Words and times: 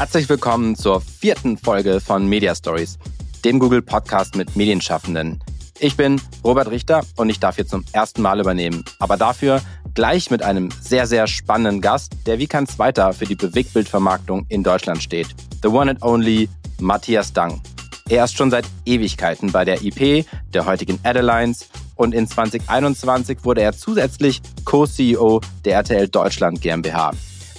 Herzlich 0.00 0.30
willkommen 0.30 0.76
zur 0.76 1.02
vierten 1.02 1.58
Folge 1.58 2.00
von 2.00 2.26
Media 2.26 2.54
Stories, 2.54 2.98
dem 3.44 3.58
Google 3.58 3.82
Podcast 3.82 4.34
mit 4.34 4.56
Medienschaffenden. 4.56 5.44
Ich 5.78 5.94
bin 5.94 6.18
Robert 6.42 6.70
Richter 6.70 7.02
und 7.16 7.28
ich 7.28 7.38
darf 7.38 7.56
hier 7.56 7.66
zum 7.66 7.84
ersten 7.92 8.22
Mal 8.22 8.40
übernehmen, 8.40 8.82
aber 8.98 9.18
dafür 9.18 9.60
gleich 9.92 10.30
mit 10.30 10.42
einem 10.42 10.70
sehr, 10.80 11.06
sehr 11.06 11.26
spannenden 11.26 11.82
Gast, 11.82 12.14
der 12.24 12.38
wie 12.38 12.46
kein 12.46 12.66
zweiter 12.66 13.12
für 13.12 13.26
die 13.26 13.34
Bewegtbildvermarktung 13.34 14.46
in 14.48 14.62
Deutschland 14.62 15.02
steht. 15.02 15.36
The 15.62 15.68
one 15.68 15.90
and 15.90 16.02
only 16.02 16.48
Matthias 16.80 17.34
Dang. 17.34 17.60
Er 18.08 18.24
ist 18.24 18.38
schon 18.38 18.50
seit 18.50 18.64
Ewigkeiten 18.86 19.52
bei 19.52 19.66
der 19.66 19.82
IP, 19.82 20.24
der 20.54 20.64
heutigen 20.64 20.98
Adelines, 21.02 21.68
und 21.94 22.14
in 22.14 22.26
2021 22.26 23.44
wurde 23.44 23.60
er 23.60 23.74
zusätzlich 23.74 24.40
Co-CEO 24.64 25.42
der 25.66 25.74
RTL 25.74 26.08
Deutschland 26.08 26.62
GmbH, 26.62 27.12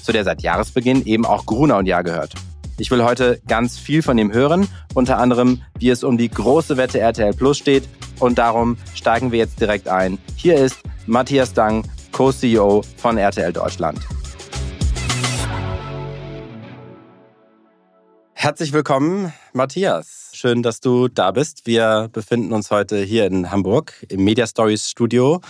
zu 0.04 0.12
der 0.12 0.24
seit 0.24 0.42
Jahresbeginn 0.42 1.06
eben 1.06 1.26
auch 1.26 1.46
Gruner 1.46 1.78
und 1.78 1.86
Jahr 1.86 2.04
gehört. 2.04 2.34
Ich 2.78 2.90
will 2.90 3.04
heute 3.04 3.40
ganz 3.48 3.78
viel 3.78 4.02
von 4.02 4.18
ihm 4.18 4.34
hören, 4.34 4.68
unter 4.94 5.18
anderem, 5.18 5.62
wie 5.78 5.90
es 5.90 6.04
um 6.04 6.18
die 6.18 6.30
große 6.30 6.78
Wette 6.78 7.00
RTL 7.00 7.34
Plus 7.34 7.58
steht 7.58 7.88
und 8.20 8.38
darum 8.38 8.78
steigen 8.96 9.32
wir 9.32 9.40
jetzt 9.40 9.60
direkt 9.62 9.88
ein. 9.88 10.18
Hier 10.36 10.56
ist 10.56 10.80
Matthias 11.06 11.54
Dang, 11.54 11.84
Co-CEO 12.12 12.84
von 12.98 13.18
RTL 13.18 13.54
Deutschland. 13.54 14.00
Herzlich 18.34 18.74
willkommen, 18.74 19.32
Matthias. 19.54 20.32
Schön, 20.34 20.64
dass 20.64 20.80
du 20.80 21.08
da 21.08 21.30
bist. 21.30 21.68
Wir 21.68 22.10
befinden 22.12 22.54
uns 22.54 22.72
heute 22.72 22.98
hier 22.98 23.28
in 23.28 23.52
Hamburg 23.52 23.94
im 24.10 24.24
Media 24.24 24.48
Stories 24.48 24.90
Studio 24.90 25.42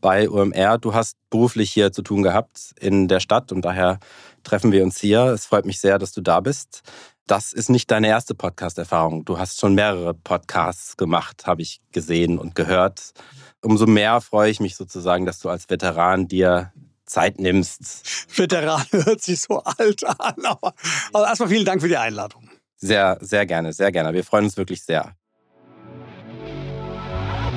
bei 0.00 0.28
UMR. 0.28 0.78
Du 0.78 0.94
hast 0.94 1.16
beruflich 1.30 1.70
hier 1.70 1.92
zu 1.92 2.02
tun 2.02 2.22
gehabt 2.22 2.74
in 2.80 3.08
der 3.08 3.20
Stadt 3.20 3.52
und 3.52 3.62
daher 3.62 3.98
treffen 4.44 4.72
wir 4.72 4.82
uns 4.82 4.98
hier. 4.98 5.24
Es 5.26 5.46
freut 5.46 5.66
mich 5.66 5.80
sehr, 5.80 5.98
dass 5.98 6.12
du 6.12 6.20
da 6.20 6.40
bist. 6.40 6.82
Das 7.26 7.52
ist 7.52 7.68
nicht 7.68 7.90
deine 7.90 8.08
erste 8.08 8.34
Podcast-Erfahrung. 8.34 9.24
Du 9.24 9.38
hast 9.38 9.60
schon 9.60 9.74
mehrere 9.74 10.14
Podcasts 10.14 10.96
gemacht, 10.96 11.46
habe 11.46 11.60
ich 11.60 11.80
gesehen 11.92 12.38
und 12.38 12.54
gehört. 12.54 13.12
Umso 13.60 13.86
mehr 13.86 14.20
freue 14.20 14.50
ich 14.50 14.60
mich 14.60 14.76
sozusagen, 14.76 15.26
dass 15.26 15.40
du 15.40 15.50
als 15.50 15.68
Veteran 15.68 16.28
dir 16.28 16.72
Zeit 17.04 17.38
nimmst. 17.38 18.28
Veteran 18.38 18.84
hört 18.92 19.20
sich 19.20 19.40
so 19.40 19.62
alt 19.62 20.04
an. 20.04 20.44
Aber, 20.44 20.72
aber 21.12 21.26
erstmal 21.26 21.48
vielen 21.48 21.64
Dank 21.64 21.82
für 21.82 21.88
die 21.88 21.96
Einladung. 21.96 22.48
Sehr, 22.76 23.18
sehr 23.20 23.44
gerne, 23.44 23.72
sehr 23.72 23.90
gerne. 23.92 24.14
Wir 24.14 24.24
freuen 24.24 24.44
uns 24.44 24.56
wirklich 24.56 24.84
sehr. 24.84 25.12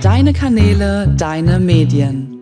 Deine 0.01 0.33
Kanäle, 0.33 1.13
deine 1.15 1.59
Medien. 1.59 2.40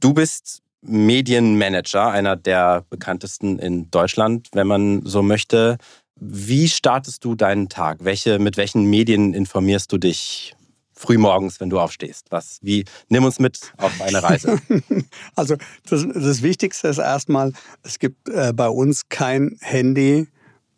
Du 0.00 0.14
bist 0.14 0.62
Medienmanager, 0.80 2.10
einer 2.10 2.34
der 2.34 2.86
bekanntesten 2.88 3.58
in 3.58 3.90
Deutschland, 3.90 4.48
wenn 4.52 4.66
man 4.66 5.02
so 5.04 5.22
möchte. 5.22 5.76
Wie 6.16 6.68
startest 6.68 7.22
du 7.24 7.34
deinen 7.34 7.68
Tag? 7.68 7.98
Welche, 8.00 8.38
mit 8.38 8.56
welchen 8.56 8.84
Medien 8.84 9.34
informierst 9.34 9.92
du 9.92 9.98
dich? 9.98 10.54
frühmorgens, 11.00 11.60
wenn 11.60 11.70
du 11.70 11.80
aufstehst? 11.80 12.26
Was, 12.28 12.58
wie, 12.60 12.84
nimm 13.08 13.24
uns 13.24 13.38
mit 13.38 13.72
auf 13.78 14.00
eine 14.02 14.22
Reise. 14.22 14.60
also 15.34 15.56
das, 15.88 16.06
das, 16.14 16.42
Wichtigste 16.42 16.88
ist 16.88 16.98
erstmal, 16.98 17.54
es 17.82 17.98
gibt 17.98 18.28
äh, 18.28 18.52
bei 18.52 18.68
uns 18.68 19.08
kein 19.08 19.56
Handy 19.60 20.28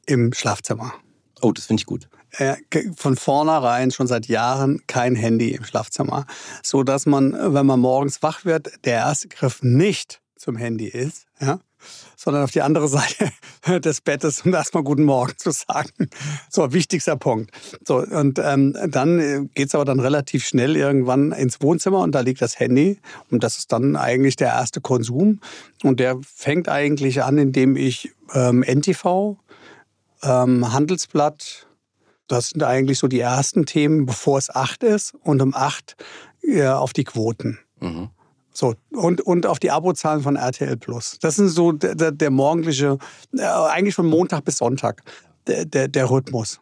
im 0.07 0.33
Schlafzimmer. 0.33 0.95
Oh, 1.41 1.51
das 1.51 1.67
finde 1.67 1.81
ich 1.81 1.87
gut. 1.87 2.09
Äh, 2.39 2.57
von 2.97 3.17
vornherein 3.17 3.91
schon 3.91 4.07
seit 4.07 4.27
Jahren 4.27 4.81
kein 4.87 5.15
Handy 5.15 5.51
im 5.51 5.65
Schlafzimmer, 5.65 6.27
so 6.63 6.83
dass 6.83 7.05
man, 7.05 7.33
wenn 7.33 7.67
man 7.67 7.79
morgens 7.79 8.23
wach 8.23 8.45
wird, 8.45 8.73
der 8.85 8.95
erste 8.95 9.29
Griff 9.29 9.63
nicht 9.63 10.23
zum 10.37 10.57
Handy 10.57 10.87
ist, 10.87 11.27
ja, 11.41 11.61
sondern 12.17 12.43
auf 12.43 12.51
die 12.51 12.63
andere 12.63 12.89
Seite 13.69 13.81
des 13.81 14.01
Bettes, 14.01 14.43
um 14.47 14.55
erstmal 14.55 14.83
Guten 14.83 15.05
Morgen 15.05 15.35
zu 15.37 15.51
sagen. 15.51 16.09
So, 16.49 16.73
wichtigster 16.73 17.17
Punkt. 17.17 17.51
So, 17.87 17.99
und 17.99 18.39
ähm, 18.39 18.77
dann 18.89 19.19
äh, 19.21 19.47
geht's 19.55 19.75
aber 19.75 19.85
dann 19.85 20.01
relativ 20.01 20.47
schnell 20.47 20.77
irgendwann 20.77 21.33
ins 21.33 21.61
Wohnzimmer 21.61 22.01
und 22.01 22.15
da 22.15 22.21
liegt 22.21 22.41
das 22.41 22.59
Handy. 22.59 22.99
Und 23.31 23.45
das 23.45 23.59
ist 23.59 23.73
dann 23.73 23.97
eigentlich 23.97 24.37
der 24.37 24.49
erste 24.49 24.81
Konsum. 24.81 25.41
Und 25.83 26.01
der 26.01 26.19
fängt 26.35 26.69
eigentlich 26.69 27.23
an, 27.23 27.39
indem 27.39 27.77
ich 27.77 28.13
ähm, 28.33 28.63
NTV, 28.63 29.37
ähm, 30.23 30.73
Handelsblatt, 30.73 31.67
das 32.33 32.51
sind 32.51 32.63
eigentlich 32.63 32.99
so 32.99 33.09
die 33.09 33.21
ersten 33.21 33.67
Themen, 33.67 34.07
bevor 34.07 34.39
es 34.39 34.49
acht 34.55 34.83
ist 34.83 35.15
und 35.23 35.43
um 35.43 35.55
acht 35.55 35.97
ja, 36.43 36.79
auf 36.79 36.93
die 36.93 37.05
Quoten. 37.05 37.59
Mhm. 37.81 38.09
So, 38.55 38.75
und, 38.91 39.21
und 39.23 39.47
auf 39.47 39.59
die 39.59 39.71
Abozahlen 39.71 40.23
von 40.23 40.37
RTL 40.37 40.77
Plus. 40.77 41.19
Das 41.21 41.39
ist 41.39 41.55
so 41.55 41.73
der, 41.73 41.95
der, 41.95 42.13
der 42.13 42.31
morgendliche, 42.31 42.99
äh, 43.37 43.43
eigentlich 43.43 43.95
von 43.95 44.07
Montag 44.07 44.45
bis 44.45 44.59
Sonntag, 44.59 45.03
der, 45.47 45.65
der, 45.65 45.89
der 45.89 46.11
Rhythmus. 46.11 46.61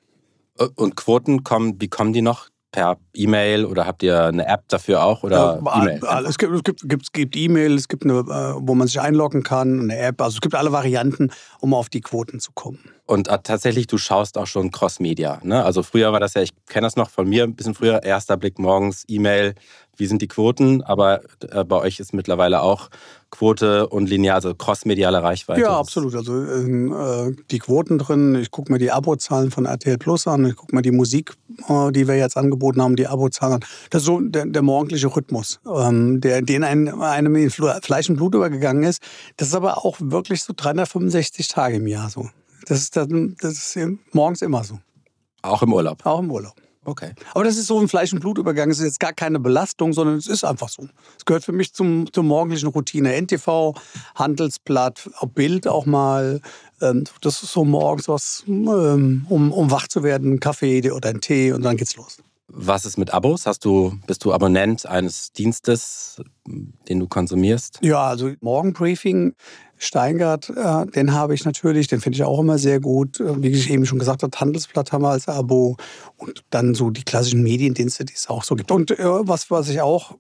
Und 0.77 0.97
Quoten 0.97 1.43
kommen, 1.43 1.81
wie 1.81 1.89
kommen 1.89 2.13
die 2.13 2.23
noch? 2.23 2.49
Per 2.73 2.99
E-Mail 3.15 3.65
oder 3.65 3.85
habt 3.85 4.05
ihr 4.05 4.27
eine 4.27 4.47
App 4.47 4.69
dafür 4.69 5.03
auch 5.03 5.25
oder 5.25 5.61
ja, 5.65 5.83
E-Mail? 5.83 6.01
Es 6.29 6.39
gibt 6.39 6.53
es 6.53 6.63
gibt, 6.63 6.89
gibt, 6.89 7.13
gibt 7.13 7.37
E-Mail, 7.37 7.75
es 7.75 7.89
gibt 7.89 8.05
eine, 8.05 8.21
äh, 8.21 8.55
wo 8.59 8.77
man 8.77 8.87
sich 8.87 9.01
einloggen 9.01 9.43
kann, 9.43 9.81
eine 9.81 9.99
App. 9.99 10.21
Also 10.21 10.37
es 10.37 10.41
gibt 10.41 10.55
alle 10.55 10.71
Varianten, 10.71 11.33
um 11.59 11.75
auf 11.75 11.89
die 11.89 12.01
Quoten 12.01 12.39
zu 12.39 12.53
kommen. 12.53 12.79
Und 13.11 13.27
äh, 13.27 13.39
tatsächlich, 13.43 13.89
du 13.89 13.99
schaust 13.99 14.39
auch 14.39 14.47
schon 14.47 14.71
Cross-Media. 14.71 15.41
Ne? 15.43 15.65
Also 15.65 15.83
früher 15.83 16.13
war 16.13 16.21
das 16.21 16.35
ja, 16.35 16.43
ich 16.43 16.53
kenne 16.69 16.87
das 16.87 16.95
noch 16.95 17.11
von 17.11 17.29
mir, 17.29 17.43
ein 17.43 17.57
bisschen 17.57 17.75
früher, 17.75 18.05
erster 18.05 18.37
Blick 18.37 18.61
morgens, 18.61 19.03
E-Mail, 19.09 19.57
wie 19.97 20.07
sind 20.07 20.23
die 20.23 20.29
Quoten, 20.29 20.81
aber 20.83 21.21
äh, 21.51 21.65
bei 21.65 21.77
euch 21.79 21.99
ist 21.99 22.15
mittlerweile 22.15 22.63
auch 22.63 22.89
Quote 23.33 23.89
und 23.89 24.09
linear, 24.09 24.37
also 24.37 24.55
crossmediale 24.55 25.25
Reichweite. 25.25 25.61
Ja, 25.61 25.77
absolut. 25.77 26.15
Also 26.15 26.41
äh, 26.41 27.35
die 27.51 27.59
Quoten 27.59 27.99
drin, 27.99 28.37
ich 28.37 28.53
gucke 28.53 28.71
mir 28.71 28.79
die 28.79 28.93
Abozahlen 28.93 29.51
von 29.51 29.67
RTL 29.67 29.99
Plus 29.99 30.29
an, 30.29 30.47
ich 30.47 30.55
gucke 30.55 30.77
mir 30.77 30.83
die 30.83 30.93
Musik, 30.93 31.35
äh, 31.69 31.91
die 31.91 32.07
wir 32.07 32.15
jetzt 32.15 32.37
angeboten 32.37 32.81
haben, 32.81 32.95
die 32.95 33.09
Abozahlen 33.09 33.55
an. 33.55 33.61
Das 33.91 34.03
ist 34.03 34.07
so 34.07 34.21
der, 34.21 34.47
der 34.47 34.63
morgendliche 34.63 35.09
Rhythmus, 35.09 35.59
ähm, 35.67 36.21
der, 36.21 36.43
den 36.43 36.63
einem, 36.63 37.03
einem 37.03 37.35
in 37.35 37.51
Fleisch 37.51 38.09
und 38.09 38.19
Blut 38.19 38.37
übergegangen 38.37 38.85
ist. 38.85 39.03
Das 39.37 39.49
ist 39.49 39.55
aber 39.57 39.85
auch 39.85 39.97
wirklich 39.99 40.45
so 40.45 40.53
365 40.57 41.49
Tage 41.49 41.75
im 41.75 41.89
Jahr 41.89 42.09
so. 42.09 42.29
Das 42.71 42.83
ist, 42.83 42.97
dann, 42.97 43.35
das 43.41 43.75
ist 43.75 43.79
morgens 44.13 44.43
immer 44.43 44.63
so. 44.63 44.79
Auch 45.43 45.61
im 45.65 45.73
Urlaub? 45.73 46.07
Auch 46.07 46.21
im 46.21 46.31
Urlaub. 46.31 46.55
Okay. 46.85 47.15
Aber 47.35 47.43
das 47.43 47.57
ist 47.57 47.67
so 47.67 47.81
ein 47.81 47.89
Fleisch- 47.89 48.13
und 48.13 48.21
Blutübergang. 48.21 48.71
Es 48.71 48.79
ist 48.79 48.85
jetzt 48.85 49.01
gar 49.01 49.13
keine 49.13 49.41
Belastung, 49.41 49.93
sondern 49.93 50.17
es 50.17 50.29
ist 50.29 50.45
einfach 50.45 50.69
so. 50.69 50.87
Es 51.19 51.25
gehört 51.25 51.45
für 51.45 51.51
mich 51.51 51.75
zum, 51.75 52.13
zur 52.13 52.23
morgendlichen 52.23 52.69
Routine. 52.69 53.21
NTV, 53.21 53.75
Handelsblatt, 54.15 55.11
Bild 55.35 55.67
auch 55.67 55.85
mal. 55.85 56.41
Ähm, 56.81 57.03
das 57.23 57.43
ist 57.43 57.53
so 57.53 57.65
morgens 57.65 58.07
was, 58.07 58.45
ähm, 58.47 59.27
um, 59.29 59.51
um 59.51 59.71
wach 59.73 59.89
zu 59.89 60.05
werden, 60.05 60.35
ein 60.35 60.41
Kaffee 60.41 60.93
oder 60.93 61.09
ein 61.09 61.21
Tee 61.21 61.51
und 61.51 61.63
dann 61.63 61.77
geht's 61.77 61.97
los. 61.97 62.19
Was 62.47 62.85
ist 62.85 62.99
mit 62.99 63.13
Abos? 63.13 63.47
Hast 63.47 63.65
du, 63.65 63.99
bist 64.07 64.25
du 64.25 64.33
Abonnent 64.33 64.87
eines 64.87 65.33
Dienstes, 65.33 66.23
den 66.89 67.01
du 67.01 67.09
konsumierst? 67.09 67.79
Ja, 67.83 68.09
also 68.09 68.33
Morgenbriefing 68.41 69.35
Steingart, 69.83 70.51
äh, 70.51 70.87
den 70.87 71.15
habe 71.15 71.35
ich 71.35 71.47
natürlich, 71.47 71.89
den 71.89 72.03
finde 72.03 72.17
ich 72.17 72.25
auch 72.25 72.39
immer 72.39 72.59
sehr 72.59 72.81
gut. 72.81 73.19
Äh, 73.19 73.43
wie 73.43 73.49
ich 73.49 73.71
eben 73.71 73.87
schon 73.87 73.99
gesagt 73.99 74.23
habe, 74.23 74.39
Handelsblatt 74.39 74.93
haben 74.93 75.03
wir 75.03 75.09
als 75.11 75.27
Abo 75.27 75.79
und 76.19 76.45
dann 76.51 76.75
so 76.75 76.91
die 76.91 77.03
klassischen 77.03 77.43
Mediendienste, 77.43 78.05
die 78.05 78.13
es 78.15 78.29
auch 78.29 78.45
so 78.45 78.57
gibt. 78.57 78.71
Und 78.71 78.91
äh, 78.91 78.97
was, 79.01 79.51
was 79.51 79.71
ich 79.71 79.81
auch 79.81 80.17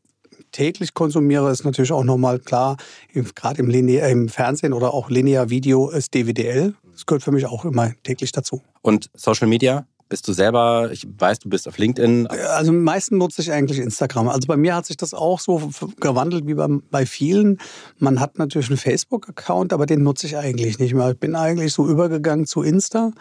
täglich 0.50 0.94
konsumiere, 0.94 1.50
ist 1.50 1.65
natürlich 1.65 1.93
auch 1.93 2.04
nochmal 2.04 2.38
klar, 2.38 2.78
gerade 3.12 3.60
im, 3.60 3.71
im 3.71 4.28
Fernsehen 4.31 4.72
oder 4.72 4.94
auch 4.94 5.10
Linear 5.10 5.50
Video 5.50 5.91
ist 5.91 6.15
DWDL. 6.15 6.75
Das 6.92 7.04
gehört 7.04 7.22
für 7.22 7.32
mich 7.32 7.44
auch 7.44 7.66
immer 7.66 7.92
täglich 8.03 8.32
dazu. 8.32 8.62
Und 8.81 9.10
Social 9.15 9.47
Media? 9.47 9.87
Bist 10.10 10.26
du 10.26 10.32
selber, 10.32 10.91
ich 10.93 11.06
weiß, 11.09 11.38
du 11.38 11.48
bist 11.48 11.69
auf 11.69 11.78
LinkedIn. 11.78 12.26
Also 12.26 12.72
am 12.72 12.82
meisten 12.82 13.16
nutze 13.16 13.43
ich 13.43 13.53
eigentlich 13.53 13.78
Instagram. 13.78 14.28
Also 14.28 14.48
bei 14.48 14.56
mir 14.56 14.75
hat 14.75 14.84
sich 14.84 14.97
das 14.97 15.15
auch 15.15 15.38
so 15.38 15.71
gewandelt 16.00 16.48
wie 16.48 16.54
bei, 16.54 16.66
bei 16.91 17.06
vielen. 17.06 17.59
Man 17.98 18.19
hat 18.19 18.37
natürlich 18.37 18.69
einen 18.69 18.76
Facebook-Account, 18.76 19.72
aber 19.72 19.86
den 19.86 20.03
nutze 20.03 20.27
ich 20.27 20.36
eigentlich 20.36 20.80
nicht 20.80 20.95
mehr. 20.95 21.12
Ich 21.12 21.18
bin 21.18 21.36
eigentlich 21.36 21.72
so 21.72 21.86
übergegangen 21.86 22.45
zu 22.45 22.62
Insta, 22.62 23.12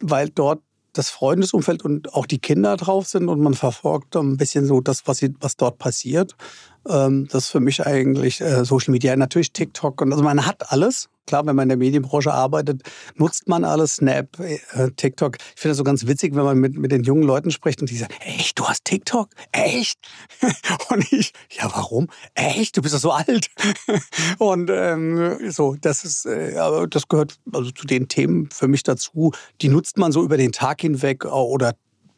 weil 0.00 0.28
dort 0.28 0.60
das 0.92 1.08
Freundesumfeld 1.08 1.82
und 1.82 2.12
auch 2.14 2.26
die 2.26 2.38
Kinder 2.38 2.76
drauf 2.76 3.06
sind 3.06 3.28
und 3.28 3.40
man 3.40 3.54
verfolgt 3.54 4.14
ein 4.14 4.36
bisschen 4.36 4.66
so 4.66 4.82
das, 4.82 5.06
was, 5.06 5.22
was 5.40 5.56
dort 5.56 5.78
passiert. 5.78 6.36
Ähm, 6.88 7.28
das 7.30 7.44
ist 7.44 7.50
für 7.50 7.60
mich 7.60 7.86
eigentlich 7.86 8.40
äh, 8.40 8.64
Social 8.64 8.92
Media. 8.92 9.14
Natürlich 9.16 9.52
TikTok 9.52 10.00
und 10.00 10.12
also 10.12 10.24
man 10.24 10.46
hat 10.46 10.70
alles. 10.70 11.08
Klar, 11.26 11.46
wenn 11.46 11.56
man 11.56 11.64
in 11.64 11.68
der 11.70 11.78
Medienbranche 11.78 12.34
arbeitet, 12.34 12.82
nutzt 13.14 13.48
man 13.48 13.64
alles, 13.64 13.96
Snap, 13.96 14.38
äh, 14.40 14.90
TikTok. 14.94 15.38
Ich 15.38 15.60
finde 15.60 15.70
das 15.70 15.78
so 15.78 15.84
ganz 15.84 16.06
witzig, 16.06 16.34
wenn 16.34 16.44
man 16.44 16.58
mit, 16.58 16.76
mit 16.76 16.92
den 16.92 17.02
jungen 17.02 17.22
Leuten 17.22 17.50
spricht 17.50 17.80
und 17.80 17.88
die 17.88 17.96
sagen, 17.96 18.12
echt, 18.20 18.58
du 18.58 18.66
hast 18.66 18.84
TikTok? 18.84 19.30
Echt? 19.50 19.98
und 20.90 21.10
ich, 21.12 21.32
ja, 21.50 21.70
warum? 21.74 22.08
Echt? 22.34 22.76
Du 22.76 22.82
bist 22.82 22.94
doch 22.94 23.00
so 23.00 23.10
alt. 23.10 23.48
und 24.38 24.70
ähm, 24.70 25.50
so, 25.50 25.76
das 25.80 26.04
ist, 26.04 26.26
äh, 26.26 26.54
das 26.90 27.08
gehört 27.08 27.38
also 27.52 27.70
zu 27.70 27.86
den 27.86 28.08
Themen 28.08 28.50
für 28.50 28.68
mich 28.68 28.82
dazu. 28.82 29.32
Die 29.62 29.68
nutzt 29.70 29.96
man 29.96 30.12
so 30.12 30.22
über 30.22 30.36
den 30.36 30.52
Tag 30.52 30.82
hinweg 30.82 31.24
oder 31.24 31.74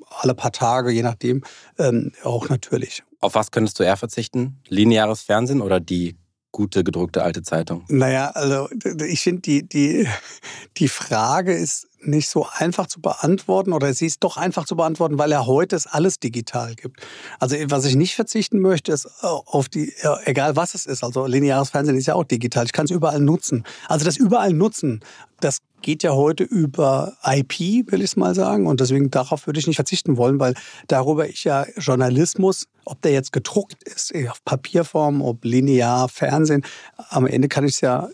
alle 0.09 0.35
paar 0.35 0.53
Tage, 0.53 0.91
je 0.91 1.03
nachdem, 1.03 1.43
ähm, 1.79 2.13
auch 2.23 2.49
natürlich. 2.49 3.03
Auf 3.21 3.35
was 3.35 3.51
könntest 3.51 3.79
du 3.79 3.83
eher 3.83 3.97
verzichten? 3.97 4.61
Lineares 4.69 5.23
Fernsehen 5.23 5.61
oder 5.61 5.81
die 5.81 6.17
gute 6.53 6.85
gedruckte 6.85 7.23
alte 7.23 7.43
Zeitung? 7.43 7.85
Naja, 7.89 8.31
also 8.31 8.69
ich 9.07 9.21
finde, 9.21 9.43
die, 9.43 9.69
die, 9.69 10.09
die 10.79 10.89
Frage 10.89 11.53
ist 11.53 11.89
nicht 12.07 12.29
so 12.29 12.47
einfach 12.53 12.87
zu 12.87 13.01
beantworten 13.01 13.73
oder 13.73 13.93
sie 13.95 14.07
ist 14.07 14.23
doch 14.25 14.37
einfach 14.37 14.65
zu 14.65 14.77
beantworten, 14.77 15.19
weil 15.19 15.31
ja 15.31 15.47
heute 15.47 15.77
es 15.77 15.87
alles 15.87 16.19
digital 16.19 16.75
gibt. 16.75 17.01
Also 17.39 17.57
was 17.67 17.85
ich 17.85 17.97
nicht 17.97 18.15
verzichten 18.15 18.61
möchte, 18.61 18.93
ist 18.93 19.07
äh, 19.07 19.27
auf 19.27 19.69
die, 19.69 19.93
egal 20.25 20.57
was 20.57 20.75
es 20.75 20.87
ist, 20.87 21.05
also 21.05 21.27
lineares 21.27 21.71
Fernsehen 21.71 21.97
ist 21.97 22.07
ja 22.07 22.15
auch 22.15 22.25
digital, 22.25 22.65
ich 22.67 22.73
kann 22.73 22.85
es 22.87 22.91
überall 22.91 23.21
nutzen. 23.21 23.65
Also 23.89 24.05
das 24.05 24.17
überall 24.17 24.53
nutzen, 24.53 25.01
das 25.41 25.61
geht 25.83 26.03
ja 26.03 26.13
heute 26.13 26.45
über 26.45 27.17
IP, 27.25 27.91
will 27.91 28.01
ich 28.01 28.11
es 28.11 28.17
mal 28.17 28.35
sagen. 28.35 28.67
Und 28.67 28.81
deswegen 28.81 29.11
darauf 29.11 29.47
würde 29.47 29.61
ich 29.61 29.67
nicht 29.67 29.77
verzichten 29.77 30.17
wollen, 30.17 30.41
weil 30.41 30.55
darüber 30.89 31.29
ich 31.29 31.45
ja 31.45 31.67
Journalismus, 31.77 32.67
ob 32.85 33.03
der 33.03 33.13
jetzt 33.13 33.33
gedruckt 33.33 33.83
ist, 33.85 34.13
auf 34.29 34.45
Papierform, 34.45 35.23
ob 35.23 35.45
linear, 35.45 36.09
Fernsehen, 36.09 36.65
am 36.97 37.27
Ende 37.27 37.49
kann 37.49 37.65
ich 37.65 37.75
es 37.75 37.81
ja 37.83 38.09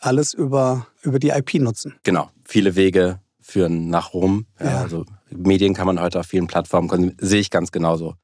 alles 0.00 0.34
über, 0.34 0.86
über 1.02 1.18
die 1.18 1.30
IP 1.30 1.54
nutzen. 1.54 1.94
Genau, 2.02 2.30
viele 2.44 2.76
Wege 2.76 3.20
führen 3.46 3.88
nach 3.88 4.12
Rom. 4.12 4.46
Ja, 4.58 4.66
ja. 4.66 4.80
Also 4.82 5.04
Medien 5.30 5.72
kann 5.74 5.86
man 5.86 6.00
heute 6.00 6.20
auf 6.20 6.26
vielen 6.26 6.46
Plattformen 6.46 6.88
konsumieren. 6.88 7.16
Sehe 7.20 7.40
ich 7.40 7.50
ganz 7.50 7.70
genauso. 7.70 8.14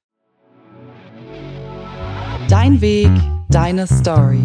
Dein 2.49 2.81
Weg, 2.81 3.11
deine 3.49 3.87
Story. 3.87 4.43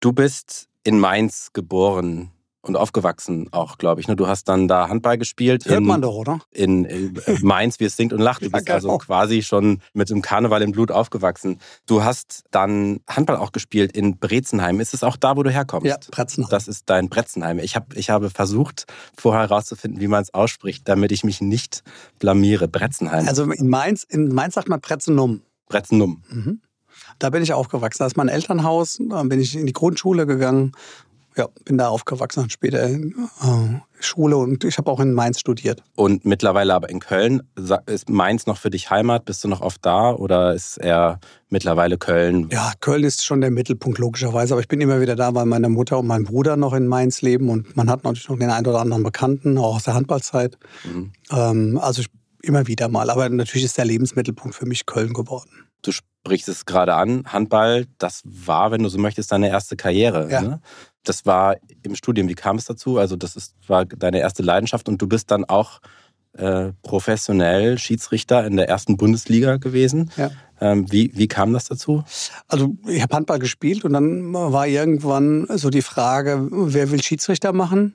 Du 0.00 0.12
bist 0.12 0.68
in 0.84 1.00
Mainz 1.00 1.52
geboren 1.52 2.30
und 2.68 2.76
aufgewachsen 2.76 3.48
auch, 3.52 3.78
glaube 3.78 4.00
ich. 4.00 4.08
Ne? 4.08 4.16
Du 4.16 4.26
hast 4.26 4.44
dann 4.48 4.68
da 4.68 4.88
Handball 4.88 5.18
gespielt. 5.18 5.66
Hört 5.66 5.78
in, 5.78 5.86
man 5.86 6.02
doch, 6.02 6.14
oder? 6.14 6.40
In, 6.50 6.84
in 6.84 7.20
Mainz, 7.42 7.80
wie 7.80 7.84
es 7.84 7.96
singt 7.96 8.12
und 8.12 8.20
lacht. 8.20 8.36
Du 8.46 8.50
bist 8.52 8.70
also 8.70 8.96
quasi 8.98 9.42
schon 9.42 9.80
mit 9.92 10.08
dem 10.08 10.22
Karneval 10.22 10.62
im 10.62 10.70
Blut 10.70 10.92
aufgewachsen. 10.92 11.58
Du 11.86 12.04
hast 12.04 12.44
dann 12.52 13.00
Handball 13.08 13.36
auch 13.36 13.50
gespielt 13.50 13.90
in 13.96 14.18
Brezenheim. 14.18 14.78
Ist 14.78 14.94
es 14.94 15.02
auch 15.02 15.16
da, 15.16 15.36
wo 15.36 15.42
du 15.42 15.50
herkommst? 15.50 15.86
Ja, 15.86 15.96
Bretzenheim. 16.12 16.50
Das 16.50 16.68
ist 16.68 16.88
dein 16.88 17.08
Bretzenheim. 17.08 17.58
Ich, 17.58 17.74
hab, 17.74 17.96
ich 17.96 18.08
habe 18.10 18.30
versucht, 18.30 18.84
vorher 19.16 19.42
herauszufinden, 19.42 20.00
wie 20.00 20.06
man 20.06 20.22
es 20.22 20.32
ausspricht, 20.32 20.86
damit 20.86 21.10
ich 21.10 21.24
mich 21.24 21.40
nicht 21.40 21.82
blamiere. 22.20 22.68
Bretzenheim. 22.68 23.26
Also 23.26 23.50
in 23.50 23.68
Mainz, 23.68 24.04
in 24.04 24.28
Mainz 24.28 24.54
sagt 24.54 24.68
man 24.68 24.80
Bretzenum. 24.80 25.42
Bretzenum. 25.68 26.22
Mhm. 26.28 26.60
Da 27.18 27.30
bin 27.30 27.42
ich 27.42 27.52
aufgewachsen. 27.52 27.98
Da 28.00 28.06
ist 28.06 28.16
mein 28.16 28.28
Elternhaus. 28.28 28.98
Dann 29.00 29.28
bin 29.28 29.40
ich 29.40 29.56
in 29.56 29.66
die 29.66 29.72
Grundschule 29.72 30.26
gegangen 30.26 30.72
ja, 31.36 31.48
bin 31.64 31.76
da 31.76 31.88
aufgewachsen, 31.88 32.48
später 32.48 32.82
in 32.84 33.14
äh, 33.42 33.80
Schule 34.00 34.36
und 34.38 34.64
ich 34.64 34.78
habe 34.78 34.90
auch 34.90 35.00
in 35.00 35.12
Mainz 35.12 35.38
studiert. 35.38 35.82
Und 35.94 36.24
mittlerweile 36.24 36.74
aber 36.74 36.88
in 36.88 37.00
Köln. 37.00 37.42
Ist 37.86 38.08
Mainz 38.08 38.46
noch 38.46 38.56
für 38.56 38.70
dich 38.70 38.90
Heimat? 38.90 39.26
Bist 39.26 39.44
du 39.44 39.48
noch 39.48 39.60
oft 39.60 39.84
da 39.84 40.12
oder 40.12 40.54
ist 40.54 40.78
er 40.78 41.20
mittlerweile 41.50 41.98
Köln? 41.98 42.48
Ja, 42.50 42.72
Köln 42.80 43.04
ist 43.04 43.24
schon 43.24 43.42
der 43.42 43.50
Mittelpunkt 43.50 43.98
logischerweise, 43.98 44.54
aber 44.54 44.62
ich 44.62 44.68
bin 44.68 44.80
immer 44.80 45.00
wieder 45.00 45.14
da, 45.14 45.34
weil 45.34 45.46
meine 45.46 45.68
Mutter 45.68 45.98
und 45.98 46.06
mein 46.06 46.24
Bruder 46.24 46.56
noch 46.56 46.72
in 46.72 46.86
Mainz 46.86 47.20
leben 47.20 47.50
und 47.50 47.76
man 47.76 47.90
hat 47.90 48.04
natürlich 48.04 48.28
noch 48.28 48.38
den 48.38 48.50
einen 48.50 48.66
oder 48.66 48.80
anderen 48.80 49.02
Bekannten, 49.02 49.58
auch 49.58 49.76
aus 49.76 49.84
der 49.84 49.94
Handballzeit. 49.94 50.56
Mhm. 50.84 51.12
Ähm, 51.30 51.78
also 51.82 52.02
immer 52.42 52.66
wieder 52.66 52.88
mal, 52.88 53.10
aber 53.10 53.28
natürlich 53.28 53.64
ist 53.64 53.76
der 53.76 53.84
Lebensmittelpunkt 53.84 54.56
für 54.56 54.66
mich 54.66 54.86
Köln 54.86 55.12
geworden. 55.12 55.50
Du 55.82 55.92
sprichst 55.92 56.48
es 56.48 56.64
gerade 56.64 56.94
an, 56.94 57.24
Handball, 57.26 57.86
das 57.98 58.22
war, 58.24 58.70
wenn 58.70 58.82
du 58.82 58.88
so 58.88 58.98
möchtest, 58.98 59.32
deine 59.32 59.48
erste 59.48 59.76
Karriere. 59.76 60.30
Ja. 60.30 60.40
Ne? 60.40 60.60
Das 61.08 61.26
war 61.26 61.56
im 61.82 61.94
Studium. 61.94 62.28
Wie 62.28 62.34
kam 62.34 62.56
es 62.56 62.64
dazu? 62.64 62.98
Also 62.98 63.16
das 63.16 63.36
ist, 63.36 63.54
war 63.66 63.84
deine 63.84 64.20
erste 64.20 64.42
Leidenschaft 64.42 64.88
und 64.88 65.00
du 65.00 65.06
bist 65.06 65.30
dann 65.30 65.44
auch 65.44 65.80
äh, 66.36 66.72
professionell 66.82 67.78
Schiedsrichter 67.78 68.46
in 68.46 68.56
der 68.56 68.68
ersten 68.68 68.96
Bundesliga 68.96 69.56
gewesen. 69.56 70.10
Ja. 70.16 70.30
Ähm, 70.60 70.90
wie, 70.90 71.10
wie 71.14 71.28
kam 71.28 71.52
das 71.52 71.66
dazu? 71.66 72.04
Also 72.48 72.76
ich 72.86 73.02
habe 73.02 73.14
Handball 73.14 73.38
gespielt 73.38 73.84
und 73.84 73.92
dann 73.92 74.32
war 74.32 74.66
irgendwann 74.66 75.46
so 75.56 75.70
die 75.70 75.82
Frage, 75.82 76.48
wer 76.50 76.90
will 76.90 77.02
Schiedsrichter 77.02 77.52
machen? 77.52 77.94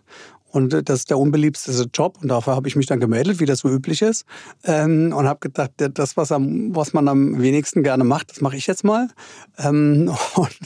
Und 0.51 0.87
das 0.87 0.99
ist 0.99 1.09
der 1.09 1.17
unbeliebteste 1.17 1.87
Job 1.93 2.17
und 2.21 2.27
dafür 2.27 2.55
habe 2.55 2.67
ich 2.67 2.75
mich 2.75 2.85
dann 2.85 2.99
gemeldet, 2.99 3.39
wie 3.39 3.45
das 3.45 3.59
so 3.59 3.69
üblich 3.69 4.01
ist. 4.01 4.25
Ähm, 4.65 5.13
und 5.15 5.27
habe 5.27 5.39
gedacht, 5.39 5.71
das, 5.77 6.17
was, 6.17 6.31
am, 6.31 6.75
was 6.75 6.93
man 6.93 7.07
am 7.07 7.41
wenigsten 7.41 7.83
gerne 7.83 8.03
macht, 8.03 8.31
das 8.31 8.41
mache 8.41 8.57
ich 8.57 8.67
jetzt 8.67 8.83
mal. 8.83 9.07
Ähm, 9.57 10.13
und 10.35 10.59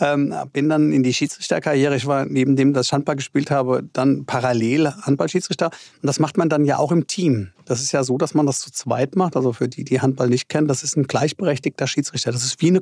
ähm, 0.00 0.34
bin 0.52 0.68
dann 0.68 0.92
in 0.92 1.02
die 1.02 1.14
Schiedsrichterkarriere. 1.14 1.96
Ich 1.96 2.06
war 2.06 2.26
neben 2.26 2.56
dem, 2.56 2.72
dass 2.72 2.86
ich 2.86 2.92
Handball 2.92 3.16
gespielt 3.16 3.50
habe, 3.50 3.82
dann 3.92 4.26
parallel 4.26 4.92
Handballschiedsrichter. 5.02 5.66
Und 5.66 6.06
das 6.06 6.18
macht 6.18 6.36
man 6.36 6.48
dann 6.48 6.64
ja 6.64 6.78
auch 6.78 6.92
im 6.92 7.06
Team. 7.06 7.50
Das 7.64 7.80
ist 7.80 7.92
ja 7.92 8.04
so, 8.04 8.18
dass 8.18 8.34
man 8.34 8.46
das 8.46 8.60
zu 8.60 8.70
zweit 8.70 9.16
macht. 9.16 9.36
Also 9.36 9.52
für 9.52 9.68
die, 9.68 9.84
die 9.84 10.00
Handball 10.00 10.28
nicht 10.28 10.48
kennen, 10.48 10.68
das 10.68 10.82
ist 10.82 10.96
ein 10.96 11.04
gleichberechtigter 11.04 11.86
Schiedsrichter. 11.86 12.30
Das 12.30 12.44
ist 12.44 12.60
wie 12.60 12.68
eine 12.68 12.80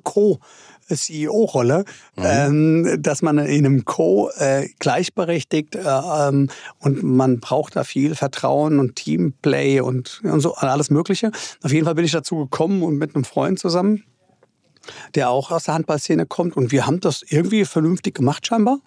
Co-CEO-Rolle, 0.88 1.84
mhm. 2.16 2.24
ähm, 2.24 3.02
dass 3.02 3.22
man 3.22 3.38
in 3.38 3.66
einem 3.66 3.84
Co 3.84 4.30
äh, 4.36 4.68
gleichberechtigt 4.78 5.76
äh, 5.76 5.80
ähm, 5.82 6.48
und 6.78 7.02
man 7.02 7.40
braucht 7.40 7.76
da 7.76 7.84
viel 7.84 8.14
Vertrauen 8.14 8.78
und 8.78 8.96
Teamplay 8.96 9.80
und, 9.80 10.20
und 10.24 10.40
so 10.40 10.54
alles 10.54 10.90
Mögliche. 10.90 11.30
Auf 11.62 11.72
jeden 11.72 11.84
Fall 11.84 11.94
bin 11.94 12.04
ich 12.04 12.12
dazu 12.12 12.36
gekommen 12.36 12.82
und 12.82 12.96
mit 12.96 13.14
einem 13.14 13.24
Freund 13.24 13.58
zusammen 13.58 14.04
der 15.14 15.30
auch 15.30 15.50
aus 15.50 15.64
der 15.64 15.72
Handballszene 15.72 16.26
kommt. 16.26 16.58
Und 16.58 16.70
wir 16.70 16.86
haben 16.86 17.00
das 17.00 17.22
irgendwie 17.26 17.64
vernünftig 17.64 18.14
gemacht 18.14 18.46
scheinbar 18.46 18.80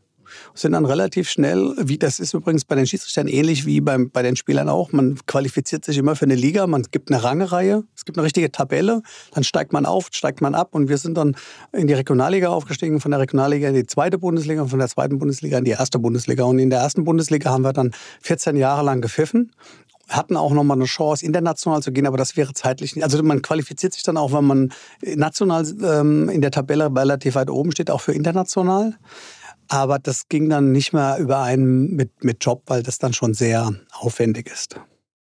sind 0.54 0.74
dann 0.74 0.86
relativ 0.86 1.30
schnell, 1.30 1.74
wie 1.80 1.98
das 1.98 2.20
ist 2.20 2.34
übrigens 2.34 2.66
bei 2.66 2.76
den 2.76 2.88
Schiedsrichtern 2.88 3.28
ähnlich 3.28 3.66
wie 3.66 3.82
beim, 3.82 4.10
bei 4.10 4.22
den 4.22 4.36
Spielern 4.36 4.70
auch. 4.70 4.92
Man 4.92 5.18
qualifiziert 5.26 5.86
sich 5.86 5.98
immer 5.98 6.16
für 6.16 6.26
eine 6.26 6.36
Liga, 6.36 6.68
man 6.68 6.84
gibt 6.92 7.12
eine 7.12 7.24
Rangereihe, 7.24 7.84
es 7.96 8.06
gibt 8.06 8.18
eine 8.18 8.26
richtige 8.26 8.52
Tabelle, 8.52 9.02
dann 9.34 9.44
steigt 9.44 9.74
man 9.74 9.86
auf, 9.86 10.10
steigt 10.12 10.42
man 10.42 10.56
ab 10.56 10.70
und 10.74 10.90
wir 10.90 10.98
sind 10.98 11.18
dann 11.18 11.36
in 11.74 11.88
die 11.88 11.94
Regionalliga 11.94 12.50
aufgestiegen, 12.50 13.00
von 13.00 13.12
der 13.12 13.20
Regionalliga 13.20 13.70
in 13.70 13.76
die 13.76 13.86
zweite 13.86 14.18
Bundesliga 14.18 14.62
und 14.62 14.70
von 14.70 14.80
der 14.80 14.88
zweiten 14.88 15.20
Bundesliga 15.20 15.58
in 15.58 15.66
die 15.66 15.72
erste 15.72 16.00
Bundesliga. 16.00 16.44
Und 16.44 16.60
in 16.60 16.70
der 16.70 16.80
ersten 16.80 17.04
Bundesliga 17.04 17.52
haben 17.52 17.64
wir 17.64 17.74
dann 17.74 17.92
14 18.22 18.56
Jahre 18.56 18.84
lang 18.84 19.02
gepfiffen 19.02 19.52
hatten 20.10 20.38
auch 20.38 20.54
nochmal 20.54 20.78
eine 20.78 20.86
Chance, 20.86 21.26
international 21.26 21.82
zu 21.82 21.92
gehen, 21.92 22.08
aber 22.08 22.18
das 22.18 22.38
wäre 22.38 22.54
zeitlich 22.54 22.96
nicht. 22.96 23.04
Also 23.04 23.22
man 23.24 23.42
qualifiziert 23.42 23.94
sich 23.94 24.04
dann 24.04 24.18
auch, 24.18 24.32
wenn 24.34 24.46
man 24.46 24.74
national 25.02 25.66
ähm, 25.84 26.30
in 26.30 26.42
der 26.42 26.52
Tabelle 26.52 26.90
relativ 26.96 27.36
weit 27.36 27.50
oben 27.50 27.72
steht, 27.72 27.92
auch 27.92 28.02
für 28.02 28.14
international. 28.14 28.96
Aber 29.68 30.00
das 30.00 30.28
ging 30.30 30.50
dann 30.50 30.72
nicht 30.72 30.94
mehr 30.94 31.18
überein 31.20 31.88
mit, 31.88 32.24
mit 32.24 32.44
Job, 32.44 32.64
weil 32.68 32.84
das 32.84 33.00
dann 33.00 33.14
schon 33.14 33.34
sehr 33.34 33.74
aufwendig 33.92 34.50
ist. 34.52 34.80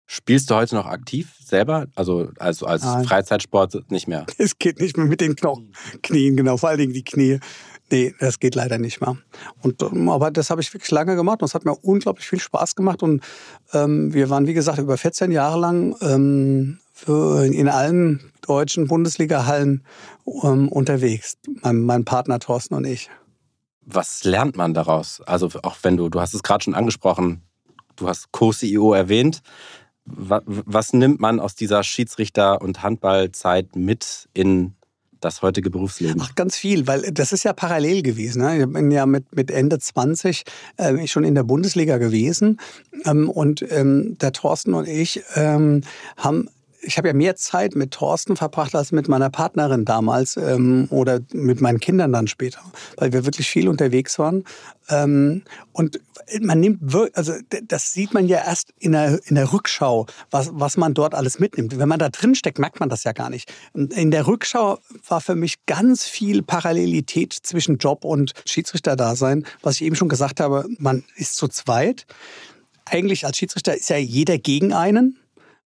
Spielst 0.09 0.49
du 0.49 0.55
heute 0.55 0.75
noch 0.75 0.85
aktiv 0.85 1.33
selber? 1.43 1.87
Also, 1.95 2.29
als 2.37 2.61
Nein. 2.61 3.03
Freizeitsport 3.03 3.91
nicht 3.91 4.07
mehr? 4.07 4.25
Es 4.37 4.57
geht 4.57 4.79
nicht 4.79 4.95
mehr 4.95 5.05
mit 5.05 5.19
den 5.19 5.35
Knochen, 5.35 5.73
Knien, 6.01 6.37
genau, 6.37 6.55
vor 6.55 6.69
allen 6.69 6.79
Dingen 6.79 6.93
die 6.93 7.03
Knie. 7.03 7.39
Nee, 7.91 8.13
das 8.19 8.39
geht 8.39 8.55
leider 8.55 8.77
nicht 8.77 9.01
mehr. 9.01 9.17
Und, 9.61 9.81
ähm, 9.81 10.09
aber 10.09 10.31
das 10.31 10.49
habe 10.49 10.61
ich 10.61 10.73
wirklich 10.73 10.91
lange 10.91 11.15
gemacht 11.15 11.41
und 11.41 11.47
es 11.47 11.53
hat 11.53 11.65
mir 11.65 11.75
unglaublich 11.75 12.27
viel 12.27 12.39
Spaß 12.39 12.75
gemacht. 12.75 13.03
Und 13.03 13.21
ähm, 13.73 14.13
wir 14.13 14.29
waren, 14.29 14.47
wie 14.47 14.53
gesagt, 14.53 14.79
über 14.79 14.97
14 14.97 15.31
Jahre 15.31 15.59
lang 15.59 15.95
ähm, 16.01 16.79
in 17.05 17.69
allen 17.69 18.31
deutschen 18.41 18.87
Bundesliga-Hallen 18.87 19.83
ähm, 20.43 20.69
unterwegs. 20.69 21.37
Mein, 21.61 21.81
mein 21.81 22.05
Partner 22.05 22.39
Thorsten 22.39 22.73
und 22.73 22.85
ich 22.85 23.09
was 23.87 24.25
lernt 24.25 24.57
man 24.57 24.73
daraus? 24.73 25.21
Also 25.21 25.49
auch 25.63 25.77
wenn 25.81 25.97
du, 25.97 26.09
du 26.09 26.19
hast 26.19 26.33
es 26.33 26.43
gerade 26.43 26.63
schon 26.63 26.75
angesprochen, 26.75 27.41
du 27.95 28.07
hast 28.07 28.31
Co-CEO 28.31 28.93
erwähnt. 28.93 29.41
Was, 30.05 30.43
was 30.45 30.93
nimmt 30.93 31.19
man 31.19 31.39
aus 31.39 31.55
dieser 31.55 31.83
Schiedsrichter- 31.83 32.61
und 32.61 32.83
Handballzeit 32.83 33.75
mit 33.75 34.29
in 34.33 34.75
das 35.19 35.41
heutige 35.41 35.69
Berufsleben? 35.69 36.21
Ach, 36.21 36.35
ganz 36.35 36.57
viel, 36.57 36.85
weil 36.85 37.01
das 37.11 37.31
ist 37.31 37.43
ja 37.43 37.53
parallel 37.53 38.03
gewesen. 38.03 38.41
Ne? 38.41 38.59
Ich 38.61 38.71
bin 38.71 38.91
ja 38.91 39.05
mit, 39.05 39.35
mit 39.35 39.51
Ende 39.51 39.79
20 39.79 40.43
äh, 40.77 41.07
schon 41.07 41.23
in 41.23 41.35
der 41.35 41.43
Bundesliga 41.43 41.97
gewesen. 41.97 42.59
Ähm, 43.05 43.29
und 43.29 43.65
ähm, 43.71 44.17
der 44.19 44.33
Thorsten 44.33 44.73
und 44.73 44.87
ich 44.87 45.23
ähm, 45.35 45.81
haben 46.17 46.49
ich 46.87 46.97
habe 46.97 47.09
ja 47.09 47.13
mehr 47.13 47.35
Zeit 47.35 47.75
mit 47.75 47.91
Thorsten 47.91 48.37
verbracht 48.37 48.73
als 48.73 48.93
mit 48.93 49.09
meiner 49.09 49.29
Partnerin 49.29 49.83
damals 49.83 50.37
ähm, 50.37 50.87
oder 50.89 51.19
mit 51.33 51.59
meinen 51.59 51.79
Kindern 51.79 52.13
dann 52.13 52.27
später, 52.27 52.61
weil 52.95 53.11
wir 53.11 53.25
wirklich 53.25 53.49
viel 53.49 53.67
unterwegs 53.67 54.17
waren. 54.17 54.45
Ähm, 54.89 55.43
und 55.73 55.99
man 56.39 56.61
nimmt 56.61 56.79
also 57.13 57.33
das 57.67 57.91
sieht 57.91 58.13
man 58.13 58.27
ja 58.27 58.37
erst 58.37 58.73
in 58.79 58.93
der, 58.93 59.19
in 59.25 59.35
der 59.35 59.51
Rückschau, 59.51 60.05
was, 60.31 60.49
was 60.53 60.77
man 60.77 60.93
dort 60.93 61.13
alles 61.13 61.39
mitnimmt. 61.39 61.77
Wenn 61.77 61.89
man 61.89 61.99
da 61.99 62.07
drin 62.07 62.35
steckt, 62.35 62.57
merkt 62.57 62.79
man 62.79 62.87
das 62.87 63.03
ja 63.03 63.11
gar 63.11 63.29
nicht. 63.29 63.51
In 63.73 64.11
der 64.11 64.25
Rückschau 64.25 64.79
war 65.07 65.19
für 65.19 65.35
mich 65.35 65.65
ganz 65.65 66.05
viel 66.05 66.41
Parallelität 66.41 67.33
zwischen 67.33 67.77
Job 67.77 68.05
und 68.05 68.31
Schiedsrichterdasein, 68.45 69.45
was 69.61 69.75
ich 69.75 69.83
eben 69.83 69.95
schon 69.95 70.09
gesagt 70.09 70.39
habe, 70.39 70.65
man 70.79 71.03
ist 71.17 71.35
zu 71.35 71.49
zweit. 71.49 72.05
Eigentlich 72.85 73.25
als 73.25 73.37
Schiedsrichter 73.37 73.75
ist 73.75 73.89
ja 73.89 73.97
jeder 73.97 74.37
gegen 74.37 74.71
einen 74.71 75.17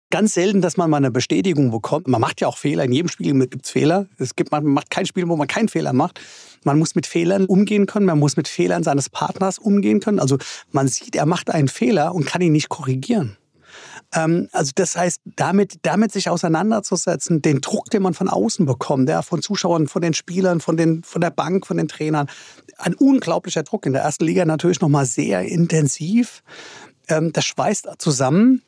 ganz 0.09 0.33
selten, 0.33 0.61
dass 0.61 0.77
man 0.77 0.89
mal 0.89 0.97
eine 0.97 1.11
Bestätigung 1.11 1.71
bekommt. 1.71 2.07
Man 2.07 2.21
macht 2.21 2.41
ja 2.41 2.47
auch 2.47 2.57
Fehler. 2.57 2.83
In 2.83 2.91
jedem 2.91 3.09
Spiel 3.09 3.33
gibt 3.47 3.65
es 3.65 3.71
Fehler. 3.71 4.07
Es 4.17 4.35
gibt, 4.35 4.51
man 4.51 4.65
macht 4.65 4.89
kein 4.89 5.05
Spiel, 5.05 5.27
wo 5.27 5.35
man 5.35 5.47
keinen 5.47 5.69
Fehler 5.69 5.93
macht. 5.93 6.19
Man 6.63 6.79
muss 6.79 6.95
mit 6.95 7.07
Fehlern 7.07 7.45
umgehen 7.45 7.85
können. 7.85 8.05
Man 8.05 8.19
muss 8.19 8.37
mit 8.37 8.47
Fehlern 8.47 8.83
seines 8.83 9.09
Partners 9.09 9.59
umgehen 9.59 9.99
können. 9.99 10.19
Also 10.19 10.37
man 10.71 10.87
sieht, 10.87 11.15
er 11.15 11.25
macht 11.25 11.49
einen 11.49 11.67
Fehler 11.67 12.13
und 12.13 12.25
kann 12.25 12.41
ihn 12.41 12.51
nicht 12.51 12.69
korrigieren. 12.69 13.37
Ähm, 14.13 14.49
also 14.51 14.71
das 14.75 14.95
heißt, 14.95 15.21
damit, 15.35 15.79
damit 15.83 16.11
sich 16.11 16.29
auseinanderzusetzen, 16.29 17.41
den 17.41 17.61
Druck, 17.61 17.89
den 17.89 18.01
man 18.01 18.13
von 18.13 18.29
außen 18.29 18.65
bekommt, 18.65 19.09
ja, 19.09 19.21
von 19.21 19.41
Zuschauern, 19.41 19.87
von 19.87 20.01
den 20.01 20.13
Spielern, 20.13 20.61
von, 20.61 20.77
den, 20.77 21.03
von 21.03 21.21
der 21.21 21.29
Bank, 21.29 21.67
von 21.67 21.77
den 21.77 21.87
Trainern, 21.87 22.27
ein 22.77 22.95
unglaublicher 22.95 23.63
Druck. 23.63 23.85
In 23.85 23.93
der 23.93 24.01
ersten 24.01 24.25
Liga 24.25 24.45
natürlich 24.45 24.81
nochmal 24.81 25.05
sehr 25.05 25.41
intensiv. 25.43 26.43
Ähm, 27.07 27.31
das 27.33 27.45
schweißt 27.45 27.87
zusammen. 27.99 28.63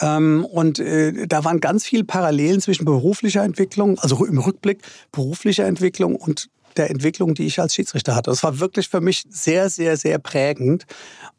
Ähm, 0.00 0.44
und 0.44 0.78
äh, 0.78 1.26
da 1.26 1.44
waren 1.44 1.60
ganz 1.60 1.84
viele 1.84 2.04
Parallelen 2.04 2.60
zwischen 2.60 2.84
beruflicher 2.84 3.44
Entwicklung, 3.44 3.98
also 3.98 4.24
im 4.24 4.38
Rückblick 4.38 4.82
beruflicher 5.12 5.64
Entwicklung 5.64 6.16
und 6.16 6.48
der 6.76 6.90
Entwicklung, 6.90 7.34
die 7.34 7.46
ich 7.46 7.60
als 7.60 7.74
Schiedsrichter 7.74 8.14
hatte. 8.14 8.30
Das 8.30 8.42
war 8.42 8.60
wirklich 8.60 8.88
für 8.88 9.00
mich 9.00 9.24
sehr, 9.30 9.70
sehr, 9.70 9.96
sehr 9.96 10.18
prägend. 10.18 10.86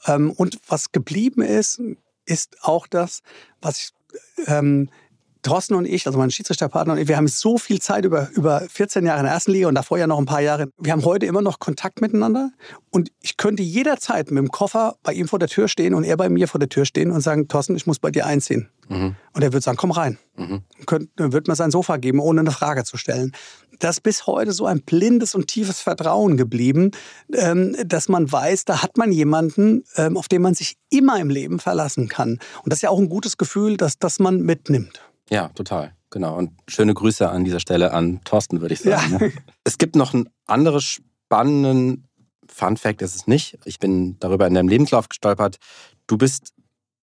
Ähm, 0.05 0.31
und 0.31 0.59
was 0.67 0.91
geblieben 0.91 1.41
ist, 1.41 1.81
ist 2.25 2.57
auch 2.61 2.87
das, 2.87 3.21
was 3.61 3.77
ich 3.77 4.47
ähm, 4.47 4.89
Thorsten 5.47 5.75
und 5.75 5.85
ich, 5.85 6.05
also 6.05 6.19
mein 6.19 6.29
Schiedsrichterpartner 6.29 6.93
und 6.93 6.99
ich, 6.99 7.07
wir 7.07 7.15
haben 7.15 7.27
so 7.29 7.57
viel 7.57 7.79
Zeit 7.79 8.03
über, 8.03 8.29
über 8.33 8.61
14 8.69 9.05
Jahre 9.05 9.19
in 9.19 9.25
der 9.25 9.33
ersten 9.33 9.51
Liga 9.51 9.69
und 9.69 9.75
davor 9.75 9.97
ja 9.97 10.05
noch 10.05 10.17
ein 10.17 10.25
paar 10.25 10.41
Jahre. 10.41 10.67
Wir 10.77 10.91
haben 10.91 11.05
heute 11.05 11.25
immer 11.25 11.41
noch 11.41 11.59
Kontakt 11.59 12.01
miteinander 12.01 12.51
und 12.89 13.11
ich 13.21 13.37
könnte 13.37 13.63
jederzeit 13.63 14.29
mit 14.29 14.39
dem 14.39 14.51
Koffer 14.51 14.95
bei 15.03 15.13
ihm 15.13 15.29
vor 15.29 15.39
der 15.39 15.47
Tür 15.47 15.69
stehen 15.69 15.93
und 15.93 16.03
er 16.03 16.17
bei 16.17 16.27
mir 16.27 16.49
vor 16.49 16.59
der 16.59 16.67
Tür 16.67 16.83
stehen 16.83 17.11
und 17.11 17.21
sagen, 17.21 17.47
Thorsten, 17.47 17.77
ich 17.77 17.87
muss 17.87 17.99
bei 17.99 18.11
dir 18.11 18.25
einziehen. 18.25 18.69
Mhm. 18.89 19.15
Und 19.33 19.41
er 19.41 19.53
würde 19.53 19.63
sagen, 19.63 19.77
komm 19.77 19.91
rein. 19.91 20.17
Mhm. 20.35 20.63
Dann 21.15 21.31
wird 21.31 21.47
mir 21.47 21.55
sein 21.55 21.71
Sofa 21.71 21.95
geben, 21.95 22.19
ohne 22.19 22.41
eine 22.41 22.51
Frage 22.51 22.83
zu 22.83 22.97
stellen. 22.97 23.31
Das 23.79 23.97
ist 23.97 24.01
bis 24.01 24.27
heute 24.27 24.51
so 24.51 24.65
ein 24.65 24.81
blindes 24.81 25.33
und 25.33 25.47
tiefes 25.47 25.79
Vertrauen 25.79 26.35
geblieben, 26.35 26.91
ähm, 27.33 27.75
dass 27.85 28.09
man 28.09 28.29
weiß, 28.29 28.65
da 28.65 28.81
hat 28.81 28.97
man 28.97 29.11
jemanden, 29.13 29.83
ähm, 29.95 30.17
auf 30.17 30.27
den 30.27 30.41
man 30.41 30.55
sich 30.55 30.75
immer 30.89 31.19
im 31.19 31.29
Leben 31.29 31.59
verlassen 31.59 32.09
kann. 32.09 32.39
Und 32.63 32.73
das 32.73 32.77
ist 32.77 32.83
ja 32.83 32.89
auch 32.89 32.99
ein 32.99 33.09
gutes 33.09 33.37
Gefühl, 33.37 33.77
dass 33.77 33.99
das 33.99 34.19
man 34.19 34.41
mitnimmt. 34.41 35.01
Ja, 35.29 35.49
total. 35.49 35.93
Genau. 36.09 36.37
Und 36.37 36.51
schöne 36.67 36.93
Grüße 36.93 37.29
an 37.29 37.43
dieser 37.43 37.59
Stelle 37.59 37.93
an 37.93 38.21
Thorsten, 38.23 38.61
würde 38.61 38.73
ich 38.73 38.81
sagen. 38.81 39.11
Ja. 39.11 39.17
Ne? 39.19 39.33
Es 39.63 39.77
gibt 39.77 39.95
noch 39.95 40.13
einen 40.13 40.29
anderen 40.45 40.81
spannenden 40.81 42.07
Fun 42.47 42.77
Fact, 42.77 43.01
ist 43.01 43.15
es 43.15 43.27
nicht. 43.27 43.59
Ich 43.65 43.79
bin 43.79 44.17
darüber 44.19 44.47
in 44.47 44.53
deinem 44.53 44.69
Lebenslauf 44.69 45.09
gestolpert. 45.09 45.57
Du 46.07 46.17
bist 46.17 46.53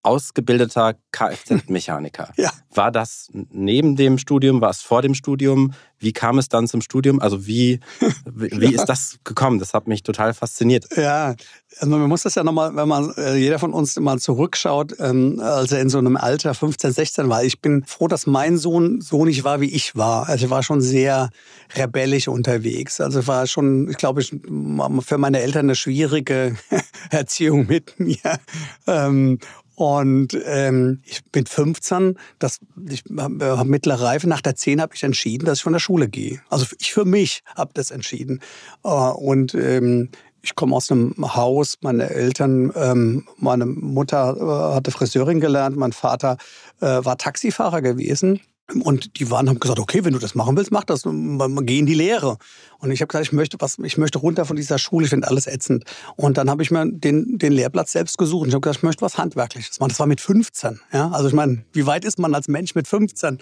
ausgebildeter 0.04 0.94
Kfz-Mechaniker. 1.12 2.32
ja. 2.36 2.50
War 2.72 2.90
das 2.90 3.30
neben 3.32 3.96
dem 3.96 4.18
Studium, 4.18 4.60
war 4.60 4.70
es 4.70 4.82
vor 4.82 5.02
dem 5.02 5.14
Studium? 5.14 5.72
Wie 5.98 6.12
kam 6.12 6.38
es 6.38 6.48
dann 6.48 6.66
zum 6.66 6.82
Studium? 6.82 7.20
Also 7.20 7.46
wie, 7.46 7.80
wie 8.26 8.64
ja. 8.64 8.70
ist 8.70 8.86
das 8.86 9.16
gekommen? 9.24 9.58
Das 9.58 9.72
hat 9.74 9.86
mich 9.86 10.02
total 10.02 10.34
fasziniert. 10.34 10.86
Ja, 10.96 11.34
also 11.78 11.96
man 11.96 12.08
muss 12.08 12.22
das 12.22 12.34
ja 12.34 12.44
nochmal, 12.44 12.76
wenn 12.76 12.88
man, 12.88 13.12
äh, 13.16 13.36
jeder 13.36 13.58
von 13.58 13.72
uns 13.72 13.98
mal 13.98 14.18
zurückschaut, 14.18 14.94
ähm, 14.98 15.40
als 15.40 15.72
er 15.72 15.80
in 15.80 15.88
so 15.88 15.98
einem 15.98 16.16
Alter 16.16 16.52
15, 16.52 16.92
16 16.92 17.28
war. 17.28 17.44
Ich 17.44 17.60
bin 17.60 17.84
froh, 17.86 18.08
dass 18.08 18.26
mein 18.26 18.58
Sohn 18.58 19.00
so 19.00 19.24
nicht 19.24 19.44
war, 19.44 19.60
wie 19.60 19.70
ich 19.70 19.96
war. 19.96 20.28
Also 20.28 20.46
ich 20.46 20.50
war 20.50 20.62
schon 20.62 20.80
sehr 20.80 21.30
rebellisch 21.74 22.28
unterwegs. 22.28 23.00
Also 23.00 23.26
war 23.26 23.46
schon, 23.46 23.88
ich 23.88 23.96
glaube, 23.96 24.22
für 24.22 25.18
meine 25.18 25.40
Eltern 25.40 25.66
eine 25.66 25.76
schwierige 25.76 26.56
Erziehung 27.10 27.66
mit 27.66 27.98
mir. 27.98 28.38
Ähm, 28.86 29.38
und 29.74 30.38
ähm, 30.44 31.00
ich 31.04 31.24
bin 31.24 31.46
15, 31.46 32.18
das, 32.38 32.60
ich 32.88 33.02
habe 33.16 33.64
mittlere 33.64 34.02
Reife. 34.02 34.28
Nach 34.28 34.40
der 34.40 34.54
10 34.54 34.80
habe 34.80 34.94
ich 34.94 35.02
entschieden, 35.02 35.46
dass 35.46 35.58
ich 35.58 35.64
von 35.64 35.72
der 35.72 35.80
Schule 35.80 36.08
gehe. 36.08 36.40
Also 36.48 36.66
ich 36.78 36.92
für 36.92 37.04
mich 37.04 37.42
habe 37.56 37.72
das 37.74 37.90
entschieden. 37.90 38.40
Äh, 38.84 38.88
und 38.88 39.54
ähm, 39.54 40.10
ich 40.42 40.54
komme 40.54 40.76
aus 40.76 40.92
einem 40.92 41.14
Haus, 41.18 41.78
meine 41.80 42.10
Eltern, 42.10 42.72
ähm, 42.76 43.26
meine 43.38 43.66
Mutter 43.66 44.36
äh, 44.36 44.74
hatte 44.74 44.90
Friseurin 44.90 45.40
gelernt, 45.40 45.76
mein 45.76 45.92
Vater 45.92 46.36
äh, 46.80 47.04
war 47.04 47.16
Taxifahrer 47.16 47.80
gewesen. 47.80 48.40
Und 48.72 49.18
die 49.18 49.30
waren 49.30 49.48
haben 49.48 49.60
gesagt, 49.60 49.78
okay, 49.78 50.04
wenn 50.04 50.14
du 50.14 50.18
das 50.18 50.34
machen 50.34 50.56
willst, 50.56 50.72
mach 50.72 50.84
das. 50.84 51.02
Geh 51.02 51.78
in 51.78 51.86
die 51.86 51.94
Lehre. 51.94 52.38
Und 52.78 52.90
ich 52.90 53.02
habe 53.02 53.08
gesagt, 53.08 53.26
ich 53.26 53.32
möchte 53.32 53.58
was, 53.60 53.78
ich 53.78 53.98
möchte 53.98 54.18
runter 54.18 54.46
von 54.46 54.56
dieser 54.56 54.78
Schule, 54.78 55.04
ich 55.04 55.10
finde 55.10 55.28
alles 55.28 55.46
ätzend. 55.46 55.84
Und 56.16 56.38
dann 56.38 56.48
habe 56.48 56.62
ich 56.62 56.70
mir 56.70 56.90
den, 56.90 57.36
den 57.36 57.52
Lehrplatz 57.52 57.92
selbst 57.92 58.16
gesucht. 58.16 58.44
Und 58.44 58.48
ich 58.48 58.54
habe 58.54 58.62
gesagt, 58.62 58.78
ich 58.78 58.82
möchte 58.82 59.02
was 59.02 59.18
Handwerkliches 59.18 59.80
machen. 59.80 59.90
Das 59.90 59.98
war 59.98 60.06
mit 60.06 60.20
15. 60.20 60.80
Ja? 60.92 61.10
Also 61.10 61.28
ich 61.28 61.34
meine, 61.34 61.64
wie 61.72 61.86
weit 61.86 62.06
ist 62.06 62.18
man 62.18 62.34
als 62.34 62.48
Mensch 62.48 62.74
mit 62.74 62.88
15? 62.88 63.38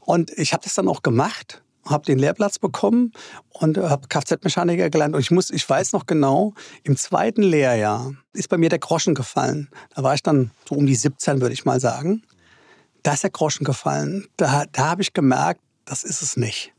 Und 0.00 0.30
ich 0.38 0.54
habe 0.54 0.64
das 0.64 0.74
dann 0.74 0.88
auch 0.88 1.02
gemacht 1.02 1.62
habe 1.88 2.04
den 2.04 2.18
Lehrplatz 2.18 2.58
bekommen 2.58 3.12
und 3.48 3.78
habe 3.78 4.08
Kfz-Mechaniker 4.08 4.90
gelernt. 4.90 5.14
Und 5.14 5.20
ich 5.20 5.30
muss, 5.30 5.50
ich 5.50 5.68
weiß 5.68 5.92
noch 5.92 6.06
genau, 6.06 6.52
im 6.82 6.96
zweiten 6.96 7.44
Lehrjahr 7.44 8.12
ist 8.32 8.48
bei 8.48 8.58
mir 8.58 8.68
der 8.68 8.80
Groschen 8.80 9.14
gefallen. 9.14 9.68
Da 9.94 10.02
war 10.02 10.14
ich 10.14 10.22
dann 10.24 10.50
so 10.68 10.74
um 10.74 10.86
die 10.86 10.96
17, 10.96 11.40
würde 11.40 11.52
ich 11.52 11.64
mal 11.64 11.78
sagen 11.78 12.24
da 13.06 13.12
ist 13.12 13.22
der 13.22 13.30
Groschen 13.30 13.64
gefallen. 13.64 14.26
Da, 14.36 14.64
da 14.72 14.86
habe 14.86 15.02
ich 15.02 15.12
gemerkt, 15.12 15.60
das 15.84 16.02
ist 16.02 16.22
es 16.22 16.36
nicht 16.36 16.72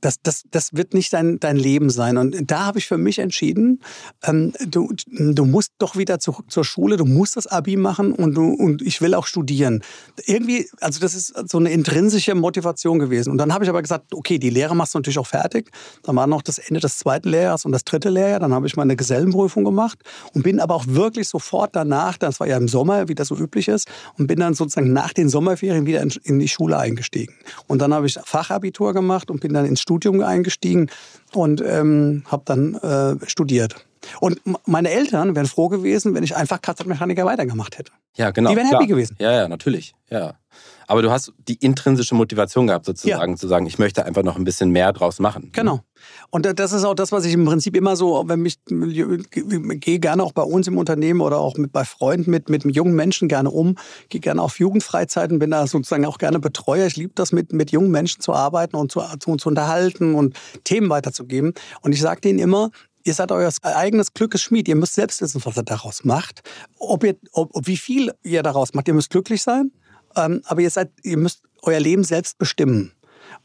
das, 0.00 0.20
das, 0.22 0.44
das 0.50 0.74
wird 0.74 0.94
nicht 0.94 1.12
dein, 1.12 1.38
dein 1.40 1.56
Leben 1.56 1.90
sein. 1.90 2.16
Und 2.16 2.50
da 2.50 2.66
habe 2.66 2.78
ich 2.78 2.86
für 2.86 2.98
mich 2.98 3.18
entschieden, 3.18 3.80
ähm, 4.22 4.52
du, 4.66 4.92
du 5.06 5.44
musst 5.44 5.72
doch 5.78 5.96
wieder 5.96 6.18
zurück 6.18 6.50
zur 6.50 6.64
Schule, 6.64 6.96
du 6.96 7.04
musst 7.04 7.36
das 7.36 7.46
Abi 7.46 7.76
machen 7.76 8.12
und, 8.12 8.34
du, 8.34 8.52
und 8.52 8.82
ich 8.82 9.00
will 9.00 9.14
auch 9.14 9.26
studieren. 9.26 9.82
Irgendwie, 10.24 10.68
also 10.80 11.00
das 11.00 11.14
ist 11.14 11.34
so 11.50 11.58
eine 11.58 11.70
intrinsische 11.70 12.34
Motivation 12.34 12.98
gewesen. 12.98 13.30
Und 13.30 13.38
dann 13.38 13.52
habe 13.52 13.64
ich 13.64 13.70
aber 13.70 13.82
gesagt, 13.82 14.14
okay, 14.14 14.38
die 14.38 14.50
Lehre 14.50 14.74
machst 14.74 14.94
du 14.94 14.98
natürlich 14.98 15.18
auch 15.18 15.26
fertig. 15.26 15.70
Dann 16.02 16.16
war 16.16 16.26
noch 16.26 16.42
das 16.42 16.58
Ende 16.58 16.80
des 16.80 16.98
zweiten 16.98 17.28
Lehrjahres 17.28 17.64
und 17.64 17.72
das 17.72 17.84
dritte 17.84 18.10
Lehrjahr. 18.10 18.40
Dann 18.40 18.54
habe 18.54 18.66
ich 18.66 18.76
meine 18.76 18.96
Gesellenprüfung 18.96 19.64
gemacht 19.64 19.98
und 20.34 20.42
bin 20.42 20.60
aber 20.60 20.74
auch 20.74 20.86
wirklich 20.86 21.28
sofort 21.28 21.76
danach, 21.76 22.16
das 22.16 22.40
war 22.40 22.46
ja 22.46 22.56
im 22.56 22.68
Sommer, 22.68 23.08
wie 23.08 23.14
das 23.14 23.28
so 23.28 23.36
üblich 23.36 23.68
ist, 23.68 23.88
und 24.18 24.26
bin 24.26 24.40
dann 24.40 24.54
sozusagen 24.54 24.92
nach 24.92 25.12
den 25.12 25.28
Sommerferien 25.28 25.86
wieder 25.86 26.00
in, 26.00 26.12
in 26.24 26.38
die 26.38 26.48
Schule 26.48 26.78
eingestiegen. 26.78 27.34
Und 27.66 27.80
dann 27.80 27.92
habe 27.92 28.06
ich 28.06 28.18
Fachabitur 28.24 28.92
gemacht 28.92 29.30
und 29.30 29.40
bin 29.40 29.52
dann 29.52 29.66
ins 29.66 29.80
Studium 29.90 30.22
eingestiegen 30.22 30.88
und 31.34 31.60
ähm, 31.66 32.22
habe 32.26 32.42
dann 32.44 32.74
äh, 32.76 33.16
studiert. 33.28 33.74
Und 34.20 34.40
meine 34.66 34.90
Eltern 34.90 35.34
wären 35.34 35.46
froh 35.46 35.68
gewesen, 35.68 36.14
wenn 36.14 36.22
ich 36.22 36.36
einfach 36.36 36.62
Kfz-Mechaniker 36.62 37.24
weitergemacht 37.24 37.76
hätte. 37.76 37.90
Ja, 38.16 38.30
genau. 38.30 38.50
Die 38.50 38.56
wären 38.56 38.68
happy 38.68 38.86
gewesen. 38.86 39.16
Ja, 39.18 39.32
ja, 39.32 39.48
natürlich. 39.48 39.94
Ja. 40.08 40.34
Aber 40.90 41.02
du 41.02 41.12
hast 41.12 41.32
die 41.46 41.54
intrinsische 41.54 42.16
Motivation 42.16 42.66
gehabt, 42.66 42.84
sozusagen, 42.84 43.34
ja. 43.34 43.38
zu 43.38 43.46
sagen, 43.46 43.64
ich 43.64 43.78
möchte 43.78 44.04
einfach 44.04 44.24
noch 44.24 44.34
ein 44.34 44.42
bisschen 44.42 44.70
mehr 44.70 44.92
draus 44.92 45.20
machen. 45.20 45.52
Genau. 45.52 45.82
Und 46.30 46.58
das 46.58 46.72
ist 46.72 46.82
auch 46.82 46.94
das, 46.94 47.12
was 47.12 47.24
ich 47.24 47.32
im 47.32 47.44
Prinzip 47.44 47.76
immer 47.76 47.94
so, 47.94 48.24
wenn 48.26 48.40
mich, 48.40 48.58
ich 48.68 49.80
gehe 49.80 50.00
gerne 50.00 50.24
auch 50.24 50.32
bei 50.32 50.42
uns 50.42 50.66
im 50.66 50.76
Unternehmen 50.78 51.20
oder 51.20 51.38
auch 51.38 51.56
mit, 51.58 51.70
bei 51.70 51.84
Freunden 51.84 52.32
mit, 52.32 52.48
mit 52.48 52.64
jungen 52.64 52.96
Menschen 52.96 53.28
gerne 53.28 53.52
um, 53.52 53.76
gehe 54.08 54.20
gerne 54.20 54.42
auf 54.42 54.58
Jugendfreizeiten, 54.58 55.38
bin 55.38 55.52
da 55.52 55.64
sozusagen 55.68 56.04
auch 56.06 56.18
gerne 56.18 56.40
Betreuer. 56.40 56.88
Ich 56.88 56.96
liebe 56.96 57.12
das, 57.14 57.30
mit, 57.30 57.52
mit 57.52 57.70
jungen 57.70 57.92
Menschen 57.92 58.20
zu 58.20 58.34
arbeiten 58.34 58.74
und 58.74 58.90
zu, 58.90 59.00
zu, 59.20 59.36
zu 59.36 59.48
unterhalten 59.48 60.16
und 60.16 60.34
Themen 60.64 60.90
weiterzugeben. 60.90 61.54
Und 61.82 61.92
ich 61.92 62.00
sage 62.00 62.20
denen 62.20 62.40
immer, 62.40 62.70
Ihr 63.02 63.14
seid 63.14 63.32
euer 63.32 63.50
eigenes 63.62 64.12
Glückes 64.12 64.42
Schmied. 64.42 64.68
Ihr 64.68 64.76
müsst 64.76 64.92
selbst 64.92 65.22
wissen, 65.22 65.40
was 65.44 65.56
ihr 65.56 65.62
daraus 65.62 66.04
macht. 66.04 66.42
Ob 66.78 67.02
ihr, 67.02 67.16
ob, 67.32 67.50
wie 67.66 67.78
viel 67.78 68.12
ihr 68.22 68.42
daraus 68.42 68.74
macht. 68.74 68.88
Ihr 68.88 68.94
müsst 68.94 69.08
glücklich 69.08 69.42
sein. 69.42 69.70
Ähm, 70.16 70.42
aber 70.44 70.60
ihr, 70.60 70.70
seid, 70.70 70.90
ihr 71.02 71.16
müsst 71.16 71.42
euer 71.62 71.80
Leben 71.80 72.04
selbst 72.04 72.38
bestimmen 72.38 72.92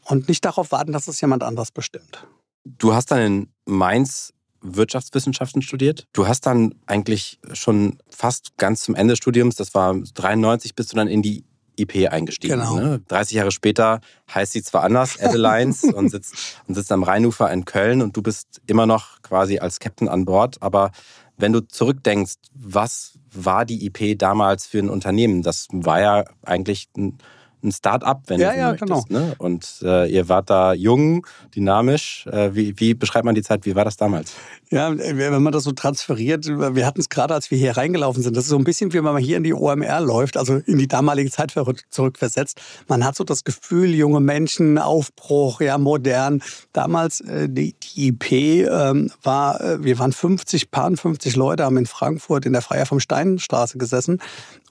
und 0.04 0.28
nicht 0.28 0.44
darauf 0.44 0.72
warten, 0.72 0.92
dass 0.92 1.08
es 1.08 1.20
jemand 1.20 1.42
anders 1.42 1.70
bestimmt. 1.70 2.26
Du 2.64 2.94
hast 2.94 3.10
dann 3.10 3.20
in 3.20 3.48
Mainz 3.64 4.32
Wirtschaftswissenschaften 4.62 5.62
studiert. 5.62 6.06
Du 6.12 6.26
hast 6.26 6.46
dann 6.46 6.74
eigentlich 6.86 7.38
schon 7.52 7.98
fast 8.08 8.56
ganz 8.56 8.82
zum 8.82 8.94
Ende 8.94 9.12
des 9.12 9.18
Studiums, 9.18 9.54
das 9.56 9.74
war 9.74 9.94
93, 9.94 10.74
bist 10.74 10.92
du 10.92 10.96
dann 10.96 11.08
in 11.08 11.22
die 11.22 11.44
IP 11.78 12.10
eingestiegen. 12.10 12.58
Genau. 12.58 12.76
Ne? 12.76 13.00
30 13.08 13.36
Jahre 13.36 13.52
später 13.52 14.00
heißt 14.34 14.52
sie 14.52 14.62
zwar 14.62 14.82
anders, 14.82 15.20
Adelines, 15.20 15.84
und, 15.94 16.08
sitzt, 16.08 16.34
und 16.66 16.74
sitzt 16.74 16.90
am 16.90 17.02
Rheinufer 17.02 17.52
in 17.52 17.64
Köln 17.64 18.02
und 18.02 18.16
du 18.16 18.22
bist 18.22 18.62
immer 18.66 18.86
noch 18.86 19.22
quasi 19.22 19.58
als 19.58 19.78
Captain 19.78 20.08
an 20.08 20.24
Bord, 20.24 20.56
aber 20.62 20.90
wenn 21.36 21.52
du 21.52 21.60
zurückdenkst, 21.60 22.36
was 22.54 23.18
war 23.32 23.64
die 23.64 23.86
IP 23.86 24.18
damals 24.18 24.66
für 24.66 24.78
ein 24.78 24.88
Unternehmen? 24.88 25.42
Das 25.42 25.68
war 25.70 26.00
ja 26.00 26.24
eigentlich 26.42 26.88
ein 26.96 27.18
ein 27.66 27.72
Start-up, 27.72 28.22
wenn 28.26 28.40
ja, 28.40 28.52
du 28.52 28.58
ja, 28.58 28.70
möchtest. 28.70 29.08
Genau. 29.08 29.20
Ne? 29.20 29.34
Und 29.38 29.80
äh, 29.82 30.10
ihr 30.10 30.28
wart 30.28 30.50
da 30.50 30.72
jung, 30.72 31.26
dynamisch. 31.54 32.26
Äh, 32.26 32.54
wie, 32.54 32.78
wie, 32.78 32.94
beschreibt 32.94 33.24
man 33.24 33.34
die 33.34 33.42
Zeit? 33.42 33.66
Wie 33.66 33.74
war 33.74 33.84
das 33.84 33.96
damals? 33.96 34.34
Ja, 34.70 34.92
wenn 34.98 35.42
man 35.42 35.52
das 35.52 35.62
so 35.62 35.70
transferiert, 35.70 36.46
wir 36.46 36.86
hatten 36.86 36.98
es 36.98 37.08
gerade, 37.08 37.34
als 37.34 37.52
wir 37.52 37.58
hier 37.58 37.76
reingelaufen 37.76 38.22
sind, 38.22 38.36
das 38.36 38.44
ist 38.44 38.50
so 38.50 38.58
ein 38.58 38.64
bisschen, 38.64 38.92
wie 38.92 38.96
wenn 38.96 39.04
man 39.04 39.18
hier 39.18 39.36
in 39.36 39.44
die 39.44 39.54
OMR 39.54 40.00
läuft, 40.00 40.36
also 40.36 40.56
in 40.56 40.78
die 40.78 40.88
damalige 40.88 41.30
Zeit 41.30 41.54
zurückversetzt. 41.90 42.60
Man 42.88 43.04
hat 43.04 43.14
so 43.14 43.22
das 43.22 43.44
Gefühl, 43.44 43.94
junge 43.94 44.18
Menschen, 44.18 44.78
Aufbruch, 44.78 45.60
ja, 45.60 45.78
modern. 45.78 46.42
Damals, 46.72 47.20
äh, 47.20 47.48
die, 47.48 47.74
die 47.74 48.08
IP 48.08 48.32
ähm, 48.32 49.12
war, 49.22 49.60
äh, 49.60 49.84
wir 49.84 50.00
waren 50.00 50.12
50, 50.12 50.72
paar 50.72 50.90
50 50.96 51.36
Leute, 51.36 51.64
haben 51.64 51.76
in 51.76 51.86
Frankfurt 51.86 52.44
in 52.44 52.52
der 52.52 52.62
Freier 52.62 52.86
vom 52.86 52.98
Steinstraße 52.98 53.78
gesessen 53.78 54.20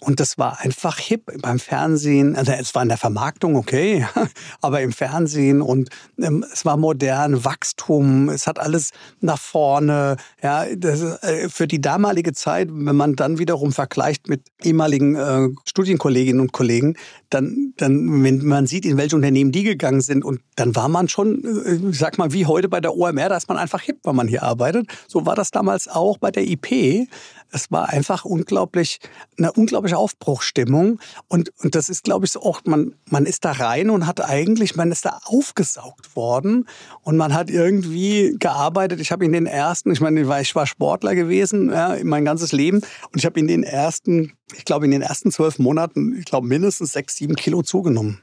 Und 0.02 0.20
das 0.20 0.38
war 0.38 0.60
einfach 0.60 1.00
hip 1.00 1.32
beim 1.42 1.58
Fernsehen. 1.58 2.36
Also 2.36 2.52
es 2.52 2.76
war 2.76 2.84
in 2.84 2.90
der 2.90 2.98
Vermarktung 2.98 3.56
okay, 3.56 4.06
aber 4.62 4.82
im 4.82 4.92
Fernsehen 4.92 5.62
und 5.62 5.90
ähm, 6.20 6.46
es 6.52 6.66
war 6.66 6.76
modern, 6.76 7.46
Wachstum, 7.46 8.28
es 8.28 8.46
hat 8.46 8.60
alles 8.60 8.92
nach 9.22 9.40
vorne. 9.40 9.85
Ja, 9.88 10.66
das, 10.76 11.02
äh, 11.24 11.50
für 11.50 11.68
die 11.68 11.82
damalige 11.82 12.34
Zeit, 12.34 12.70
wenn 12.72 12.96
man 12.96 13.16
dann 13.16 13.40
wiederum 13.40 13.72
vergleicht 13.72 14.30
mit 14.30 14.44
ehemaligen 14.64 15.16
äh, 15.16 15.50
Studienkolleginnen 15.66 16.42
und 16.42 16.52
Kollegen, 16.52 16.96
dann, 17.30 17.74
dann, 17.78 18.24
wenn 18.24 18.46
man 18.46 18.68
sieht, 18.68 18.86
in 18.86 18.98
welche 18.98 19.16
Unternehmen 19.16 19.52
die 19.52 19.64
gegangen 19.64 20.02
sind, 20.02 20.24
und 20.24 20.42
dann 20.56 20.76
war 20.76 20.90
man 20.90 21.08
schon, 21.08 21.44
äh, 21.44 21.90
ich 21.90 21.98
sag 21.98 22.18
mal, 22.18 22.34
wie 22.34 22.46
heute 22.46 22.70
bei 22.70 22.82
der 22.82 22.96
OMR, 22.96 23.30
da 23.30 23.38
ist 23.38 23.50
man 23.50 23.58
einfach 23.58 23.82
hip, 23.82 24.00
wenn 24.04 24.16
man 24.16 24.28
hier 24.28 24.44
arbeitet. 24.44 24.88
So 25.08 25.26
war 25.26 25.36
das 25.36 25.52
damals 25.52 25.88
auch 25.88 26.18
bei 26.18 26.32
der 26.32 26.44
IP 26.48 27.08
es 27.56 27.72
war 27.72 27.90
einfach 27.90 28.26
unglaublich, 28.26 29.00
eine 29.38 29.52
unglaubliche 29.54 29.98
Aufbruchstimmung. 29.98 31.00
Und, 31.30 31.52
und 31.64 31.74
das 31.74 31.90
ist, 31.90 32.04
glaube 32.04 32.26
ich, 32.26 32.34
so 32.34 32.42
auch, 32.42 32.62
man, 32.66 32.96
man 33.10 33.26
ist 33.26 33.46
da 33.46 33.54
rein 33.54 33.90
und 33.90 34.06
hat 34.06 34.22
eigentlich, 34.22 34.76
man 34.76 34.92
ist 34.92 35.06
da 35.06 35.20
aufgesaugt 35.24 36.16
worden 36.16 36.68
und 37.02 37.16
man 37.16 37.34
hat 37.34 37.50
irgendwie 37.50 38.36
gearbeitet. 38.38 39.00
Ich 39.00 39.12
habe 39.12 39.24
in 39.24 39.32
den 39.32 39.46
ersten, 39.46 39.92
ich 39.92 40.02
meine, 40.02 40.22
ich 40.42 40.56
war 40.56 40.66
Sportler 40.66 41.16
gewesen, 41.16 41.72
ja, 41.72 41.96
mein 42.04 42.26
ganzes 42.26 42.52
Leben 42.52 42.78
und 42.78 43.16
ich 43.16 43.26
habe 43.26 43.40
in 43.40 43.48
den 43.48 43.64
ersten, 43.64 44.34
ich 44.56 44.66
glaube, 44.66 44.86
in 44.86 44.92
den 44.92 45.02
ersten 45.02 45.32
zwölf 45.32 45.58
Monaten, 45.58 46.16
ich 46.20 46.26
glaube, 46.26 46.48
mindestens 46.48 46.92
sechs, 46.92 47.16
sieben 47.16 47.36
Kilo 47.36 47.64
zugenommen 47.64 48.22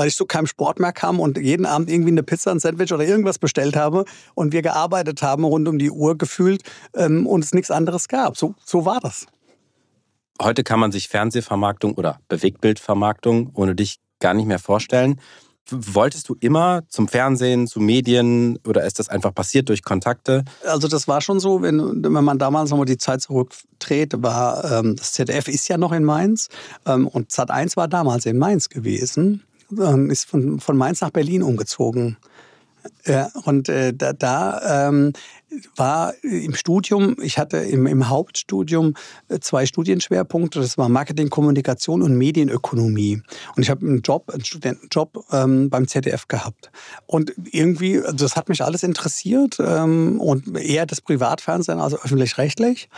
weil 0.00 0.08
ich 0.08 0.16
zu 0.16 0.24
keinem 0.24 0.46
Sport 0.46 0.80
mehr 0.80 0.94
kam 0.94 1.20
und 1.20 1.36
jeden 1.36 1.66
Abend 1.66 1.90
irgendwie 1.90 2.10
eine 2.10 2.22
Pizza, 2.22 2.52
ein 2.52 2.58
Sandwich 2.58 2.90
oder 2.90 3.04
irgendwas 3.04 3.38
bestellt 3.38 3.76
habe 3.76 4.06
und 4.34 4.54
wir 4.54 4.62
gearbeitet 4.62 5.20
haben 5.20 5.44
rund 5.44 5.68
um 5.68 5.78
die 5.78 5.90
Uhr 5.90 6.16
gefühlt 6.16 6.62
ähm, 6.94 7.26
und 7.26 7.44
es 7.44 7.52
nichts 7.52 7.70
anderes 7.70 8.08
gab. 8.08 8.38
So, 8.38 8.54
so 8.64 8.86
war 8.86 9.00
das. 9.00 9.26
Heute 10.40 10.64
kann 10.64 10.80
man 10.80 10.90
sich 10.90 11.08
Fernsehvermarktung 11.08 11.96
oder 11.96 12.18
Bewegtbildvermarktung 12.28 13.50
ohne 13.52 13.74
dich 13.74 13.98
gar 14.20 14.32
nicht 14.32 14.46
mehr 14.46 14.58
vorstellen. 14.58 15.20
Wolltest 15.70 16.30
du 16.30 16.36
immer 16.40 16.80
zum 16.88 17.06
Fernsehen, 17.06 17.66
zu 17.66 17.78
Medien 17.78 18.58
oder 18.66 18.86
ist 18.86 19.00
das 19.00 19.10
einfach 19.10 19.34
passiert 19.34 19.68
durch 19.68 19.82
Kontakte? 19.82 20.46
Also 20.64 20.88
das 20.88 21.08
war 21.08 21.20
schon 21.20 21.40
so, 21.40 21.60
wenn, 21.60 22.02
wenn 22.02 22.24
man 22.24 22.38
damals 22.38 22.70
nochmal 22.70 22.86
die 22.86 22.96
Zeit 22.96 23.20
zurückdreht, 23.20 24.14
war 24.22 24.64
ähm, 24.64 24.96
das 24.96 25.12
ZDF 25.12 25.46
ist 25.48 25.68
ja 25.68 25.76
noch 25.76 25.92
in 25.92 26.04
Mainz 26.04 26.48
ähm, 26.86 27.06
und 27.06 27.30
Sat1 27.30 27.76
war 27.76 27.86
damals 27.86 28.24
in 28.24 28.38
Mainz 28.38 28.70
gewesen. 28.70 29.42
Ähm, 29.78 30.10
ist 30.10 30.24
von, 30.24 30.60
von 30.60 30.76
Mainz 30.76 31.00
nach 31.00 31.10
Berlin 31.10 31.42
umgezogen. 31.42 32.16
Ja, 33.04 33.30
und 33.44 33.68
äh, 33.68 33.92
da, 33.92 34.12
da 34.12 34.88
ähm, 34.88 35.12
war 35.76 36.14
im 36.22 36.54
Studium, 36.54 37.16
ich 37.20 37.38
hatte 37.38 37.58
im, 37.58 37.86
im 37.86 38.08
Hauptstudium 38.08 38.94
äh, 39.28 39.40
zwei 39.40 39.66
Studienschwerpunkte, 39.66 40.60
das 40.60 40.78
war 40.78 40.88
Marketing, 40.88 41.30
Kommunikation 41.30 42.02
und 42.02 42.16
Medienökonomie. 42.16 43.22
Und 43.56 43.62
ich 43.62 43.70
habe 43.70 43.86
einen 43.86 44.02
Job, 44.02 44.30
einen 44.30 44.44
Studentenjob 44.44 45.24
ähm, 45.32 45.70
beim 45.70 45.88
ZDF 45.88 46.28
gehabt. 46.28 46.70
Und 47.06 47.32
irgendwie, 47.50 47.98
also 47.98 48.24
das 48.24 48.36
hat 48.36 48.48
mich 48.48 48.62
alles 48.62 48.82
interessiert 48.82 49.58
ähm, 49.60 50.20
und 50.20 50.56
eher 50.56 50.86
das 50.86 51.00
Privatfernsehen, 51.00 51.80
also 51.80 51.98
öffentlich-rechtlich. 51.98 52.88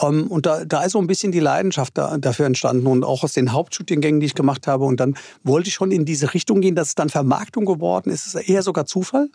Ähm, 0.00 0.26
und 0.28 0.46
da, 0.46 0.64
da 0.64 0.82
ist 0.84 0.92
so 0.92 0.98
ein 0.98 1.06
bisschen 1.06 1.32
die 1.32 1.40
Leidenschaft 1.40 1.96
da, 1.96 2.18
dafür 2.18 2.46
entstanden 2.46 2.86
und 2.86 3.04
auch 3.04 3.24
aus 3.24 3.32
den 3.32 3.52
Hauptstudiengängen, 3.52 4.20
die 4.20 4.26
ich 4.26 4.34
gemacht 4.34 4.66
habe. 4.66 4.84
Und 4.84 5.00
dann 5.00 5.16
wollte 5.42 5.68
ich 5.68 5.74
schon 5.74 5.90
in 5.90 6.04
diese 6.04 6.34
Richtung 6.34 6.60
gehen, 6.60 6.74
dass 6.74 6.88
es 6.88 6.94
dann 6.94 7.08
Vermarktung 7.08 7.64
geworden 7.64 8.10
ist. 8.10 8.26
Ist 8.26 8.48
eher 8.48 8.62
sogar 8.62 8.86
Zufall. 8.86 9.28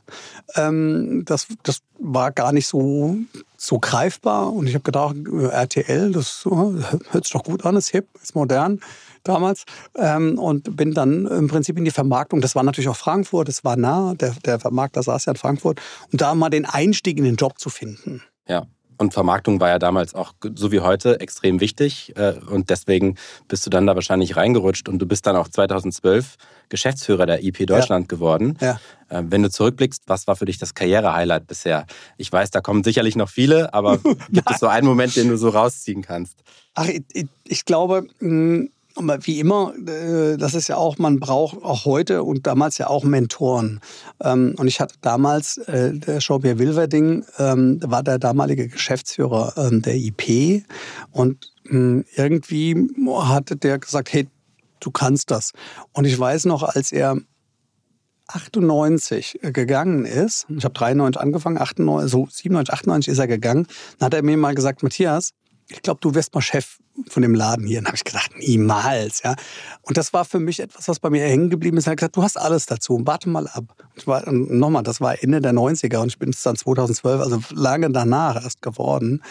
Ähm, 0.55 1.23
das, 1.25 1.47
das 1.63 1.81
war 1.99 2.31
gar 2.31 2.51
nicht 2.51 2.66
so, 2.67 3.15
so 3.57 3.79
greifbar. 3.79 4.53
Und 4.53 4.67
ich 4.67 4.73
habe 4.73 4.83
gedacht, 4.83 5.15
RTL, 5.15 6.11
das 6.11 6.45
hört 6.45 7.23
sich 7.23 7.33
doch 7.33 7.43
gut 7.43 7.65
an, 7.65 7.75
ist 7.75 7.89
hip, 7.89 8.07
ist 8.21 8.35
modern 8.35 8.79
damals. 9.23 9.65
Ähm, 9.95 10.39
und 10.39 10.75
bin 10.75 10.93
dann 10.93 11.25
im 11.27 11.47
Prinzip 11.47 11.77
in 11.77 11.85
die 11.85 11.91
Vermarktung. 11.91 12.41
Das 12.41 12.55
war 12.55 12.63
natürlich 12.63 12.89
auch 12.89 12.95
Frankfurt, 12.95 13.47
das 13.47 13.63
war 13.63 13.75
nah. 13.75 14.13
Der, 14.15 14.33
der 14.45 14.59
Vermarkter 14.59 15.03
saß 15.03 15.25
ja 15.25 15.31
in 15.31 15.37
Frankfurt. 15.37 15.81
Und 16.11 16.21
da 16.21 16.35
mal 16.35 16.49
den 16.49 16.65
Einstieg 16.65 17.17
in 17.17 17.23
den 17.23 17.35
Job 17.35 17.59
zu 17.59 17.69
finden. 17.69 18.23
Ja. 18.47 18.67
Und 18.97 19.13
Vermarktung 19.13 19.59
war 19.59 19.69
ja 19.69 19.79
damals 19.79 20.15
auch, 20.15 20.33
so 20.55 20.71
wie 20.71 20.79
heute, 20.79 21.19
extrem 21.19 21.59
wichtig. 21.59 22.13
Äh, 22.15 22.33
und 22.49 22.69
deswegen 22.69 23.15
bist 23.47 23.65
du 23.65 23.69
dann 23.69 23.85
da 23.85 23.95
wahrscheinlich 23.95 24.35
reingerutscht. 24.35 24.89
Und 24.89 24.99
du 24.99 25.05
bist 25.05 25.27
dann 25.27 25.35
auch 25.35 25.47
2012 25.47 26.35
Geschäftsführer 26.69 27.25
der 27.25 27.43
IP 27.43 27.67
Deutschland 27.67 28.05
ja. 28.05 28.15
geworden. 28.15 28.57
Ja. 28.59 28.79
Äh, 29.09 29.23
wenn 29.27 29.43
du 29.43 29.49
zurückblickst, 29.49 30.03
was 30.07 30.27
war 30.27 30.35
für 30.35 30.45
dich 30.45 30.57
das 30.57 30.73
Karriere-Highlight 30.73 31.47
bisher? 31.47 31.85
Ich 32.17 32.31
weiß, 32.31 32.51
da 32.51 32.61
kommen 32.61 32.83
sicherlich 32.83 33.15
noch 33.15 33.29
viele, 33.29 33.73
aber 33.73 33.97
gibt 34.31 34.49
es 34.49 34.59
so 34.59 34.67
einen 34.67 34.87
Moment, 34.87 35.15
den 35.15 35.29
du 35.29 35.37
so 35.37 35.49
rausziehen 35.49 36.01
kannst? 36.01 36.39
Ach, 36.73 36.87
ich, 36.87 37.27
ich 37.45 37.65
glaube, 37.65 38.07
hm, 38.97 39.11
wie 39.21 39.39
immer, 39.39 39.73
äh, 39.87 40.37
das 40.37 40.53
ist 40.53 40.67
ja 40.67 40.77
auch, 40.77 40.97
man 40.97 41.19
braucht 41.19 41.63
auch 41.63 41.85
heute 41.85 42.23
und 42.23 42.47
damals 42.47 42.77
ja 42.77 42.87
auch 42.87 43.03
Mentoren. 43.03 43.79
Ähm, 44.21 44.55
und 44.57 44.67
ich 44.67 44.79
hatte 44.79 44.95
damals, 45.01 45.57
äh, 45.57 45.93
der 45.93 46.19
Jean-Pierre 46.19 46.59
Wilverding 46.59 47.25
ähm, 47.37 47.79
war 47.83 48.03
der 48.03 48.19
damalige 48.19 48.67
Geschäftsführer 48.67 49.53
ähm, 49.57 49.81
der 49.81 49.95
IP 49.95 50.63
und 51.11 51.51
hm, 51.67 52.05
irgendwie 52.15 52.89
hatte 53.07 53.55
der 53.55 53.79
gesagt, 53.79 54.13
hey, 54.13 54.27
du 54.79 54.91
kannst 54.91 55.31
das. 55.31 55.53
Und 55.93 56.05
ich 56.05 56.17
weiß 56.17 56.45
noch, 56.45 56.63
als 56.63 56.91
er 56.91 57.17
98 58.27 59.39
gegangen 59.41 60.05
ist, 60.05 60.47
ich 60.49 60.65
habe 60.65 60.73
93 60.73 61.21
angefangen, 61.21 61.57
98, 61.57 62.11
so 62.11 62.27
97, 62.29 62.73
98 62.73 63.11
ist 63.11 63.19
er 63.19 63.27
gegangen, 63.27 63.67
dann 63.99 64.07
hat 64.07 64.13
er 64.13 64.23
mir 64.23 64.37
mal 64.37 64.55
gesagt, 64.55 64.83
Matthias, 64.83 65.33
ich 65.69 65.81
glaube, 65.81 65.99
du 66.01 66.13
wirst 66.15 66.33
mal 66.33 66.41
Chef 66.41 66.77
von 67.09 67.21
dem 67.21 67.35
Laden 67.35 67.65
hier. 67.65 67.77
Dann 67.77 67.87
habe 67.87 67.95
ich 67.95 68.03
gedacht, 68.03 68.31
niemals. 68.37 69.21
Ja. 69.23 69.35
Und 69.81 69.97
das 69.97 70.13
war 70.13 70.25
für 70.25 70.39
mich 70.39 70.59
etwas, 70.59 70.87
was 70.87 70.99
bei 70.99 71.09
mir 71.09 71.23
hängen 71.23 71.49
geblieben 71.49 71.77
ist. 71.77 71.87
Er 71.87 71.91
hat 71.91 71.97
gesagt, 71.97 72.17
du 72.17 72.23
hast 72.23 72.37
alles 72.37 72.65
dazu, 72.65 73.01
warte 73.05 73.29
mal 73.29 73.47
ab. 73.47 73.65
Nochmal, 74.27 74.83
das 74.83 75.01
war 75.01 75.21
Ende 75.21 75.41
der 75.41 75.53
90er 75.53 75.97
und 75.97 76.09
ich 76.09 76.19
bin 76.19 76.29
es 76.29 76.43
dann 76.43 76.55
2012, 76.55 77.21
also 77.21 77.41
lange 77.53 77.89
danach 77.91 78.43
erst 78.43 78.61
geworden. 78.61 79.21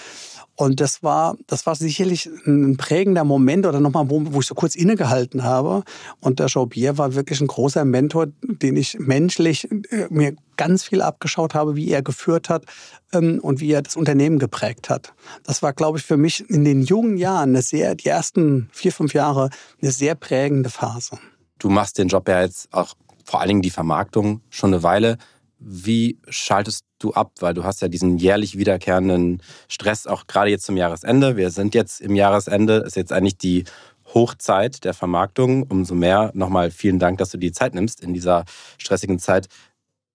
Und 0.57 0.81
das 0.81 1.03
war, 1.03 1.37
das 1.47 1.67
war 1.67 1.75
sicherlich 1.75 2.31
ein 2.47 2.79
prägender 2.79 3.25
Moment 3.25 3.67
oder 3.67 3.79
nochmal, 3.79 4.09
wo, 4.09 4.23
wo 4.33 4.41
ich 4.41 4.47
so 4.47 4.55
kurz 4.55 4.75
innegehalten 4.75 5.45
habe. 5.45 5.85
Und 6.21 6.41
der 6.41 6.47
Jean-Pierre 6.47 6.97
war 6.97 7.15
wirklich 7.15 7.43
ein 7.43 7.47
großer 7.47 7.85
Mentor, 7.85 8.29
den 8.43 8.77
ich 8.77 8.99
menschlich 8.99 9.71
äh, 9.71 10.07
mir 10.09 10.35
ganz 10.57 10.85
viel 10.85 11.03
abgeschaut 11.03 11.55
habe, 11.55 11.77
wie 11.77 11.91
er 11.91 12.01
geführt 12.03 12.49
hat 12.49 12.65
ähm, 13.13 13.39
und 13.43 13.61
wie 13.61 13.71
er 13.71 13.83
das 13.83 13.97
Unternehmen 13.97 14.39
geprägt 14.39 14.89
hat. 14.89 15.13
Das 15.45 15.63
war, 15.63 15.75
glaube 15.75 15.99
ich, 15.99 16.05
für 16.05 16.17
mich 16.17 16.49
in 16.49 16.65
den 16.65 16.83
jungen 16.83 17.19
Jahren, 17.19 17.53
eine 17.57 17.63
sehr, 17.63 17.95
die 17.95 18.09
ersten 18.09 18.69
vier, 18.73 18.93
fünf 18.93 19.15
Jahre, 19.15 19.51
eine 19.81 19.91
sehr 19.91 20.15
prägende 20.15 20.71
Phase. 20.71 21.19
Du 21.59 21.71
machst 21.71 21.99
den 21.99 22.09
Job 22.09 22.29
ja 22.29 22.43
jetzt 22.43 22.73
auch 22.73 22.95
vor 23.25 23.41
allen 23.41 23.49
Dingen 23.49 23.63
die 23.63 23.71
Vermarktung 23.71 24.43
schon 24.51 24.73
eine 24.73 24.83
Weile. 24.83 25.17
Wie 25.59 26.19
schaltest 26.29 26.85
du 26.99 27.15
ab? 27.15 27.33
Weil 27.41 27.55
du 27.55 27.65
hast 27.65 27.81
ja 27.81 27.89
diesen 27.89 28.19
jährlich 28.19 28.59
wiederkehrenden 28.59 29.43
Stress, 29.69 30.07
auch 30.07 30.27
gerade 30.27 30.51
jetzt 30.51 30.67
zum 30.67 30.77
Jahresende. 30.77 31.37
Wir 31.37 31.51
sind 31.51 31.75
jetzt 31.75 32.01
im 32.01 32.15
Jahresende, 32.15 32.85
ist 32.87 32.95
jetzt 32.95 33.13
eigentlich 33.13 33.39
die 33.39 33.65
Hochzeit 34.13 34.85
der 34.85 34.93
Vermarktung. 34.93 35.65
Umso 35.65 35.95
mehr 35.95 36.31
nochmal 36.35 36.71
vielen 36.71 36.99
Dank, 36.99 37.19
dass 37.19 37.31
du 37.31 37.39
die 37.39 37.53
Zeit 37.53 37.75
nimmst 37.75 38.03
in 38.03 38.13
dieser 38.13 38.45
stressigen 38.79 39.19
Zeit. 39.19 39.49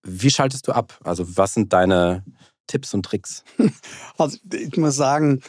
Wie 0.03 0.29
schaltest 0.29 0.67
du 0.67 0.73
ab? 0.73 0.99
Also 1.03 1.37
was 1.37 1.55
sind 1.55 1.73
deine 1.73 2.23
Tipps 2.67 2.93
und 2.93 3.03
Tricks? 3.03 3.43
Also 4.17 4.37
ich 4.53 4.77
muss 4.77 4.95
sagen, 4.95 5.41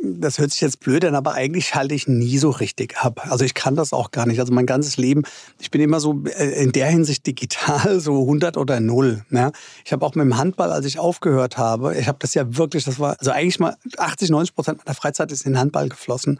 das 0.00 0.38
hört 0.38 0.52
sich 0.52 0.60
jetzt 0.60 0.80
blöd 0.80 1.04
an, 1.04 1.14
aber 1.14 1.34
eigentlich 1.34 1.74
halte 1.74 1.94
ich 1.94 2.06
nie 2.06 2.38
so 2.38 2.50
richtig 2.50 2.96
ab. 2.98 3.26
Also 3.30 3.44
ich 3.44 3.54
kann 3.54 3.74
das 3.74 3.92
auch 3.92 4.10
gar 4.12 4.26
nicht. 4.26 4.38
Also 4.38 4.52
mein 4.52 4.66
ganzes 4.66 4.96
Leben, 4.96 5.24
ich 5.58 5.70
bin 5.70 5.80
immer 5.80 5.98
so 5.98 6.22
äh, 6.24 6.62
in 6.62 6.72
der 6.72 6.88
Hinsicht 6.88 7.26
digital, 7.26 7.98
so 8.00 8.20
100 8.20 8.56
oder 8.56 8.78
0. 8.78 9.24
Ne? 9.30 9.52
Ich 9.84 9.92
habe 9.92 10.06
auch 10.06 10.14
mit 10.14 10.24
dem 10.24 10.36
Handball, 10.36 10.70
als 10.70 10.86
ich 10.86 10.98
aufgehört 10.98 11.58
habe, 11.58 11.96
ich 11.96 12.06
habe 12.06 12.18
das 12.20 12.34
ja 12.34 12.56
wirklich, 12.56 12.84
das 12.84 13.00
war, 13.00 13.16
also 13.18 13.32
eigentlich 13.32 13.58
mal 13.58 13.76
80, 13.96 14.30
90 14.30 14.54
Prozent 14.54 14.78
meiner 14.84 14.94
Freizeit 14.94 15.32
ist 15.32 15.44
in 15.44 15.52
den 15.52 15.58
Handball 15.58 15.88
geflossen. 15.88 16.38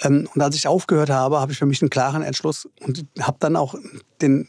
Ähm, 0.00 0.28
und 0.32 0.40
als 0.40 0.54
ich 0.54 0.68
aufgehört 0.68 1.10
habe, 1.10 1.40
habe 1.40 1.52
ich 1.52 1.58
für 1.58 1.66
mich 1.66 1.82
einen 1.82 1.90
klaren 1.90 2.22
Entschluss 2.22 2.68
und 2.80 3.04
habe 3.20 3.36
dann 3.40 3.56
auch 3.56 3.74
den 4.20 4.48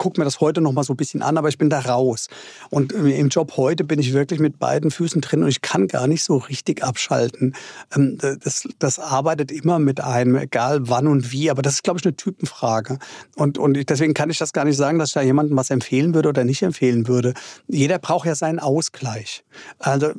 gucke 0.00 0.18
mir 0.18 0.24
das 0.24 0.40
heute 0.40 0.60
noch 0.62 0.72
mal 0.72 0.82
so 0.82 0.94
ein 0.94 0.96
bisschen 0.96 1.22
an, 1.22 1.36
aber 1.36 1.48
ich 1.48 1.58
bin 1.58 1.68
da 1.68 1.78
raus. 1.78 2.28
Und 2.70 2.92
im 2.92 3.28
Job 3.28 3.56
heute 3.56 3.84
bin 3.84 4.00
ich 4.00 4.14
wirklich 4.14 4.40
mit 4.40 4.58
beiden 4.58 4.90
Füßen 4.90 5.20
drin 5.20 5.42
und 5.42 5.50
ich 5.50 5.60
kann 5.60 5.88
gar 5.88 6.06
nicht 6.06 6.24
so 6.24 6.38
richtig 6.38 6.82
abschalten. 6.82 7.54
Ähm, 7.94 8.18
das, 8.18 8.66
das 8.78 8.98
arbeitet 8.98 9.52
immer 9.52 9.78
mit 9.78 10.00
einem, 10.00 10.36
egal 10.36 10.88
wann 10.88 11.06
und 11.06 11.32
wie, 11.32 11.50
aber 11.50 11.60
das 11.60 11.74
ist, 11.74 11.84
glaube 11.84 12.00
ich, 12.00 12.06
eine 12.06 12.16
Typenfrage. 12.16 12.98
Und, 13.36 13.58
und 13.58 13.90
deswegen 13.90 14.14
kann 14.14 14.30
ich 14.30 14.38
das 14.38 14.54
gar 14.54 14.64
nicht 14.64 14.78
sagen, 14.78 14.98
dass 14.98 15.10
ich 15.10 15.14
da 15.14 15.20
jemandem 15.20 15.56
was 15.58 15.68
empfehlen 15.68 16.14
würde 16.14 16.30
oder 16.30 16.44
nicht 16.44 16.62
empfehlen 16.62 17.06
würde. 17.06 17.34
Jeder 17.68 17.98
braucht 17.98 18.26
ja 18.26 18.34
seinen 18.34 18.58
Ausgleich. 18.58 19.44
Also 19.78 20.12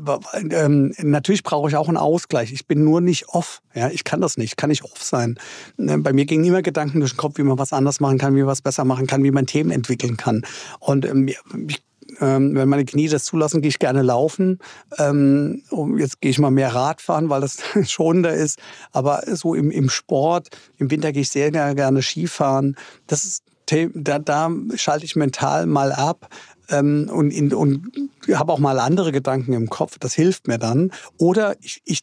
ähm, 0.51 0.93
natürlich 0.99 1.41
brauche 1.41 1.69
ich 1.69 1.75
auch 1.75 1.87
einen 1.87 1.97
Ausgleich. 1.97 2.53
Ich 2.53 2.67
bin 2.67 2.83
nur 2.83 3.01
nicht 3.01 3.29
off. 3.29 3.63
Ja, 3.73 3.89
ich 3.89 4.03
kann 4.03 4.21
das 4.21 4.37
nicht, 4.37 4.57
kann 4.57 4.69
nicht 4.69 4.83
off 4.83 5.01
sein. 5.01 5.39
Bei 5.77 6.13
mir 6.13 6.25
gingen 6.25 6.43
immer 6.43 6.61
Gedanken 6.61 6.99
durch 6.99 7.13
den 7.13 7.17
Kopf, 7.17 7.37
wie 7.37 7.43
man 7.43 7.57
was 7.57 7.73
anders 7.73 7.99
machen 7.99 8.17
kann, 8.17 8.35
wie 8.35 8.39
man 8.39 8.47
was 8.47 8.61
besser 8.61 8.83
machen 8.83 9.07
kann, 9.07 9.23
wie 9.23 9.31
man 9.31 9.47
Themen 9.47 9.70
entwickeln 9.71 10.17
kann. 10.17 10.43
Und 10.79 11.05
ähm, 11.05 11.27
ich 11.67 11.83
ähm, 12.19 12.55
wenn 12.55 12.67
meine 12.69 12.85
Knie 12.85 13.07
das 13.07 13.23
zulassen, 13.23 13.61
gehe 13.61 13.69
ich 13.69 13.79
gerne 13.79 14.01
laufen. 14.01 14.59
Ähm, 14.97 15.63
jetzt 15.97 16.21
gehe 16.21 16.31
ich 16.31 16.39
mal 16.39 16.51
mehr 16.51 16.73
Radfahren, 16.73 17.29
weil 17.29 17.41
das 17.41 17.59
schonender 17.89 18.33
ist. 18.33 18.59
Aber 18.91 19.23
so 19.27 19.55
im, 19.55 19.71
im 19.71 19.89
Sport, 19.89 20.49
im 20.77 20.91
Winter 20.91 21.11
gehe 21.11 21.21
ich 21.21 21.29
sehr 21.29 21.51
gerne 21.51 22.01
Skifahren. 22.01 22.75
Das 23.07 23.23
ist, 23.23 23.43
da, 23.93 24.19
da 24.19 24.51
schalte 24.75 25.05
ich 25.05 25.15
mental 25.15 25.65
mal 25.65 25.93
ab 25.93 26.27
ähm, 26.69 27.09
und, 27.11 27.53
und 27.53 27.91
habe 28.33 28.51
auch 28.51 28.59
mal 28.59 28.79
andere 28.79 29.11
Gedanken 29.11 29.53
im 29.53 29.69
Kopf. 29.69 29.97
Das 29.97 30.13
hilft 30.13 30.47
mir 30.47 30.57
dann. 30.57 30.91
Oder 31.17 31.55
ich, 31.61 31.81
ich 31.85 32.01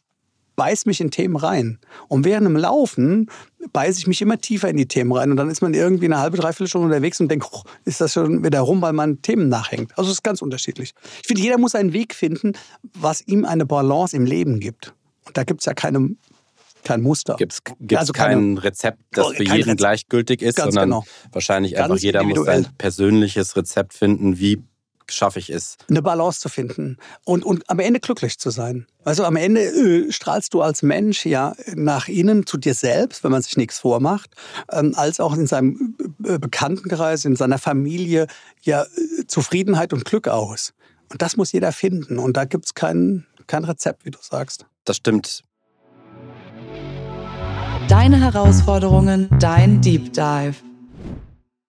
beiß 0.59 0.85
mich 0.85 0.99
in 0.99 1.09
Themen 1.09 1.37
rein. 1.37 1.79
Und 2.09 2.25
während 2.25 2.45
dem 2.45 2.57
Laufen 2.57 3.31
beiße 3.71 3.97
ich 3.97 4.07
mich 4.07 4.21
immer 4.21 4.37
tiefer 4.39 4.67
in 4.67 4.75
die 4.75 4.87
Themen 4.87 5.13
rein. 5.13 5.31
Und 5.31 5.37
dann 5.37 5.49
ist 5.49 5.61
man 5.61 5.73
irgendwie 5.73 6.03
eine 6.05 6.17
halbe, 6.17 6.35
dreiviertel 6.35 6.67
Stunde 6.67 6.87
unterwegs 6.87 7.17
und 7.21 7.31
denkt, 7.31 7.47
oh, 7.49 7.61
ist 7.85 8.01
das 8.01 8.11
schon 8.11 8.43
wieder 8.43 8.59
rum, 8.59 8.81
weil 8.81 8.91
man 8.91 9.21
Themen 9.21 9.47
nachhängt. 9.47 9.97
Also 9.97 10.09
es 10.11 10.17
ist 10.17 10.23
ganz 10.23 10.41
unterschiedlich. 10.41 10.93
Ich 11.21 11.27
finde, 11.27 11.41
jeder 11.41 11.57
muss 11.57 11.75
einen 11.75 11.93
Weg 11.93 12.13
finden, 12.13 12.53
was 12.93 13.21
ihm 13.25 13.45
eine 13.45 13.65
Balance 13.65 14.13
im 14.17 14.25
Leben 14.25 14.59
gibt. 14.59 14.93
Und 15.25 15.37
da 15.37 15.45
gibt 15.45 15.61
es 15.61 15.65
ja 15.65 15.73
keine 15.73 16.09
kein 16.83 17.01
Muster. 17.01 17.35
Gibt 17.37 17.53
es 17.53 17.97
also 17.97 18.13
kein 18.13 18.57
Rezept, 18.57 18.99
das 19.11 19.27
für 19.27 19.43
jeden 19.43 19.53
Rezept. 19.53 19.77
gleichgültig 19.77 20.41
ist, 20.41 20.57
sondern 20.57 20.89
genau. 20.89 21.05
wahrscheinlich 21.31 21.77
einfach 21.77 21.89
Ganz 21.89 22.01
jeder 22.01 22.23
muss 22.23 22.45
sein 22.45 22.67
persönliches 22.77 23.55
Rezept 23.55 23.93
finden, 23.93 24.39
wie 24.39 24.63
schaffe 25.11 25.39
ich 25.39 25.49
es. 25.49 25.77
Eine 25.89 26.01
Balance 26.01 26.39
zu 26.39 26.49
finden 26.49 26.97
und, 27.25 27.43
und 27.43 27.69
am 27.69 27.79
Ende 27.79 27.99
glücklich 27.99 28.39
zu 28.39 28.49
sein. 28.49 28.87
Also 29.03 29.23
am 29.23 29.35
Ende 29.35 29.61
äh, 29.61 30.11
strahlst 30.11 30.53
du 30.53 30.61
als 30.61 30.83
Mensch 30.83 31.25
ja 31.25 31.55
nach 31.73 32.07
innen 32.07 32.45
zu 32.45 32.57
dir 32.57 32.73
selbst, 32.73 33.23
wenn 33.23 33.31
man 33.31 33.41
sich 33.41 33.57
nichts 33.57 33.79
vormacht, 33.79 34.35
ähm, 34.71 34.93
als 34.95 35.19
auch 35.19 35.33
in 35.33 35.47
seinem 35.47 35.95
äh, 36.23 36.37
Bekanntenkreis, 36.37 37.25
in 37.25 37.35
seiner 37.35 37.57
Familie 37.57 38.27
ja 38.61 38.83
äh, 38.83 39.27
Zufriedenheit 39.27 39.93
und 39.93 40.05
Glück 40.05 40.27
aus. 40.27 40.73
Und 41.11 41.21
das 41.21 41.37
muss 41.37 41.51
jeder 41.51 41.71
finden. 41.71 42.19
Und 42.19 42.37
da 42.37 42.45
gibt 42.45 42.65
es 42.65 42.73
kein, 42.73 43.25
kein 43.47 43.63
Rezept, 43.63 44.05
wie 44.05 44.11
du 44.11 44.19
sagst. 44.21 44.65
Das 44.85 44.97
stimmt. 44.97 45.43
Deine 47.87 48.19
Herausforderungen, 48.19 49.29
dein 49.39 49.81
Deep 49.81 50.13
Dive. 50.13 50.55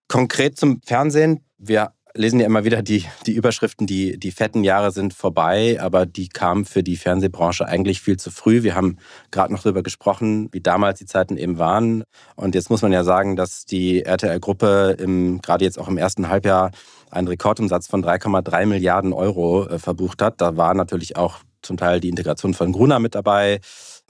Konkret 0.09 0.59
zum 0.59 0.83
Fernsehen. 0.85 1.41
Wir 1.57 1.93
lesen 2.15 2.41
ja 2.41 2.47
immer 2.47 2.65
wieder 2.65 2.83
die, 2.83 3.05
die 3.27 3.33
Überschriften, 3.33 3.87
die, 3.87 4.19
die 4.19 4.31
fetten 4.31 4.65
Jahre 4.65 4.91
sind 4.91 5.15
vorbei, 5.15 5.79
aber 5.81 6.07
die 6.07 6.29
kamen 6.29 6.65
für 6.65 6.83
die 6.83 6.97
Fernsehbranche 6.97 7.67
eigentlich 7.67 8.01
viel 8.01 8.17
zu 8.17 8.31
früh. 8.31 8.63
Wir 8.63 8.75
haben 8.75 8.99
gerade 9.31 9.53
noch 9.53 9.63
darüber 9.63 9.83
gesprochen, 9.83 10.49
wie 10.53 10.61
damals 10.61 10.99
die 10.99 11.07
Zeiten 11.07 11.37
eben 11.37 11.59
waren. 11.59 12.05
Und 12.37 12.55
jetzt 12.55 12.71
muss 12.71 12.83
man 12.83 12.93
ja 12.93 13.05
sagen, 13.05 13.37
dass 13.37 13.65
die 13.65 14.03
RTL-Gruppe 14.03 14.97
gerade 15.43 15.65
jetzt 15.65 15.79
auch 15.79 15.89
im 15.89 15.99
ersten 15.99 16.29
Halbjahr 16.29 16.71
einen 17.11 17.29
Rekordumsatz 17.29 17.87
von 17.87 18.05
3,3 18.05 18.67
Milliarden 18.67 19.13
Euro 19.13 19.67
äh, 19.67 19.79
verbucht 19.79 20.23
hat. 20.23 20.41
Da 20.41 20.57
war 20.57 20.75
natürlich 20.75 21.17
auch 21.17 21.39
zum 21.63 21.77
Teil 21.77 22.01
die 22.01 22.09
Integration 22.09 22.55
von 22.55 22.73
Gruner 22.73 22.99
mit 22.99 23.15
dabei 23.15 23.61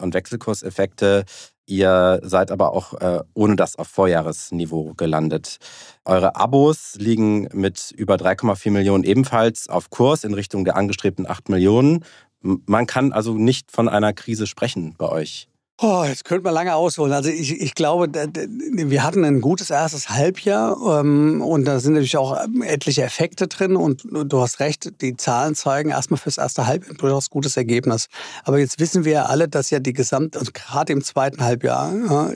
und 0.01 0.15
Wechselkurseffekte. 0.15 1.25
Ihr 1.67 2.21
seid 2.23 2.51
aber 2.51 2.73
auch 2.73 2.95
äh, 2.95 3.21
ohne 3.35 3.55
das 3.55 3.77
auf 3.77 3.87
Vorjahresniveau 3.89 4.95
gelandet. 4.97 5.59
Eure 6.05 6.35
Abos 6.35 6.97
liegen 6.99 7.49
mit 7.53 7.93
über 7.93 8.17
3,4 8.17 8.71
Millionen 8.71 9.05
ebenfalls 9.05 9.69
auf 9.69 9.91
Kurs 9.91 10.25
in 10.25 10.35
Richtung 10.35 10.65
der 10.65 10.77
angestrebten 10.77 11.29
8 11.29 11.49
Millionen. 11.49 12.05
Man 12.43 12.87
kann 12.87 13.13
also 13.13 13.35
nicht 13.35 13.71
von 13.71 13.89
einer 13.89 14.13
Krise 14.13 14.47
sprechen 14.47 14.95
bei 14.99 15.09
euch. 15.09 15.50
Oh, 15.83 16.05
jetzt 16.07 16.27
könnte 16.27 16.45
man 16.45 16.53
lange 16.53 16.75
ausholen. 16.75 17.15
Also 17.15 17.31
ich, 17.31 17.59
ich 17.59 17.75
glaube, 17.75 18.13
wir 18.13 19.03
hatten 19.03 19.25
ein 19.25 19.41
gutes 19.41 19.71
erstes 19.71 20.11
Halbjahr 20.11 21.01
ähm, 21.01 21.41
und 21.41 21.65
da 21.65 21.81
sind 21.81 21.95
natürlich 21.95 22.19
auch 22.19 22.37
etliche 22.63 23.03
Effekte 23.03 23.49
drin 23.49 23.77
und 23.77 24.03
du 24.05 24.43
hast 24.43 24.61
recht, 24.61 25.01
die 25.01 25.17
Zahlen 25.17 25.55
zeigen 25.55 25.89
erstmal 25.89 26.19
fürs 26.19 26.37
erste 26.37 26.67
Halbjahr 26.67 26.97
durchaus 26.97 27.31
gutes 27.31 27.57
Ergebnis. 27.57 28.09
Aber 28.45 28.59
jetzt 28.59 28.79
wissen 28.79 29.07
wir 29.07 29.13
ja 29.13 29.25
alle, 29.25 29.49
dass 29.49 29.71
ja 29.71 29.79
die 29.79 29.95
gesamte, 29.95 30.39
also 30.39 30.53
gerade 30.53 30.93
im 30.93 31.03
zweiten 31.03 31.43
Halbjahr, 31.43 32.31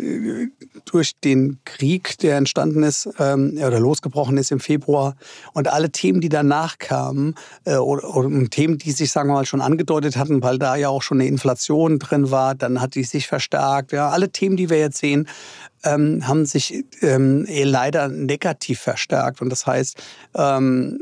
durch 0.87 1.13
den 1.21 1.59
Krieg, 1.67 2.17
der 2.19 2.39
entstanden 2.39 2.83
ist 2.83 3.11
ähm, 3.19 3.59
oder 3.59 3.79
losgebrochen 3.79 4.39
ist 4.39 4.53
im 4.53 4.61
Februar 4.61 5.17
und 5.53 5.69
alle 5.69 5.91
Themen, 5.91 6.23
die 6.23 6.31
danach 6.31 6.79
kamen 6.79 7.35
äh, 7.67 7.77
oder, 7.77 8.17
oder 8.17 8.31
Themen, 8.49 8.79
die 8.79 8.93
sich, 8.93 9.13
sagen 9.13 9.29
wir 9.29 9.35
mal, 9.35 9.45
schon 9.45 9.61
angedeutet 9.61 10.17
hatten, 10.17 10.43
weil 10.43 10.59
da 10.59 10.77
ja 10.77 10.89
auch 10.89 11.03
schon 11.03 11.21
eine 11.21 11.29
Inflation 11.29 11.99
drin 11.99 12.31
war, 12.31 12.55
dann 12.55 12.81
hat 12.81 12.95
die 12.95 13.05
sich 13.05 13.34
verstärkt. 13.35 13.91
Ja, 13.91 14.11
alle 14.11 14.31
Themen, 14.31 14.57
die 14.57 14.71
wir 14.71 14.79
jetzt 14.79 14.99
sehen, 14.99 15.27
ähm, 15.83 16.27
haben 16.27 16.47
sich 16.47 16.85
ähm, 17.03 17.45
eh 17.49 17.65
leider 17.65 18.07
negativ 18.09 18.79
verstärkt. 18.79 19.43
Und 19.43 19.51
das 19.51 19.67
heißt, 19.67 20.01
ähm, 20.37 21.01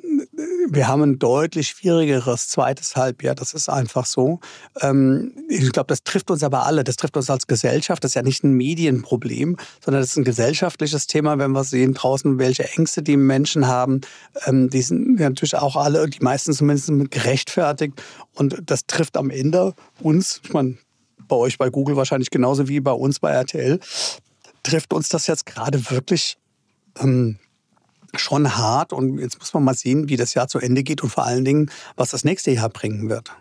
wir 0.68 0.88
haben 0.88 1.02
ein 1.02 1.18
deutlich 1.18 1.68
schwierigeres 1.68 2.48
zweites 2.48 2.96
Halbjahr. 2.96 3.34
Das 3.34 3.52
ist 3.52 3.68
einfach 3.68 4.06
so. 4.06 4.40
Ähm, 4.80 5.32
ich 5.50 5.70
glaube, 5.72 5.88
das 5.88 6.04
trifft 6.04 6.30
uns 6.30 6.42
aber 6.42 6.64
alle. 6.64 6.84
Das 6.84 6.96
trifft 6.96 7.18
uns 7.18 7.28
als 7.28 7.46
Gesellschaft. 7.46 8.02
Das 8.02 8.12
ist 8.12 8.14
ja 8.14 8.22
nicht 8.22 8.44
ein 8.44 8.54
Medienproblem, 8.54 9.58
sondern 9.84 10.02
das 10.02 10.12
ist 10.12 10.16
ein 10.16 10.24
gesellschaftliches 10.24 11.06
Thema, 11.06 11.38
wenn 11.38 11.52
wir 11.52 11.64
sehen 11.64 11.92
draußen, 11.92 12.38
welche 12.38 12.64
Ängste 12.76 13.02
die 13.02 13.18
Menschen 13.18 13.66
haben. 13.66 14.00
Ähm, 14.46 14.70
die 14.70 14.80
sind 14.80 15.20
natürlich 15.20 15.56
auch 15.56 15.76
alle, 15.76 16.08
die 16.08 16.20
meisten 16.20 16.54
zumindest 16.54 16.90
gerechtfertigt. 17.10 18.02
Und 18.34 18.62
das 18.64 18.86
trifft 18.86 19.18
am 19.18 19.28
Ende 19.28 19.74
uns. 20.00 20.40
Ich 20.44 20.52
meine, 20.54 20.78
bei 21.32 21.38
euch 21.38 21.56
bei 21.56 21.70
Google 21.70 21.96
wahrscheinlich 21.96 22.28
genauso 22.28 22.68
wie 22.68 22.80
bei 22.80 22.92
uns 22.92 23.18
bei 23.18 23.30
RTL, 23.30 23.80
trifft 24.62 24.92
uns 24.92 25.08
das 25.08 25.26
jetzt 25.26 25.46
gerade 25.46 25.90
wirklich 25.90 26.36
ähm, 27.00 27.38
schon 28.14 28.54
hart. 28.54 28.92
Und 28.92 29.18
jetzt 29.18 29.38
muss 29.38 29.54
man 29.54 29.64
mal 29.64 29.74
sehen, 29.74 30.10
wie 30.10 30.16
das 30.16 30.34
Jahr 30.34 30.48
zu 30.48 30.58
Ende 30.58 30.82
geht 30.82 31.02
und 31.02 31.08
vor 31.08 31.24
allen 31.24 31.46
Dingen, 31.46 31.70
was 31.96 32.10
das 32.10 32.24
nächste 32.24 32.50
Jahr 32.50 32.68
bringen 32.68 33.08
wird. 33.08 33.32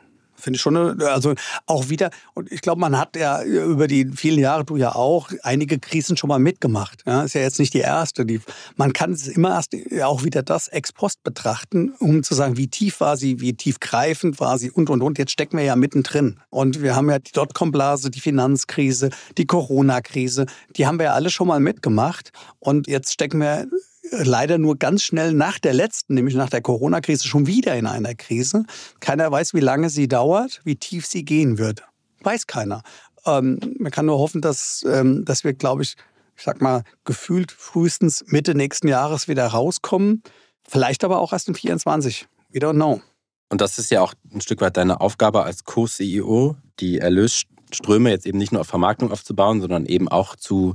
Finde 0.41 0.58
ich 0.58 0.62
schon, 0.62 1.01
also 1.01 1.34
auch 1.65 1.89
wieder, 1.89 2.10
und 2.34 2.51
ich 2.51 2.62
glaube, 2.62 2.82
man 2.82 2.97
hat 2.97 3.15
ja 3.15 3.43
über 3.43 3.88
die 3.88 4.10
vielen 4.15 4.39
Jahre, 4.39 4.65
du 4.65 4.75
ja 4.75 4.95
auch, 4.95 5.30
einige 5.43 5.80
Krisen 5.80 6.17
schon 6.17 6.27
mal 6.27 6.39
mitgemacht. 6.39 7.04
Ja, 7.06 7.23
ist 7.23 7.34
ja 7.34 7.41
jetzt 7.41 7.60
nicht 7.60 7.73
die 7.73 7.80
erste. 7.80 8.25
Die, 8.25 8.41
man 8.75 8.93
kann 8.93 9.12
es 9.12 9.27
immer 9.27 9.51
erst 9.51 9.75
auch 10.04 10.23
wieder 10.23 10.43
das 10.43 10.67
ex 10.67 10.91
post 10.91 11.23
betrachten, 11.23 11.93
um 11.99 12.23
zu 12.23 12.34
sagen, 12.34 12.58
wie 12.58 12.67
tief 12.67 12.99
war 12.99 13.17
sie, 13.17 13.39
wie 13.39 13.54
tiefgreifend 13.54 14.39
war 14.39 14.58
sie 14.58 14.71
und, 14.71 14.89
und, 14.89 15.01
und. 15.01 15.17
Jetzt 15.17 15.32
stecken 15.32 15.58
wir 15.58 15.63
ja 15.63 15.75
mittendrin. 15.75 16.39
Und 16.49 16.82
wir 16.82 16.95
haben 16.95 17.10
ja 17.10 17.19
die 17.19 17.32
Dotcom-Blase, 17.32 18.10
die 18.10 18.19
Finanzkrise, 18.19 19.10
die 19.38 19.45
Corona-Krise, 19.45 20.45
die 20.75 20.88
haben 20.88 20.99
wir 20.99 21.06
ja 21.06 21.13
alle 21.13 21.30
schon 21.30 21.47
mal 21.47 21.60
mitgemacht. 21.60 22.32
Und 22.60 22.88
jetzt 22.88 23.12
stecken 23.13 23.39
wir 23.39 23.67
leider 24.10 24.58
nur 24.58 24.78
ganz 24.78 25.04
schnell 25.04 25.34
nach 25.34 25.60
der 25.60 25.74
letzten, 25.74 26.16
nämlich 26.16 26.36
nach 26.36 26.50
der 26.50 26.62
Corona-Krise, 26.62 27.28
schon 27.28 27.48
wieder 27.48 27.76
in 27.76 27.86
einer 27.88 28.16
Krise. 28.16 28.64
Keiner 29.00 29.32
weiß, 29.32 29.54
wie 29.54 29.60
lange 29.60 29.90
sie 29.90 30.08
dauert, 30.08 30.62
wie 30.64 30.76
tief 30.76 31.06
sie 31.06 31.24
gehen 31.24 31.58
wird. 31.58 31.84
Weiß 32.22 32.48
keiner. 32.48 32.84
Ähm, 33.26 33.60
man 33.80 33.92
kann 33.92 34.08
nur 34.08 34.20
hoffen, 34.20 34.42
dass, 34.42 34.84
ähm, 34.88 35.26
dass 35.26 35.44
wir, 35.44 35.54
glaube 35.54 35.84
ich, 35.84 35.96
ich 36.36 36.44
sag 36.44 36.62
mal, 36.62 36.84
gefühlt 37.04 37.52
frühestens 37.52 38.26
Mitte 38.28 38.56
nächsten 38.56 38.88
Jahres 38.88 39.28
wieder 39.28 39.46
rauskommen. 39.46 40.24
Vielleicht 40.68 41.04
aber 41.04 41.20
auch 41.20 41.34
erst 41.34 41.48
in 41.48 41.56
24. 41.56 42.28
We 42.50 42.60
don't 42.60 42.74
know. 42.74 43.02
Und 43.50 43.62
das 43.62 43.78
ist 43.78 43.92
ja 43.92 44.02
auch 44.02 44.14
ein 44.34 44.42
Stück 44.42 44.62
weit 44.62 44.78
deine 44.78 45.02
Aufgabe 45.02 45.44
als 45.44 45.66
Co-CEO, 45.66 46.56
die 46.80 47.00
Erlösströme 47.00 48.10
jetzt 48.10 48.26
eben 48.26 48.38
nicht 48.38 48.54
nur 48.54 48.62
auf 48.62 48.68
Vermarktung 48.68 49.12
aufzubauen, 49.12 49.62
sondern 49.62 49.86
eben 49.86 50.08
auch 50.08 50.36
zu 50.36 50.74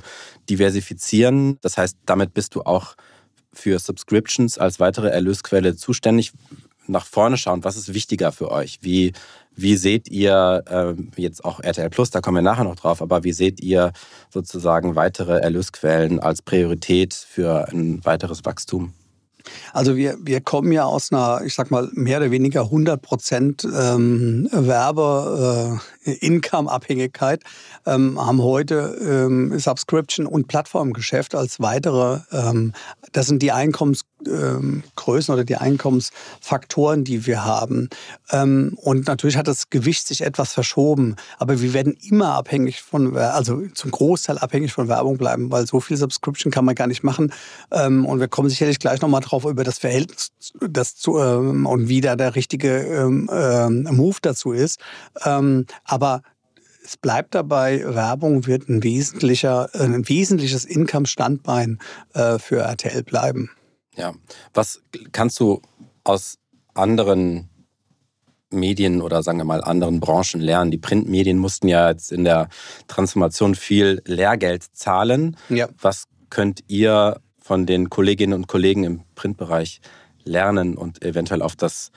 diversifizieren. 0.48 1.58
Das 1.62 1.78
heißt, 1.78 1.96
damit 2.04 2.34
bist 2.34 2.54
du 2.54 2.62
auch 2.62 2.94
für 3.58 3.78
Subscriptions 3.78 4.58
als 4.58 4.80
weitere 4.80 5.08
Erlösquelle 5.08 5.76
zuständig. 5.76 6.32
Nach 6.86 7.04
vorne 7.04 7.36
schauen, 7.36 7.64
was 7.64 7.76
ist 7.76 7.94
wichtiger 7.94 8.30
für 8.30 8.50
euch? 8.50 8.78
Wie, 8.82 9.12
wie 9.56 9.76
seht 9.76 10.08
ihr 10.08 10.62
äh, 10.68 11.20
jetzt 11.20 11.44
auch 11.44 11.60
RTL 11.60 11.90
Plus, 11.90 12.10
da 12.10 12.20
kommen 12.20 12.36
wir 12.36 12.42
nachher 12.42 12.64
noch 12.64 12.76
drauf, 12.76 13.02
aber 13.02 13.24
wie 13.24 13.32
seht 13.32 13.60
ihr 13.60 13.92
sozusagen 14.30 14.94
weitere 14.94 15.38
Erlösquellen 15.38 16.20
als 16.20 16.42
Priorität 16.42 17.14
für 17.14 17.68
ein 17.68 18.04
weiteres 18.04 18.44
Wachstum? 18.44 18.92
Also 19.72 19.96
wir, 19.96 20.16
wir 20.20 20.40
kommen 20.40 20.70
ja 20.72 20.84
aus 20.84 21.12
einer, 21.12 21.42
ich 21.44 21.54
sag 21.54 21.70
mal, 21.70 21.88
mehr 21.92 22.18
oder 22.18 22.30
weniger 22.30 22.62
100 22.62 23.02
Prozent 23.02 23.64
ähm, 23.64 24.48
Werbe-Income-Abhängigkeit, 24.50 27.42
äh, 27.42 27.94
ähm, 27.94 28.24
haben 28.24 28.42
heute 28.42 28.96
ähm, 29.00 29.58
Subscription- 29.58 30.26
und 30.26 30.48
Plattformgeschäft 30.48 31.34
als 31.34 31.60
weitere, 31.60 32.20
ähm, 32.32 32.72
das 33.12 33.26
sind 33.26 33.42
die 33.42 33.52
Einkommensgrößen 33.52 35.32
oder 35.32 35.44
die 35.44 35.56
Einkommensfaktoren, 35.56 37.04
die 37.04 37.26
wir 37.26 37.44
haben. 37.44 37.88
Ähm, 38.30 38.76
und 38.82 39.06
natürlich 39.06 39.36
hat 39.36 39.48
das 39.48 39.70
Gewicht 39.70 40.06
sich 40.06 40.22
etwas 40.22 40.52
verschoben, 40.52 41.16
aber 41.38 41.60
wir 41.60 41.72
werden 41.72 41.96
immer 42.02 42.34
abhängig 42.34 42.82
von, 42.82 43.16
also 43.16 43.62
zum 43.74 43.90
Großteil 43.90 44.38
abhängig 44.38 44.72
von 44.72 44.88
Werbung 44.88 45.18
bleiben, 45.18 45.50
weil 45.50 45.66
so 45.66 45.80
viel 45.80 45.96
Subscription 45.96 46.50
kann 46.50 46.64
man 46.64 46.74
gar 46.74 46.86
nicht 46.86 47.02
machen. 47.02 47.32
Ähm, 47.70 48.06
und 48.06 48.20
wir 48.20 48.28
kommen 48.28 48.48
sicherlich 48.48 48.78
gleich 48.78 49.00
nochmal 49.00 49.20
drauf 49.20 49.35
drauf 49.36 49.50
über 49.50 49.64
das 49.64 49.78
Verhältnis 49.78 50.32
das 50.60 50.96
zu, 50.96 51.18
ähm, 51.18 51.66
und 51.66 51.88
wie 51.88 52.00
da 52.00 52.16
der 52.16 52.34
richtige 52.34 52.78
ähm, 52.78 53.28
ähm, 53.32 53.82
Move 53.90 54.16
dazu 54.22 54.52
ist. 54.52 54.80
Ähm, 55.24 55.66
aber 55.84 56.22
es 56.84 56.96
bleibt 56.96 57.34
dabei, 57.34 57.82
Werbung 57.84 58.46
wird 58.46 58.68
ein 58.68 58.82
wesentlicher, 58.82 59.68
ein 59.74 60.08
wesentliches 60.08 60.64
Income-Standbein 60.64 61.78
äh, 62.14 62.38
für 62.38 62.60
RTL 62.60 63.02
bleiben. 63.02 63.50
Ja, 63.96 64.14
was 64.54 64.82
kannst 65.12 65.40
du 65.40 65.60
aus 66.04 66.38
anderen 66.74 67.48
Medien 68.50 69.02
oder 69.02 69.22
sagen 69.22 69.38
wir 69.38 69.44
mal 69.44 69.64
anderen 69.64 69.98
Branchen 69.98 70.40
lernen. 70.40 70.70
Die 70.70 70.78
Printmedien 70.78 71.36
mussten 71.36 71.66
ja 71.66 71.90
jetzt 71.90 72.12
in 72.12 72.22
der 72.22 72.48
Transformation 72.86 73.56
viel 73.56 74.00
Lehrgeld 74.04 74.62
zahlen. 74.72 75.36
Ja. 75.48 75.68
Was 75.80 76.04
könnt 76.30 76.62
ihr 76.68 77.20
von 77.46 77.64
den 77.64 77.90
Kolleginnen 77.90 78.32
und 78.32 78.48
Kollegen 78.48 78.82
im 78.82 79.02
Printbereich 79.14 79.80
lernen 80.24 80.76
und 80.76 81.04
eventuell 81.04 81.42
auf 81.42 81.54
das, 81.54 81.92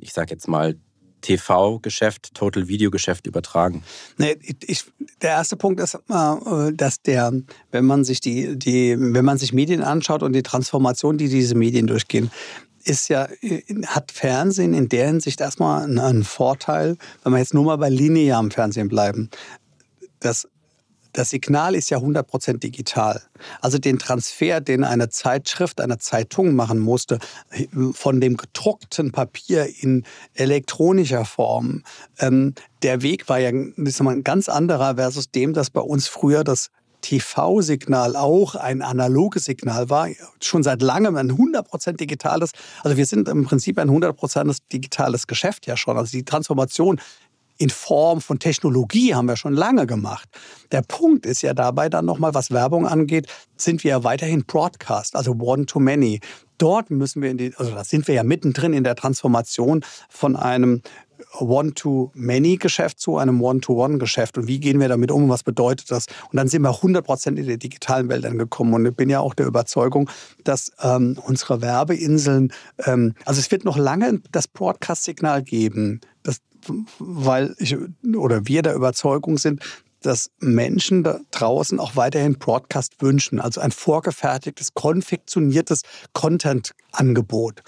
ich 0.00 0.14
sage 0.14 0.30
jetzt 0.30 0.48
mal, 0.48 0.76
TV-Geschäft, 1.20 2.32
Total 2.32 2.68
Video-Geschäft 2.68 3.26
übertragen? 3.26 3.82
Nee, 4.16 4.38
ich, 4.66 4.86
der 5.20 5.32
erste 5.32 5.58
Punkt 5.58 5.78
ist, 5.78 5.94
äh, 5.94 6.72
dass 6.72 7.02
der, 7.02 7.32
wenn 7.70 7.84
man 7.84 8.04
sich 8.04 8.20
die, 8.20 8.58
die, 8.58 8.96
wenn 8.98 9.26
man 9.26 9.36
sich 9.36 9.52
Medien 9.52 9.82
anschaut 9.82 10.22
und 10.22 10.32
die 10.32 10.42
Transformation, 10.42 11.18
die 11.18 11.28
diese 11.28 11.54
Medien 11.54 11.86
durchgehen, 11.86 12.30
ist 12.82 13.08
ja, 13.08 13.28
hat 13.86 14.10
Fernsehen 14.10 14.72
in 14.72 14.88
der 14.88 15.06
Hinsicht 15.06 15.42
erstmal 15.42 15.82
einen 15.82 16.24
Vorteil, 16.24 16.96
wenn 17.22 17.32
wir 17.32 17.38
jetzt 17.38 17.52
nur 17.52 17.64
mal 17.64 17.76
bei 17.76 17.90
linearem 17.90 18.50
Fernsehen 18.50 18.88
bleiben. 18.88 19.28
Das, 20.18 20.48
das 21.12 21.30
Signal 21.30 21.74
ist 21.74 21.90
ja 21.90 21.98
100% 21.98 22.58
digital. 22.58 23.22
Also 23.60 23.78
den 23.78 23.98
Transfer, 23.98 24.60
den 24.60 24.84
eine 24.84 25.08
Zeitschrift, 25.10 25.80
eine 25.80 25.98
Zeitung 25.98 26.54
machen 26.54 26.78
musste, 26.78 27.18
von 27.92 28.20
dem 28.20 28.36
gedruckten 28.36 29.12
Papier 29.12 29.68
in 29.80 30.04
elektronischer 30.34 31.24
Form, 31.24 31.82
ähm, 32.18 32.54
der 32.82 33.02
Weg 33.02 33.28
war 33.28 33.38
ja 33.38 33.50
ein 33.50 34.24
ganz 34.24 34.48
anderer 34.48 34.96
versus 34.96 35.30
dem, 35.30 35.52
dass 35.52 35.70
bei 35.70 35.80
uns 35.80 36.08
früher 36.08 36.42
das 36.44 36.70
TV-Signal 37.02 38.16
auch 38.16 38.54
ein 38.54 38.80
analoges 38.80 39.44
Signal 39.44 39.90
war, 39.90 40.08
schon 40.40 40.62
seit 40.62 40.82
langem 40.82 41.16
ein 41.16 41.32
100% 41.32 41.96
digitales. 41.96 42.52
Also 42.82 42.96
wir 42.96 43.06
sind 43.06 43.28
im 43.28 43.44
Prinzip 43.44 43.78
ein 43.78 43.90
100% 43.90 44.56
digitales 44.72 45.26
Geschäft 45.26 45.66
ja 45.66 45.76
schon. 45.76 45.98
Also 45.98 46.12
die 46.12 46.24
Transformation 46.24 47.00
in 47.62 47.70
Form 47.70 48.20
von 48.20 48.40
Technologie 48.40 49.14
haben 49.14 49.28
wir 49.28 49.36
schon 49.36 49.54
lange 49.54 49.86
gemacht. 49.86 50.28
Der 50.72 50.82
Punkt 50.82 51.24
ist 51.24 51.42
ja 51.42 51.54
dabei 51.54 51.88
dann 51.88 52.04
nochmal, 52.04 52.34
was 52.34 52.50
Werbung 52.50 52.88
angeht, 52.88 53.28
sind 53.56 53.84
wir 53.84 53.90
ja 53.90 54.02
weiterhin 54.02 54.44
Broadcast, 54.44 55.14
also 55.14 55.36
One-to-Many. 55.38 56.18
Dort 56.58 56.90
müssen 56.90 57.22
wir 57.22 57.30
in 57.30 57.38
die, 57.38 57.54
also 57.56 57.70
da 57.70 57.84
sind 57.84 58.08
wir 58.08 58.16
ja 58.16 58.24
mittendrin 58.24 58.72
in 58.72 58.82
der 58.82 58.96
Transformation 58.96 59.84
von 60.08 60.34
einem 60.34 60.82
One-to-Many-Geschäft 61.38 62.98
zu 62.98 63.16
einem 63.16 63.40
One-to-One-Geschäft. 63.40 64.38
Und 64.38 64.48
wie 64.48 64.58
gehen 64.58 64.80
wir 64.80 64.88
damit 64.88 65.12
um? 65.12 65.28
Was 65.28 65.44
bedeutet 65.44 65.88
das? 65.92 66.06
Und 66.32 66.38
dann 66.38 66.48
sind 66.48 66.62
wir 66.62 66.70
100 66.70 67.04
Prozent 67.06 67.38
in 67.38 67.46
die 67.46 67.58
digitalen 67.58 68.08
Welt 68.08 68.26
angekommen. 68.26 68.74
Und 68.74 68.86
ich 68.86 68.96
bin 68.96 69.08
ja 69.08 69.20
auch 69.20 69.34
der 69.34 69.46
Überzeugung, 69.46 70.10
dass 70.42 70.72
ähm, 70.82 71.16
unsere 71.24 71.62
Werbeinseln, 71.62 72.52
ähm, 72.86 73.14
also 73.24 73.38
es 73.38 73.52
wird 73.52 73.64
noch 73.64 73.78
lange 73.78 74.20
das 74.32 74.48
Broadcast-Signal 74.48 75.44
geben, 75.44 76.00
weil 76.98 77.54
ich 77.58 77.76
oder 78.16 78.46
wir 78.46 78.62
der 78.62 78.74
Überzeugung 78.74 79.38
sind, 79.38 79.60
dass 80.02 80.30
Menschen 80.40 81.04
da 81.04 81.20
draußen 81.30 81.78
auch 81.78 81.96
weiterhin 81.96 82.38
Broadcast 82.38 83.00
wünschen, 83.00 83.40
also 83.40 83.60
ein 83.60 83.70
vorgefertigtes, 83.70 84.74
konfektioniertes 84.74 85.82
Content-Angebot. 86.12 87.62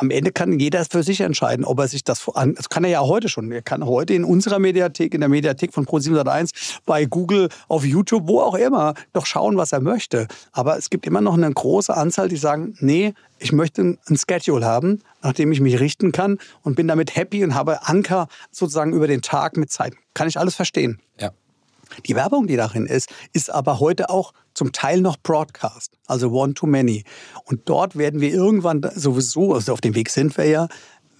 Am 0.00 0.10
Ende 0.10 0.30
kann 0.30 0.58
jeder 0.60 0.84
für 0.84 1.02
sich 1.02 1.20
entscheiden, 1.20 1.64
ob 1.64 1.80
er 1.80 1.88
sich 1.88 2.04
das 2.04 2.28
an. 2.28 2.54
Das 2.54 2.68
kann 2.68 2.84
er 2.84 2.90
ja 2.90 3.00
heute 3.00 3.28
schon. 3.28 3.50
Er 3.50 3.62
kann 3.62 3.84
heute 3.84 4.14
in 4.14 4.22
unserer 4.22 4.60
Mediathek, 4.60 5.12
in 5.12 5.20
der 5.20 5.28
Mediathek 5.28 5.74
von 5.74 5.86
Pro701, 5.86 6.78
bei 6.86 7.04
Google, 7.04 7.48
auf 7.66 7.84
YouTube, 7.84 8.28
wo 8.28 8.40
auch 8.40 8.54
immer, 8.54 8.94
doch 9.12 9.26
schauen, 9.26 9.56
was 9.56 9.72
er 9.72 9.80
möchte. 9.80 10.28
Aber 10.52 10.78
es 10.78 10.90
gibt 10.90 11.04
immer 11.06 11.20
noch 11.20 11.34
eine 11.34 11.50
große 11.50 11.96
Anzahl, 11.96 12.28
die 12.28 12.36
sagen, 12.36 12.76
nee, 12.78 13.12
ich 13.40 13.52
möchte 13.52 13.82
ein 13.82 14.16
Schedule 14.16 14.64
haben, 14.64 15.00
nach 15.22 15.32
dem 15.32 15.50
ich 15.50 15.60
mich 15.60 15.80
richten 15.80 16.12
kann 16.12 16.38
und 16.62 16.76
bin 16.76 16.86
damit 16.86 17.16
happy 17.16 17.42
und 17.42 17.54
habe 17.54 17.88
Anker 17.88 18.28
sozusagen 18.52 18.92
über 18.92 19.08
den 19.08 19.22
Tag 19.22 19.56
mit 19.56 19.72
Zeit. 19.72 19.94
Kann 20.14 20.28
ich 20.28 20.38
alles 20.38 20.54
verstehen. 20.54 21.00
Ja. 21.18 21.30
Die 22.06 22.14
Werbung, 22.14 22.46
die 22.46 22.56
darin 22.56 22.86
ist, 22.86 23.08
ist 23.32 23.50
aber 23.50 23.80
heute 23.80 24.10
auch 24.10 24.32
zum 24.58 24.72
Teil 24.72 25.00
noch 25.00 25.16
Broadcast, 25.16 25.96
also 26.06 26.32
One-to-Many. 26.32 27.04
Und 27.44 27.68
dort 27.68 27.96
werden 27.96 28.20
wir 28.20 28.30
irgendwann 28.30 28.82
sowieso, 28.94 29.54
also 29.54 29.72
auf 29.72 29.80
dem 29.80 29.94
Weg 29.94 30.10
sind 30.10 30.36
wir 30.36 30.46
ja, 30.46 30.68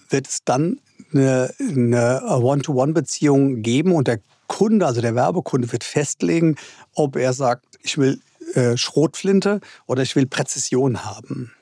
wird 0.09 0.27
es 0.27 0.43
dann 0.43 0.81
eine, 1.13 1.53
eine 1.57 2.21
One-to-One-Beziehung 2.25 3.61
geben 3.61 3.93
und 3.93 4.09
der 4.09 4.19
Kunde, 4.47 4.85
also 4.85 4.99
der 4.99 5.15
Werbekunde, 5.15 5.71
wird 5.71 5.85
festlegen, 5.85 6.57
ob 6.95 7.15
er 7.15 7.31
sagt, 7.31 7.65
ich 7.81 7.97
will 7.97 8.19
äh, 8.55 8.75
Schrotflinte 8.75 9.61
oder 9.87 10.03
ich 10.03 10.17
will 10.17 10.25
Präzision 10.25 11.05
haben. 11.05 11.53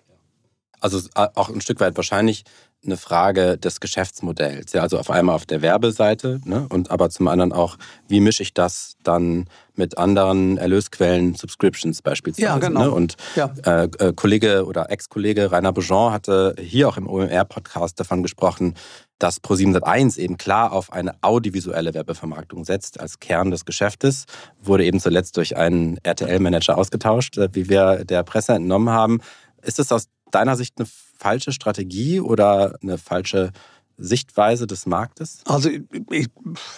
Also 0.80 0.98
äh, 1.14 1.28
auch 1.36 1.50
ein 1.50 1.62
Stück 1.62 1.80
weit 1.80 1.96
wahrscheinlich 1.96 2.44
eine 2.88 2.98
Frage 2.98 3.58
des 3.58 3.80
Geschäftsmodells. 3.80 4.74
Ja, 4.74 4.82
also 4.82 4.98
auf 4.98 5.12
einmal 5.12 5.36
auf 5.36 5.46
der 5.46 5.62
Werbeseite 5.62 6.42
ne, 6.46 6.66
und 6.70 6.90
aber 6.90 7.10
zum 7.10 7.28
anderen 7.28 7.54
auch, 7.54 7.78
wie 8.08 8.20
mische 8.20 8.44
ich 8.44 8.54
das 8.54 8.96
dann 9.04 9.46
mit 9.76 9.98
anderen 9.98 10.58
Erlösquellen, 10.58 11.36
Subscriptions 11.36 12.02
beispielsweise. 12.02 12.48
Ja, 12.48 12.58
genau. 12.58 12.82
Ne? 12.82 12.92
Und 12.92 13.16
ja. 13.36 13.54
Äh, 13.64 13.84
äh, 14.00 14.14
Kollege 14.14 14.66
oder 14.66 14.90
Ex-Kollege 14.90 15.52
Rainer 15.52 15.72
Bejean 15.72 16.12
hatte 16.12 16.56
hier 16.60 16.90
auch 16.90 16.98
im 16.98 17.08
OMR-Podcast 17.08 18.00
davon 18.00 18.24
gesprochen, 18.24 18.74
dass 19.20 19.42
Pro701 19.42 20.18
eben 20.18 20.38
klar 20.38 20.72
auf 20.72 20.92
eine 20.92 21.16
audiovisuelle 21.22 21.94
Werbevermarktung 21.94 22.66
setzt 22.66 23.00
als 23.00 23.20
Kern 23.20 23.52
des 23.52 23.66
Geschäftes, 23.66 24.26
wurde 24.62 24.86
eben 24.86 25.00
zuletzt 25.00 25.38
durch 25.38 25.58
einen 25.58 25.98
RTL-Manager 26.04 26.78
ausgetauscht, 26.78 27.38
äh, 27.38 27.50
wie 27.54 27.70
wir 27.70 28.06
der 28.06 28.24
Presse 28.24 28.54
entnommen 28.54 28.90
haben. 28.90 29.20
Ist 29.62 29.80
es 29.80 29.92
aus 29.92 30.08
deiner 30.32 30.56
Sicht 30.56 30.76
eine 30.78 30.88
falsche 31.18 31.52
Strategie 31.52 32.20
oder 32.20 32.78
eine 32.82 32.98
falsche 32.98 33.52
Sichtweise 33.98 34.68
des 34.68 34.86
Marktes? 34.86 35.40
Also 35.46 35.70
ich 36.12 36.30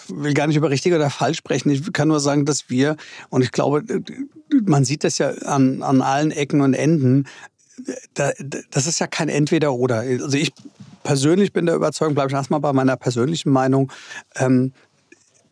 will 0.08 0.34
gar 0.34 0.46
nicht 0.46 0.56
über 0.56 0.70
richtig 0.70 0.92
oder 0.94 1.10
falsch 1.10 1.38
sprechen. 1.38 1.70
Ich 1.70 1.92
kann 1.92 2.08
nur 2.08 2.20
sagen, 2.20 2.46
dass 2.46 2.70
wir, 2.70 2.96
und 3.28 3.42
ich 3.42 3.52
glaube, 3.52 3.84
man 4.64 4.84
sieht 4.84 5.04
das 5.04 5.18
ja 5.18 5.30
an, 5.30 5.82
an 5.82 6.02
allen 6.02 6.30
Ecken 6.30 6.60
und 6.60 6.74
Enden, 6.74 7.26
das 8.14 8.86
ist 8.86 8.98
ja 8.98 9.06
kein 9.06 9.28
Entweder-Oder. 9.28 10.00
Also 10.00 10.36
ich 10.36 10.52
persönlich 11.02 11.52
bin 11.52 11.66
der 11.66 11.74
Überzeugung, 11.74 12.14
bleibe 12.14 12.30
ich 12.30 12.34
erstmal 12.34 12.60
bei 12.60 12.72
meiner 12.72 12.96
persönlichen 12.96 13.50
Meinung, 13.50 13.90
ähm, 14.36 14.72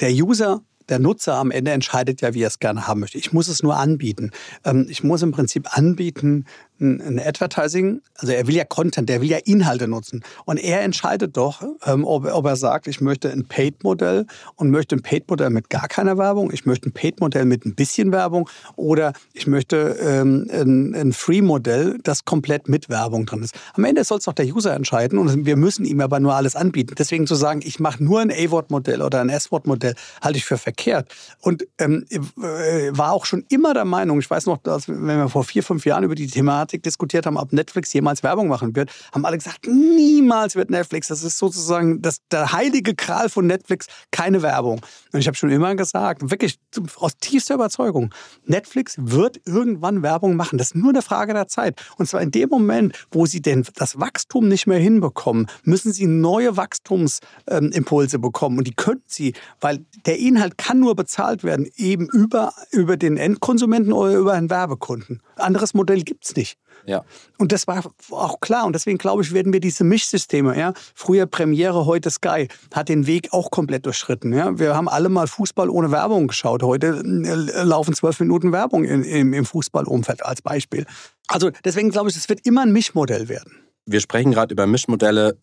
der 0.01 0.11
User 0.11 0.62
der 0.88 0.98
Nutzer 0.98 1.35
am 1.35 1.51
Ende 1.51 1.72
entscheidet 1.72 2.20
ja, 2.20 2.35
wie 2.35 2.42
er 2.42 2.48
es 2.48 2.61
gerne 2.61 2.87
haben 2.87 3.01
möchte. 3.01 3.18
Ich 3.18 3.33
muss 3.33 3.48
es 3.48 3.62
nur 3.62 3.77
anbieten. 3.77 4.31
Ähm, 4.64 4.87
ich 4.88 5.05
muss 5.05 5.22
im 5.22 5.33
Prinzip 5.33 5.77
anbieten, 5.77 6.46
ein 6.81 7.19
Advertising, 7.19 8.01
also 8.17 8.33
er 8.33 8.47
will 8.47 8.55
ja 8.55 8.64
Content, 8.64 9.09
der 9.09 9.21
will 9.21 9.29
ja 9.29 9.38
Inhalte 9.45 9.88
nutzen. 9.88 10.23
Und 10.45 10.59
er 10.59 10.83
entscheidet 10.83 11.37
doch, 11.37 11.62
ähm, 11.85 12.05
ob, 12.05 12.25
ob 12.27 12.47
er 12.47 12.57
sagt, 12.57 12.87
ich 12.87 13.01
möchte 13.01 13.31
ein 13.31 13.47
Paid-Modell 13.47 14.27
und 14.57 14.71
möchte 14.71 14.97
ein 14.97 15.03
Paid-Modell 15.03 15.51
mit 15.51 15.71
gar 15.71 15.88
keiner 15.88 16.19
Werbung, 16.19 16.53
ich 16.53 16.67
möchte 16.67 16.88
ein 16.88 16.93
Paid-Modell 16.93 17.45
mit 17.45 17.64
ein 17.67 17.75
bisschen 17.75 18.12
Werbung 18.12 18.49
oder 18.77 19.12
ich 19.33 19.47
möchte 19.47 19.97
ähm, 20.01 20.49
ein, 20.53 20.95
ein 20.95 21.12
Free-Modell, 21.12 21.99
das 22.03 22.25
komplett 22.25 22.69
mit 22.69 22.88
Werbung 22.88 23.27
drin 23.27 23.43
ist. 23.43 23.55
Am 23.75 23.85
Ende 23.85 24.05
soll 24.05 24.19
es 24.19 24.25
doch 24.25 24.33
der 24.33 24.47
User 24.47 24.75
entscheiden 24.75 25.19
und 25.19 25.47
wir 25.47 25.57
müssen 25.57 25.85
ihm 25.85 26.01
aber 26.01 26.21
nur 26.21 26.35
alles 26.35 26.55
anbieten. 26.55 26.95
Deswegen 26.97 27.27
zu 27.27 27.35
sagen, 27.35 27.61
ich 27.64 27.81
mache 27.81 28.03
nur 28.03 28.21
ein 28.21 28.31
A-Wort-Modell 28.31 29.03
oder 29.03 29.21
ein 29.21 29.29
S-Wort-Modell, 29.29 29.95
halte 30.23 30.38
ich 30.38 30.45
für 30.45 30.59
verkehrt. 30.59 31.11
Und 31.41 31.67
ähm, 31.79 32.05
äh, 32.11 32.91
war 32.97 33.12
auch 33.12 33.25
schon 33.25 33.45
immer 33.49 33.75
der 33.75 33.85
Meinung, 33.85 34.19
ich 34.21 34.31
weiß 34.31 34.47
noch, 34.47 34.59
dass, 34.59 34.88
wenn 34.88 35.07
wir 35.07 35.29
vor 35.29 35.45
vier, 35.45 35.62
fünf 35.62 35.85
Jahren 35.87 36.05
über 36.05 36.14
die 36.14 36.27
Thematik 36.27 36.67
Thematik 36.68 36.83
diskutiert 36.83 37.26
haben, 37.26 37.37
ob 37.37 37.52
Netflix 37.52 37.92
jemals 37.92 38.22
Werbung 38.22 38.48
machen 38.48 38.76
wird, 38.76 38.90
haben 39.12 39.24
alle 39.24 39.38
gesagt, 39.38 39.66
niemals 39.66 40.54
wird 40.54 40.70
Netflix. 40.70 41.09
Das 41.09 41.22
ist 41.22 41.38
sozusagen 41.38 42.02
das, 42.02 42.18
der 42.31 42.52
heilige 42.52 42.94
Kral 42.94 43.28
von 43.28 43.46
Netflix, 43.46 43.87
keine 44.11 44.42
Werbung. 44.42 44.81
Und 45.12 45.20
ich 45.20 45.26
habe 45.26 45.37
schon 45.37 45.50
immer 45.50 45.74
gesagt, 45.74 46.31
wirklich 46.31 46.59
aus 46.96 47.16
tiefster 47.16 47.54
Überzeugung, 47.54 48.14
Netflix 48.44 48.96
wird 48.98 49.40
irgendwann 49.46 50.02
Werbung 50.02 50.37
machen. 50.37 50.59
Das 50.59 50.68
ist 50.68 50.74
nur 50.74 50.90
eine 50.90 51.02
Frage 51.02 51.33
der 51.33 51.48
Zeit. 51.48 51.81
Und 51.96 52.07
zwar 52.07 52.20
in 52.20 52.31
dem 52.31 52.48
Moment, 52.50 53.07
wo 53.11 53.26
sie 53.26 53.40
denn 53.40 53.64
das 53.76 53.98
Wachstum 53.98 54.48
nicht 54.48 54.66
mehr 54.66 54.78
hinbekommen, 54.78 55.46
müssen 55.64 55.92
sie 55.92 56.07
neue 56.07 56.57
Wachstumsimpulse 56.57 58.18
bekommen. 58.18 58.59
Und 58.59 58.66
die 58.66 58.74
könnten 58.74 59.04
sie, 59.07 59.35
weil 59.61 59.85
der 60.07 60.18
Inhalt 60.18 60.59
kann 60.59 60.81
nur 60.81 60.94
bezahlt 60.94 61.44
werden, 61.44 61.68
eben 61.76 62.09
über, 62.09 62.52
über 62.70 62.96
den 62.96 63.16
Endkonsumenten 63.16 63.92
oder 63.92 64.14
über 64.14 64.35
einen 64.35 64.50
Werbekunden. 64.50 65.22
Anderes 65.37 65.74
Modell 65.74 66.02
gibt 66.02 66.24
es 66.26 66.37
nicht. 66.37 66.58
Ja. 66.87 67.05
Und 67.37 67.53
das 67.53 67.66
war 67.66 67.85
auch 68.11 68.40
klar. 68.40 68.64
Und 68.64 68.73
deswegen 68.73 68.99
glaube 68.99 69.23
ich, 69.23 69.33
werden 69.33 69.53
wir 69.53 69.61
diese 69.61 69.85
Mischsysteme, 69.85 70.59
ja, 70.59 70.73
früher 70.94 71.27
Premiere, 71.27 71.85
heute 71.85 72.11
Sky, 72.11 72.49
hat 72.73 72.88
den 72.88 73.07
Weg 73.07 73.29
auch 73.33 73.51
komplett 73.51 73.85
durchschritten. 73.85 74.33
Ja. 74.33 74.59
Wir 74.59 74.75
haben 74.75 74.88
alle 74.88 75.11
mal 75.11 75.27
Fußball 75.27 75.68
ohne 75.68 75.90
Werbung 75.90 76.29
geschaut. 76.29 76.62
Heute 76.62 77.03
äh, 77.05 77.62
laufen 77.62 77.94
zwölf 77.94 78.18
Minuten 78.21 78.53
Werbung 78.53 78.85
in, 78.85 79.05
im, 79.05 79.35
im 79.35 79.44
Fußballumfeld 79.44 80.25
als 80.25 80.40
Beispiel. 80.40 80.87
Also 81.27 81.51
deswegen 81.64 81.90
glaube 81.90 82.09
ich, 82.09 82.16
es 82.16 82.29
wird 82.29 82.47
immer 82.47 82.62
ein 82.62 82.73
Mischmodell 82.73 83.29
werden. 83.29 83.53
Wir 83.85 84.01
sprechen 84.01 84.33
gerade 84.33 84.53
über 84.53 84.66
Mischmodelle 84.66 85.38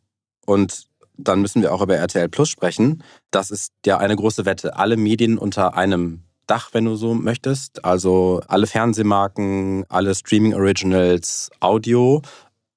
und 0.46 0.88
dann 1.18 1.42
müssen 1.42 1.62
wir 1.62 1.74
auch 1.74 1.82
über 1.82 1.96
RTL 1.96 2.28
Plus 2.28 2.50
sprechen. 2.50 3.04
Das 3.32 3.52
ist 3.52 3.72
ja 3.86 3.98
eine 3.98 4.16
große 4.16 4.46
Wette. 4.46 4.76
Alle 4.76 4.98
Medien 4.98 5.38
unter 5.38 5.76
einem 5.76 6.25
Dach, 6.48 6.70
wenn 6.74 6.86
du 6.86 6.96
so 6.96 7.14
möchtest. 7.14 7.84
Also 7.84 8.42
alle 8.48 8.68
Fernsehmarken, 8.68 9.86
alle 9.90 10.14
Streaming 10.14 10.54
Originals, 10.54 11.50
Audio 11.60 12.22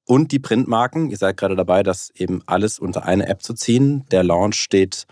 und 0.04 0.32
die 0.32 0.38
Printmarken. 0.38 1.10
Ihr 1.10 1.18
seid 1.18 1.36
gerade 1.36 1.56
dabei, 1.56 1.82
das 1.82 2.10
eben 2.14 2.42
alles 2.46 2.78
unter 2.78 3.04
eine 3.04 3.28
App 3.28 3.42
zu 3.42 3.54
ziehen. 3.54 4.04
Der 4.10 4.24
Launch 4.24 4.56
steht 4.56 5.06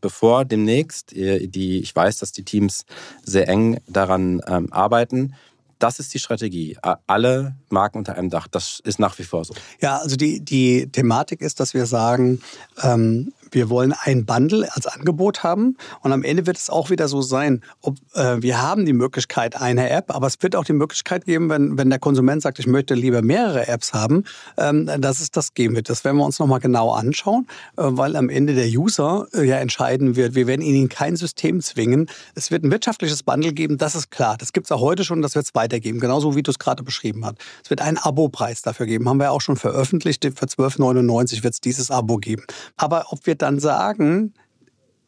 bevor 0.00 0.44
demnächst. 0.44 1.12
Die, 1.12 1.80
ich 1.80 1.94
weiß, 1.94 2.18
dass 2.18 2.32
die 2.32 2.44
Teams 2.44 2.84
sehr 3.22 3.48
eng 3.48 3.78
daran 3.86 4.40
ähm, 4.46 4.72
arbeiten. 4.72 5.34
Das 5.78 6.00
ist 6.00 6.12
die 6.12 6.18
Strategie. 6.18 6.76
Alle 7.06 7.54
Marken 7.68 7.98
unter 7.98 8.16
einem 8.16 8.30
Dach. 8.30 8.48
Das 8.48 8.80
ist 8.84 8.98
nach 8.98 9.16
wie 9.18 9.24
vor 9.24 9.44
so. 9.44 9.54
Ja, 9.80 9.98
also 9.98 10.16
die, 10.16 10.40
die 10.40 10.88
Thematik 10.90 11.40
ist, 11.40 11.60
dass 11.60 11.72
wir 11.72 11.86
sagen, 11.86 12.40
ähm, 12.82 13.32
wir 13.50 13.70
wollen 13.70 13.92
ein 13.92 14.24
Bundle 14.24 14.68
als 14.74 14.86
Angebot 14.86 15.42
haben 15.42 15.76
und 16.02 16.12
am 16.12 16.22
Ende 16.22 16.46
wird 16.46 16.56
es 16.56 16.70
auch 16.70 16.90
wieder 16.90 17.08
so 17.08 17.22
sein, 17.22 17.62
ob 17.82 17.96
äh, 18.14 18.40
wir 18.40 18.60
haben 18.60 18.86
die 18.86 18.92
Möglichkeit 18.92 19.60
eine 19.60 19.90
App, 19.90 20.14
aber 20.14 20.26
es 20.26 20.36
wird 20.40 20.56
auch 20.56 20.64
die 20.64 20.72
Möglichkeit 20.72 21.24
geben, 21.24 21.48
wenn, 21.50 21.78
wenn 21.78 21.90
der 21.90 21.98
Konsument 21.98 22.42
sagt, 22.42 22.58
ich 22.58 22.66
möchte 22.66 22.94
lieber 22.94 23.22
mehrere 23.22 23.68
Apps 23.68 23.92
haben, 23.92 24.24
ähm, 24.56 24.90
dass 24.98 25.20
es 25.20 25.30
das 25.30 25.54
geben 25.54 25.76
wird. 25.76 25.88
Das 25.88 26.04
werden 26.04 26.16
wir 26.16 26.24
uns 26.24 26.38
nochmal 26.38 26.60
genau 26.60 26.92
anschauen, 26.92 27.46
äh, 27.76 27.82
weil 27.84 28.16
am 28.16 28.28
Ende 28.28 28.54
der 28.54 28.66
User 28.66 29.26
äh, 29.32 29.44
ja 29.44 29.56
entscheiden 29.56 30.16
wird. 30.16 30.34
Wir 30.34 30.46
werden 30.46 30.62
ihnen 30.62 30.88
kein 30.88 31.16
System 31.16 31.60
zwingen. 31.60 32.08
Es 32.34 32.50
wird 32.50 32.64
ein 32.64 32.70
wirtschaftliches 32.70 33.22
Bundle 33.22 33.52
geben, 33.52 33.78
das 33.78 33.94
ist 33.94 34.10
klar. 34.10 34.36
Das 34.38 34.52
gibt 34.52 34.66
es 34.66 34.72
auch 34.72 34.80
heute 34.80 35.04
schon, 35.04 35.22
das 35.22 35.34
wird 35.34 35.46
es 35.46 35.54
weitergeben, 35.54 36.00
genauso 36.00 36.36
wie 36.36 36.42
du 36.42 36.50
es 36.50 36.58
gerade 36.58 36.82
beschrieben 36.82 37.24
hast. 37.24 37.36
Es 37.62 37.70
wird 37.70 37.80
einen 37.80 37.98
Abo-Preis 37.98 38.62
dafür 38.62 38.86
geben, 38.86 39.08
haben 39.08 39.18
wir 39.18 39.32
auch 39.32 39.40
schon 39.40 39.56
veröffentlicht. 39.56 40.24
Für 40.24 40.46
12,99 40.46 41.42
wird 41.42 41.54
es 41.54 41.60
dieses 41.60 41.90
Abo 41.90 42.18
geben. 42.18 42.44
Aber 42.76 43.06
ob 43.10 43.26
wir 43.26 43.34
dann 43.42 43.60
sagen, 43.60 44.34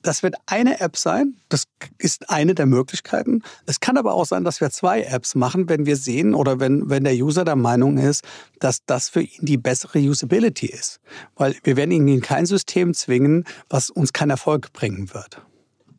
das 0.02 0.22
wird 0.22 0.36
eine 0.46 0.80
App 0.80 0.96
sein. 0.96 1.36
Das 1.48 1.64
ist 1.98 2.30
eine 2.30 2.54
der 2.54 2.66
Möglichkeiten. 2.66 3.42
Es 3.66 3.80
kann 3.80 3.98
aber 3.98 4.14
auch 4.14 4.24
sein, 4.24 4.44
dass 4.44 4.60
wir 4.60 4.70
zwei 4.70 5.02
Apps 5.02 5.34
machen, 5.34 5.68
wenn 5.68 5.84
wir 5.84 5.96
sehen 5.96 6.34
oder 6.34 6.58
wenn, 6.58 6.88
wenn 6.88 7.04
der 7.04 7.14
User 7.14 7.44
der 7.44 7.56
Meinung 7.56 7.98
ist, 7.98 8.24
dass 8.60 8.84
das 8.86 9.08
für 9.08 9.22
ihn 9.22 9.44
die 9.44 9.58
bessere 9.58 9.98
Usability 9.98 10.66
ist. 10.66 11.00
Weil 11.36 11.54
wir 11.64 11.76
werden 11.76 11.90
ihn 11.90 12.08
in 12.08 12.20
kein 12.20 12.46
System 12.46 12.94
zwingen, 12.94 13.44
was 13.68 13.90
uns 13.90 14.12
keinen 14.12 14.30
Erfolg 14.30 14.72
bringen 14.72 15.12
wird. 15.12 15.42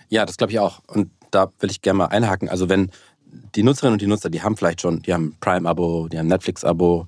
Ja, 0.09 0.25
das 0.25 0.37
glaube 0.37 0.51
ich 0.51 0.59
auch. 0.59 0.81
Und 0.87 1.11
da 1.29 1.51
will 1.59 1.69
ich 1.69 1.81
gerne 1.81 1.99
mal 1.99 2.05
einhaken. 2.07 2.49
Also 2.49 2.69
wenn 2.69 2.91
die 3.55 3.63
Nutzerinnen 3.63 3.93
und 3.93 4.01
die 4.01 4.07
Nutzer, 4.07 4.29
die 4.29 4.41
haben 4.41 4.57
vielleicht 4.57 4.81
schon, 4.81 5.01
die 5.03 5.13
haben 5.13 5.35
Prime-Abo, 5.39 6.09
die 6.09 6.19
haben 6.19 6.27
Netflix-Abo, 6.27 7.05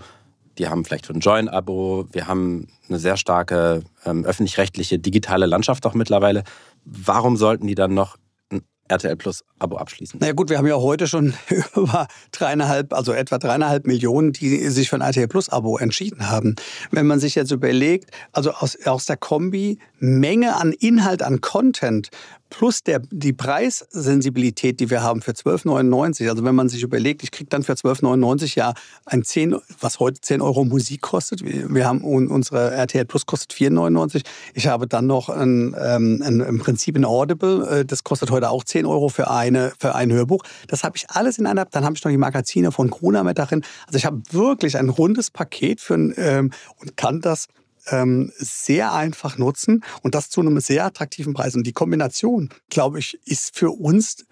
die 0.57 0.67
haben 0.67 0.85
vielleicht 0.85 1.07
schon 1.07 1.17
ein 1.17 1.21
Join-Abo, 1.21 2.07
wir 2.11 2.27
haben 2.27 2.67
eine 2.89 2.99
sehr 2.99 3.17
starke 3.17 3.83
ähm, 4.05 4.25
öffentlich-rechtliche 4.25 4.99
digitale 4.99 5.45
Landschaft 5.45 5.85
auch 5.85 5.93
mittlerweile. 5.93 6.43
Warum 6.85 7.37
sollten 7.37 7.67
die 7.67 7.75
dann 7.75 7.93
noch 7.93 8.17
ein 8.51 8.61
RTL 8.87 9.15
Plus 9.15 9.43
Abo 9.57 9.77
abschließen? 9.77 10.19
Na 10.21 10.27
ja 10.27 10.33
gut, 10.33 10.49
wir 10.49 10.57
haben 10.57 10.67
ja 10.67 10.75
heute 10.75 11.07
schon 11.07 11.33
über 11.75 12.07
dreieinhalb, 12.31 12.93
also 12.93 13.13
etwa 13.13 13.37
dreieinhalb 13.37 13.87
Millionen, 13.87 14.33
die 14.33 14.67
sich 14.69 14.89
für 14.89 14.97
ein 14.97 15.01
RTL 15.01 15.27
Plus 15.27 15.49
Abo 15.49 15.77
entschieden 15.77 16.29
haben. 16.29 16.55
Wenn 16.91 17.07
man 17.07 17.19
sich 17.19 17.35
jetzt 17.35 17.51
überlegt, 17.51 18.11
also 18.31 18.51
aus, 18.51 18.77
aus 18.85 19.05
der 19.05 19.17
Kombi 19.17 19.79
Menge 19.99 20.55
an 20.55 20.73
Inhalt, 20.73 21.23
an 21.23 21.41
Content 21.41 22.09
plus 22.53 22.83
der, 22.83 23.01
die 23.09 23.33
Preissensibilität, 23.33 24.79
die 24.79 24.91
wir 24.91 25.01
haben 25.01 25.23
für 25.23 25.31
12,99. 25.31 26.29
Also 26.29 26.45
wenn 26.45 26.53
man 26.53 26.69
sich 26.69 26.83
überlegt, 26.83 27.23
ich 27.23 27.31
kriege 27.31 27.49
dann 27.49 27.63
für 27.63 27.73
12,99 27.73 28.55
ja 28.55 28.75
ein 29.05 29.23
10, 29.23 29.55
was 29.79 29.99
heute 29.99 30.21
10 30.21 30.39
Euro 30.39 30.63
Musik 30.63 31.01
kostet. 31.01 31.43
Wir 31.43 31.87
haben 31.87 32.03
unsere 32.03 32.71
RTL 32.71 33.05
Plus 33.05 33.25
kostet 33.25 33.53
4,99. 33.53 34.21
Ich 34.53 34.67
habe 34.67 34.85
dann 34.87 35.07
noch 35.07 35.29
ein, 35.29 35.75
ähm, 35.81 36.21
ein, 36.23 36.41
im 36.41 36.59
Prinzip 36.59 36.95
ein 36.95 37.05
Audible. 37.05 37.79
Äh, 37.79 37.85
das 37.85 38.03
kostet 38.03 38.29
heute 38.29 38.51
auch 38.51 38.63
10 38.63 38.85
Euro 38.85 39.09
für, 39.09 39.31
eine, 39.31 39.73
für 39.79 39.95
ein 39.95 40.11
Hörbuch. 40.11 40.43
Das 40.67 40.83
habe 40.83 40.95
ich 40.95 41.09
alles 41.09 41.39
in 41.39 41.47
einer. 41.47 41.65
Dann 41.65 41.83
habe 41.83 41.95
ich 41.95 42.03
noch 42.03 42.11
die 42.11 42.17
Magazine 42.17 42.71
von 42.71 42.91
Gruner 42.91 43.23
mit 43.23 43.39
darin. 43.39 43.63
Also 43.87 43.97
ich 43.97 44.05
habe 44.05 44.21
wirklich 44.29 44.77
ein 44.77 44.89
rundes 44.89 45.31
Paket 45.31 45.81
für 45.81 45.95
ein, 45.95 46.13
ähm, 46.17 46.51
und 46.79 46.97
kann 46.97 47.19
das 47.19 47.47
ähm, 47.89 48.31
sehr 48.37 48.93
einfach 48.93 49.37
nutzen 49.37 49.83
und 50.01 50.15
das 50.15 50.29
zu 50.29 50.41
einem 50.41 50.59
sehr 50.59 50.85
attraktiven 50.85 51.33
Preis. 51.33 51.55
Und 51.55 51.65
die 51.65 51.73
Kombination, 51.73 52.49
glaube 52.69 52.99
ich, 52.99 53.19
ist 53.25 53.57
für 53.57 53.71
uns 53.71 54.25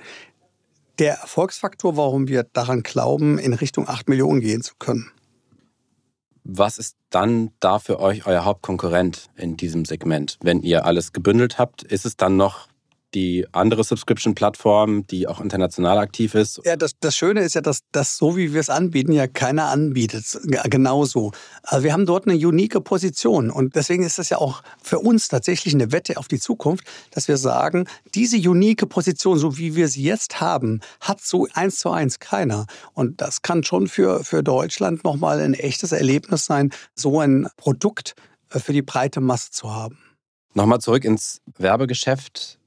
der 1.00 1.16
Erfolgsfaktor, 1.16 1.98
warum 1.98 2.28
wir 2.28 2.44
daran 2.44 2.84
glauben, 2.84 3.40
in 3.40 3.54
Richtung 3.54 3.88
8 3.88 4.08
Millionen 4.10 4.42
gehen 4.42 4.62
zu 4.62 4.76
können. 4.78 5.12
Was 6.44 6.78
ist 6.78 6.96
dann 7.10 7.52
da 7.60 7.80
für 7.80 8.00
euch 8.00 8.26
euer 8.26 8.46
Hauptkonkurrent 8.46 9.30
in 9.36 9.58
diesem 9.58 9.86
Segment? 9.86 10.38
Wenn 10.42 10.62
ihr 10.62 10.86
alles 10.86 11.14
gebündelt 11.14 11.60
habt, 11.60 11.84
ist 11.84 12.06
es 12.06 12.18
dann 12.18 12.36
noch 12.36 12.68
die 13.14 13.46
andere 13.52 13.84
Subscription-Plattform, 13.84 15.06
die 15.08 15.28
auch 15.28 15.42
international 15.42 15.98
aktiv 15.98 16.36
ist. 16.36 16.62
Ja, 16.64 16.76
das, 16.76 16.94
das 17.00 17.16
Schöne 17.16 17.42
ist 17.42 17.56
ja, 17.56 17.62
dass 17.62 17.82
das 17.92 18.18
so 18.18 18.38
wie 18.38 18.54
wir 18.54 18.60
es 18.60 18.70
anbieten, 18.70 19.12
ja 19.12 19.28
keiner 19.28 19.66
anbietet. 19.66 20.26
Genauso. 20.66 21.32
Also 21.64 21.84
wir 21.84 21.94
haben 21.94 22.06
dort 22.06 22.28
eine 22.28 22.36
unique 22.36 22.82
Position 22.84 23.50
und 23.50 23.76
deswegen 23.76 24.04
ist 24.04 24.20
das 24.20 24.30
ja 24.30 24.38
auch 24.38 24.64
für 24.82 25.00
uns 25.00 25.28
tatsächlich 25.28 25.74
eine 25.74 25.92
Wette 25.92 26.18
auf 26.18 26.28
die 26.28 26.40
Zukunft, 26.40 26.86
dass 27.12 27.28
wir 27.28 27.38
sagen, 27.38 27.86
diese 28.16 28.38
unique 28.38 28.88
Position, 28.88 29.38
so 29.38 29.58
wie 29.58 29.76
wir 29.76 29.88
sie 29.88 30.04
jetzt 30.04 30.40
haben, 30.40 30.82
hat 31.00 31.22
so 31.22 31.48
eins 31.54 31.80
zu 31.80 31.92
eins 31.92 32.20
keiner. 32.20 32.66
Und 32.94 33.22
das 33.22 33.42
kann 33.42 33.64
schon 33.64 33.88
für, 33.88 34.24
für 34.24 34.44
Deutschland 34.44 35.04
nochmal 35.04 35.40
ein 35.40 35.54
echtes 35.54 35.92
Erlebnis 35.92 36.46
sein, 36.46 36.72
so 36.96 37.20
ein 37.20 37.48
Produkt 37.58 38.16
äh, 38.50 38.60
für 38.60 38.74
die 38.74 38.82
breite 38.82 39.22
Masse 39.22 39.52
zu 39.52 39.74
haben. 39.74 39.98
Nochmal 40.54 40.80
zurück 40.80 41.06
ins 41.06 41.42
Werbegeschäft. 41.58 42.60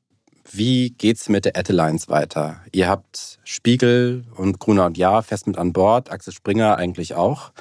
Wie 0.50 0.90
geht's 0.90 1.28
mit 1.28 1.44
der 1.44 1.57
Ad 1.57 1.72
weiter? 1.72 2.61
Ihr 2.72 2.88
habt 2.88 3.38
Spiegel 3.44 4.24
und 4.37 4.61
Gruner 4.61 4.87
und 4.87 4.98
Jahr 4.98 5.22
fest 5.22 5.46
mit 5.46 5.59
an 5.59 5.72
Bord, 5.72 6.11
Axel 6.11 6.33
Springer 6.33 6.76
eigentlich 6.76 7.14
auch. 7.14 7.52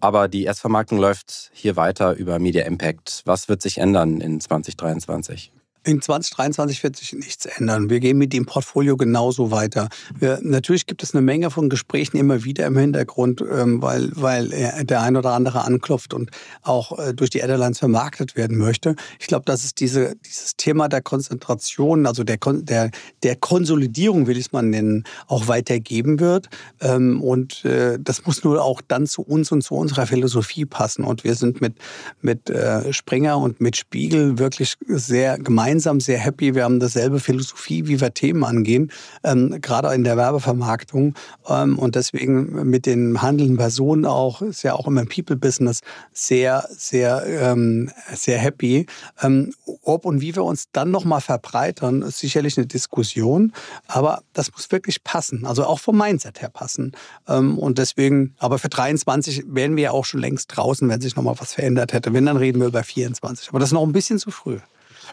Aber 0.00 0.28
die 0.28 0.44
Erstvermarktung 0.44 0.98
läuft 0.98 1.50
hier 1.52 1.76
weiter 1.76 2.14
über 2.14 2.38
Media 2.38 2.64
Impact. 2.64 3.22
Was 3.24 3.48
wird 3.48 3.62
sich 3.62 3.78
ändern 3.78 4.20
in 4.20 4.40
2023? 4.40 5.52
In 5.86 6.02
2023 6.02 6.82
wird 6.82 6.96
sich 6.96 7.12
nichts 7.12 7.46
ändern. 7.46 7.88
Wir 7.88 8.00
gehen 8.00 8.18
mit 8.18 8.32
dem 8.32 8.44
Portfolio 8.44 8.96
genauso 8.96 9.52
weiter. 9.52 9.88
Wir, 10.18 10.40
natürlich 10.42 10.86
gibt 10.86 11.04
es 11.04 11.14
eine 11.14 11.22
Menge 11.22 11.48
von 11.48 11.68
Gesprächen 11.68 12.16
immer 12.16 12.42
wieder 12.42 12.66
im 12.66 12.76
Hintergrund, 12.76 13.40
ähm, 13.40 13.80
weil, 13.80 14.10
weil 14.16 14.48
der 14.84 15.02
ein 15.02 15.16
oder 15.16 15.30
andere 15.30 15.62
anklopft 15.62 16.12
und 16.12 16.32
auch 16.62 16.98
äh, 16.98 17.14
durch 17.14 17.30
die 17.30 17.38
Airlines 17.38 17.78
vermarktet 17.78 18.34
werden 18.34 18.56
möchte. 18.58 18.96
Ich 19.20 19.28
glaube, 19.28 19.44
dass 19.44 19.62
es 19.62 19.76
diese, 19.76 20.16
dieses 20.26 20.56
Thema 20.56 20.88
der 20.88 21.02
Konzentration, 21.02 22.06
also 22.06 22.24
der, 22.24 22.38
der, 22.42 22.90
der 23.22 23.36
Konsolidierung, 23.36 24.26
will 24.26 24.38
ich 24.38 24.46
es 24.46 24.52
mal 24.52 24.62
nennen, 24.62 25.04
auch 25.28 25.46
weitergeben 25.46 26.18
wird. 26.18 26.48
Ähm, 26.80 27.22
und 27.22 27.64
äh, 27.64 27.96
das 28.00 28.26
muss 28.26 28.42
nur 28.42 28.60
auch 28.64 28.80
dann 28.88 29.06
zu 29.06 29.22
uns 29.22 29.52
und 29.52 29.62
zu 29.62 29.76
unserer 29.76 30.08
Philosophie 30.08 30.64
passen. 30.64 31.04
Und 31.04 31.22
wir 31.22 31.36
sind 31.36 31.60
mit, 31.60 31.74
mit 32.22 32.50
äh, 32.50 32.92
Springer 32.92 33.38
und 33.38 33.60
mit 33.60 33.76
Spiegel 33.76 34.40
wirklich 34.40 34.74
sehr 34.88 35.38
gemeinsam 35.38 35.75
gemeinsam 35.76 36.00
sehr 36.00 36.18
happy. 36.18 36.54
Wir 36.54 36.64
haben 36.64 36.80
dasselbe 36.80 37.20
Philosophie, 37.20 37.86
wie 37.86 38.00
wir 38.00 38.14
Themen 38.14 38.44
angehen, 38.44 38.90
ähm, 39.22 39.60
gerade 39.60 39.92
in 39.94 40.04
der 40.04 40.16
Werbevermarktung. 40.16 41.14
Ähm, 41.48 41.78
und 41.78 41.96
deswegen 41.96 42.70
mit 42.70 42.86
den 42.86 43.20
handelnden 43.20 43.58
Personen 43.58 44.06
auch, 44.06 44.40
ist 44.40 44.62
ja 44.62 44.72
auch 44.72 44.86
immer 44.86 45.02
im 45.02 45.08
People-Business 45.08 45.80
sehr, 46.14 46.66
sehr, 46.70 47.24
ähm, 47.26 47.90
sehr 48.14 48.38
happy. 48.38 48.86
Ähm, 49.20 49.52
ob 49.82 50.06
und 50.06 50.22
wie 50.22 50.34
wir 50.34 50.44
uns 50.44 50.64
dann 50.72 50.90
nochmal 50.90 51.20
verbreitern, 51.20 52.00
ist 52.00 52.20
sicherlich 52.20 52.56
eine 52.56 52.66
Diskussion. 52.66 53.52
Aber 53.86 54.22
das 54.32 54.50
muss 54.52 54.72
wirklich 54.72 55.04
passen. 55.04 55.44
Also 55.44 55.64
auch 55.64 55.78
vom 55.78 55.98
Mindset 55.98 56.40
her 56.40 56.48
passen. 56.48 56.92
Ähm, 57.28 57.58
und 57.58 57.76
deswegen, 57.76 58.34
aber 58.38 58.58
für 58.58 58.70
23 58.70 59.44
wären 59.48 59.76
wir 59.76 59.84
ja 59.84 59.90
auch 59.90 60.06
schon 60.06 60.20
längst 60.20 60.56
draußen, 60.56 60.88
wenn 60.88 61.02
sich 61.02 61.16
nochmal 61.16 61.36
was 61.38 61.52
verändert 61.52 61.92
hätte. 61.92 62.14
Wenn, 62.14 62.24
dann 62.24 62.38
reden 62.38 62.60
wir 62.60 62.68
über 62.68 62.82
24. 62.82 63.50
Aber 63.50 63.58
das 63.58 63.68
ist 63.68 63.74
noch 63.74 63.82
ein 63.82 63.92
bisschen 63.92 64.18
zu 64.18 64.30
früh. 64.30 64.58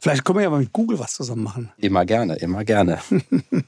Vielleicht 0.03 0.25
können 0.25 0.39
wir 0.39 0.43
ja 0.43 0.49
mal 0.49 0.59
mit 0.59 0.73
Google 0.73 0.99
was 0.99 1.13
zusammen 1.13 1.43
machen. 1.43 1.71
Immer 1.77 2.03
gerne, 2.03 2.35
immer 2.35 2.65
gerne. 2.65 2.99
können 3.09 3.63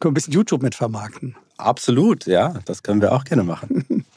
wir 0.00 0.10
ein 0.10 0.14
bisschen 0.14 0.32
YouTube 0.32 0.64
mit 0.64 0.74
vermarkten. 0.74 1.36
Absolut, 1.58 2.26
ja, 2.26 2.54
das 2.64 2.82
können 2.82 3.00
wir 3.00 3.12
auch 3.12 3.22
gerne 3.22 3.44
machen. 3.44 4.04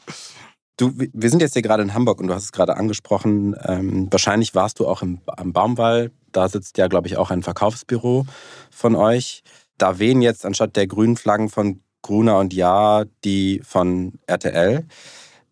Du, 0.78 0.90
wir 0.96 1.30
sind 1.30 1.42
jetzt 1.42 1.52
hier 1.52 1.60
gerade 1.60 1.82
in 1.82 1.92
Hamburg 1.92 2.18
und 2.18 2.28
du 2.28 2.34
hast 2.34 2.44
es 2.44 2.50
gerade 2.50 2.76
angesprochen. 2.76 3.54
Ähm, 3.62 4.08
wahrscheinlich 4.10 4.54
warst 4.54 4.80
du 4.80 4.88
auch 4.88 5.02
im, 5.02 5.20
am 5.26 5.52
Baumwall. 5.52 6.10
Da 6.32 6.48
sitzt 6.48 6.78
ja, 6.78 6.88
glaube 6.88 7.06
ich, 7.06 7.18
auch 7.18 7.30
ein 7.30 7.42
Verkaufsbüro 7.42 8.24
von 8.70 8.96
euch. 8.96 9.44
Da 9.76 9.98
wehen 9.98 10.22
jetzt 10.22 10.46
anstatt 10.46 10.74
der 10.74 10.86
grünen 10.86 11.18
Flaggen 11.18 11.50
von 11.50 11.82
Gruner 12.00 12.38
und 12.38 12.54
Ja 12.54 13.04
die 13.22 13.60
von 13.62 14.14
RTL. 14.26 14.86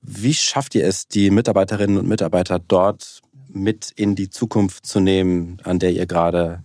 Wie 0.01 0.35
schafft 0.35 0.75
ihr 0.75 0.87
es, 0.87 1.07
die 1.07 1.31
Mitarbeiterinnen 1.31 1.99
und 1.99 2.09
Mitarbeiter 2.09 2.59
dort 2.59 3.21
mit 3.53 3.93
in 3.97 4.15
die 4.15 4.31
Zukunft 4.31 4.87
zu 4.87 5.01
nehmen, 5.01 5.59
an 5.65 5.79
der 5.79 5.93
ihr 5.93 6.07
gerade 6.07 6.63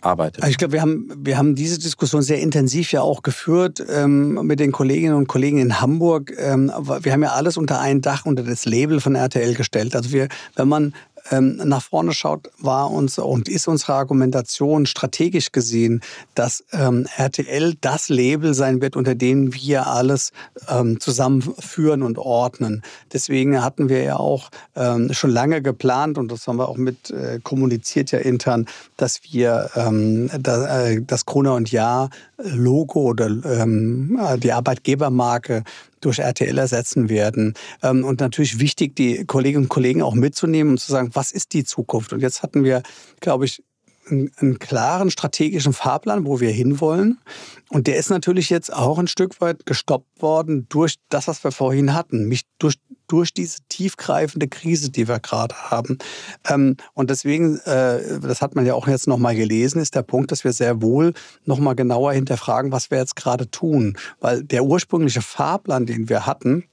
arbeitet? 0.00 0.42
Also 0.42 0.50
ich 0.50 0.58
glaube, 0.58 0.72
wir 0.72 0.80
haben, 0.80 1.10
wir 1.18 1.38
haben 1.38 1.54
diese 1.54 1.78
Diskussion 1.78 2.22
sehr 2.22 2.40
intensiv 2.40 2.92
ja 2.92 3.02
auch 3.02 3.22
geführt 3.22 3.84
ähm, 3.88 4.34
mit 4.46 4.60
den 4.60 4.72
Kolleginnen 4.72 5.14
und 5.14 5.26
Kollegen 5.26 5.58
in 5.58 5.80
Hamburg. 5.80 6.32
Ähm, 6.38 6.72
wir 7.02 7.12
haben 7.12 7.22
ja 7.22 7.30
alles 7.30 7.56
unter 7.56 7.80
ein 7.80 8.00
Dach, 8.00 8.26
unter 8.26 8.42
das 8.42 8.64
Label 8.64 9.00
von 9.00 9.14
RTL 9.14 9.54
gestellt. 9.54 9.96
Also 9.96 10.12
wir, 10.12 10.28
wenn 10.56 10.68
man 10.68 10.94
nach 11.30 11.82
vorne 11.82 12.12
schaut, 12.12 12.50
war 12.58 12.90
uns 12.90 13.18
und 13.18 13.48
ist 13.48 13.68
unsere 13.68 13.94
Argumentation 13.94 14.86
strategisch 14.86 15.52
gesehen, 15.52 16.02
dass 16.34 16.64
ähm, 16.72 17.06
RTL 17.16 17.74
das 17.80 18.08
Label 18.08 18.54
sein 18.54 18.80
wird, 18.80 18.96
unter 18.96 19.14
dem 19.14 19.54
wir 19.54 19.86
alles 19.86 20.32
ähm, 20.68 21.00
zusammenführen 21.00 22.02
und 22.02 22.18
ordnen. 22.18 22.82
Deswegen 23.12 23.62
hatten 23.62 23.88
wir 23.88 24.02
ja 24.02 24.16
auch 24.16 24.50
ähm, 24.76 25.12
schon 25.12 25.30
lange 25.30 25.62
geplant 25.62 26.18
und 26.18 26.32
das 26.32 26.46
haben 26.46 26.58
wir 26.58 26.68
auch 26.68 26.76
mit 26.76 27.10
äh, 27.10 27.40
kommuniziert 27.42 28.10
ja 28.10 28.18
intern, 28.18 28.66
dass 28.96 29.20
wir 29.30 29.70
ähm, 29.76 30.30
äh, 30.30 31.00
das 31.06 31.26
Krone 31.26 31.52
und 31.52 31.70
Jahr 31.70 32.10
Logo 32.38 33.00
oder 33.00 33.26
ähm, 33.26 34.18
die 34.38 34.52
Arbeitgebermarke 34.52 35.64
durch 36.00 36.18
RTL 36.18 36.56
ersetzen 36.56 37.08
werden. 37.08 37.54
Ähm, 37.82 38.04
und 38.04 38.20
natürlich 38.20 38.60
wichtig, 38.60 38.96
die 38.96 39.24
Kolleginnen 39.24 39.64
und 39.64 39.68
Kollegen 39.68 40.02
auch 40.02 40.14
mitzunehmen 40.14 40.72
und 40.72 40.78
zu 40.78 40.92
sagen, 40.92 41.10
was 41.14 41.32
ist 41.32 41.52
die 41.52 41.64
Zukunft? 41.64 42.12
Und 42.12 42.20
jetzt 42.20 42.42
hatten 42.42 42.64
wir, 42.64 42.82
glaube 43.20 43.44
ich, 43.44 43.62
einen, 44.10 44.30
einen 44.36 44.58
klaren 44.58 45.10
strategischen 45.10 45.72
Fahrplan, 45.72 46.26
wo 46.26 46.40
wir 46.40 46.50
hinwollen. 46.50 47.18
Und 47.68 47.86
der 47.86 47.96
ist 47.96 48.10
natürlich 48.10 48.50
jetzt 48.50 48.72
auch 48.72 48.98
ein 48.98 49.08
Stück 49.08 49.40
weit 49.40 49.66
gestoppt 49.66 50.22
worden 50.22 50.66
durch 50.68 50.96
das, 51.08 51.28
was 51.28 51.44
wir 51.44 51.52
vorhin 51.52 51.94
hatten, 51.94 52.26
mich 52.26 52.42
durch, 52.58 52.76
durch 53.08 53.34
diese 53.34 53.58
tiefgreifende 53.68 54.48
Krise, 54.48 54.90
die 54.90 55.06
wir 55.06 55.20
gerade 55.20 55.54
haben. 55.54 55.98
Ähm, 56.48 56.76
und 56.94 57.10
deswegen, 57.10 57.58
äh, 57.60 58.20
das 58.20 58.40
hat 58.40 58.54
man 58.54 58.64
ja 58.64 58.74
auch 58.74 58.88
jetzt 58.88 59.06
nochmal 59.06 59.36
gelesen, 59.36 59.80
ist 59.80 59.94
der 59.94 60.02
Punkt, 60.02 60.32
dass 60.32 60.44
wir 60.44 60.52
sehr 60.52 60.80
wohl 60.80 61.12
nochmal 61.44 61.74
genauer 61.74 62.12
hinterfragen, 62.12 62.72
was 62.72 62.90
wir 62.90 62.98
jetzt 62.98 63.16
gerade 63.16 63.50
tun. 63.50 63.98
Weil 64.20 64.42
der 64.44 64.64
ursprüngliche 64.64 65.22
Fahrplan, 65.22 65.86
den 65.86 66.08
wir 66.08 66.26
hatten, 66.26 66.64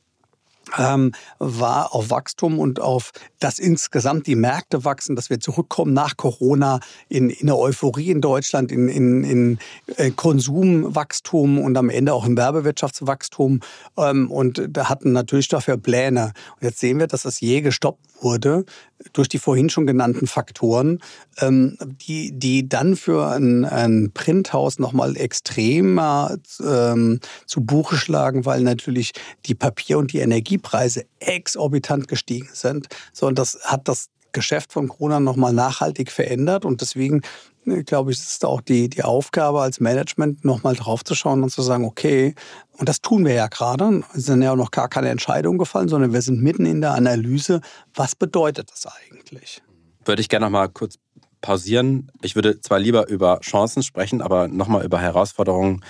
ähm, 0.78 1.12
war 1.40 1.94
auf 1.94 2.10
Wachstum 2.10 2.60
und 2.60 2.80
auf 2.80 3.12
dass 3.40 3.60
insgesamt 3.60 4.28
die 4.28 4.36
Märkte 4.36 4.86
wachsen, 4.86 5.16
dass 5.16 5.30
wir 5.30 5.40
zurückkommen 5.40 5.94
nach 5.94 6.18
Corona 6.18 6.80
in, 7.10 7.30
in 7.30 7.48
eine 7.48 7.58
Euphorie 7.58 8.10
in 8.10 8.22
Deutschland, 8.22 8.72
in, 8.72 8.88
in, 8.88 9.24
in 9.24 9.60
äh, 9.98 10.10
Konsumwachstum 10.10 11.60
und 11.60 11.78
am 11.78 11.90
Ende 11.90 12.14
auch 12.14 12.26
im 12.26 12.38
Werbewirtschaftswachstum. 12.38 13.60
Ähm, 13.98 14.32
und 14.32 14.66
da 14.70 14.90
hatten 14.90 15.12
natürlich 15.12 15.48
dafür 15.48 15.78
Pläne. 15.78 16.34
Und 16.56 16.64
jetzt 16.64 16.80
sehen 16.80 16.98
wir, 17.00 17.08
dass 17.08 17.24
das 17.24 17.40
je 17.40 17.62
gestoppt 17.62 18.24
wurde 18.24 18.66
durch 19.14 19.30
die 19.30 19.40
vorhin 19.40 19.70
schon 19.70 19.86
genannten 19.86 20.28
Faktoren, 20.28 21.00
ähm, 21.40 21.78
die, 22.08 22.38
die 22.38 22.68
dann 22.68 22.96
für 22.96 23.28
ein, 23.28 23.66
ein 23.66 24.12
Printhaus 24.14 24.80
nochmal 24.80 25.18
extremer 25.18 26.38
ähm, 26.64 27.20
zu 27.46 27.62
Buche 27.62 27.98
schlagen, 27.98 28.46
weil 28.46 28.62
natürlich 28.62 29.14
die 29.46 29.56
Papier- 29.56 29.98
und 29.98 30.14
die 30.14 30.20
Energiepreise 30.20 31.06
exorbitant 31.20 32.08
gestiegen 32.08 32.50
sind. 32.54 32.88
So, 33.14 33.28
und 33.28 33.40
das 33.40 33.60
hat 33.64 33.88
das 33.88 34.10
Geschäft 34.36 34.74
von 34.74 34.88
Corona 34.88 35.20
nochmal 35.20 35.54
nachhaltig 35.54 36.12
verändert 36.12 36.66
und 36.66 36.82
deswegen 36.82 37.22
äh, 37.66 37.84
glaube 37.84 38.12
ich, 38.12 38.20
ist 38.20 38.46
auch 38.46 38.62
die, 38.62 38.90
die 38.90 39.04
Aufgabe 39.04 39.62
als 39.62 39.80
Management, 39.80 40.46
nochmal 40.46 40.76
drauf 40.76 41.04
zu 41.04 41.16
schauen 41.16 41.42
und 41.42 41.50
zu 41.50 41.64
sagen, 41.64 41.86
okay, 41.86 42.36
und 42.78 42.88
das 42.88 43.02
tun 43.02 43.26
wir 43.26 43.34
ja 43.34 43.48
gerade, 43.48 44.04
es 44.14 44.26
sind 44.26 44.44
ja 44.44 44.52
auch 44.52 44.58
noch 44.58 44.72
gar 44.72 44.90
keine 44.90 45.10
Entscheidungen 45.10 45.58
gefallen, 45.58 45.88
sondern 45.88 46.14
wir 46.14 46.22
sind 46.22 46.44
mitten 46.44 46.66
in 46.66 46.82
der 46.82 46.94
Analyse, 46.94 47.62
was 47.96 48.16
bedeutet 48.16 48.70
das 48.72 48.86
eigentlich? 48.86 49.64
Würde 50.04 50.22
ich 50.22 50.30
gerne 50.30 50.46
nochmal 50.46 50.70
kurz 50.70 51.00
pausieren. 51.42 52.12
Ich 52.22 52.36
würde 52.36 52.60
zwar 52.60 52.80
lieber 52.80 53.08
über 53.08 53.40
Chancen 53.42 53.84
sprechen, 53.84 54.22
aber 54.22 54.48
nochmal 54.48 54.84
über 54.84 55.00
Herausforderungen 55.00 55.84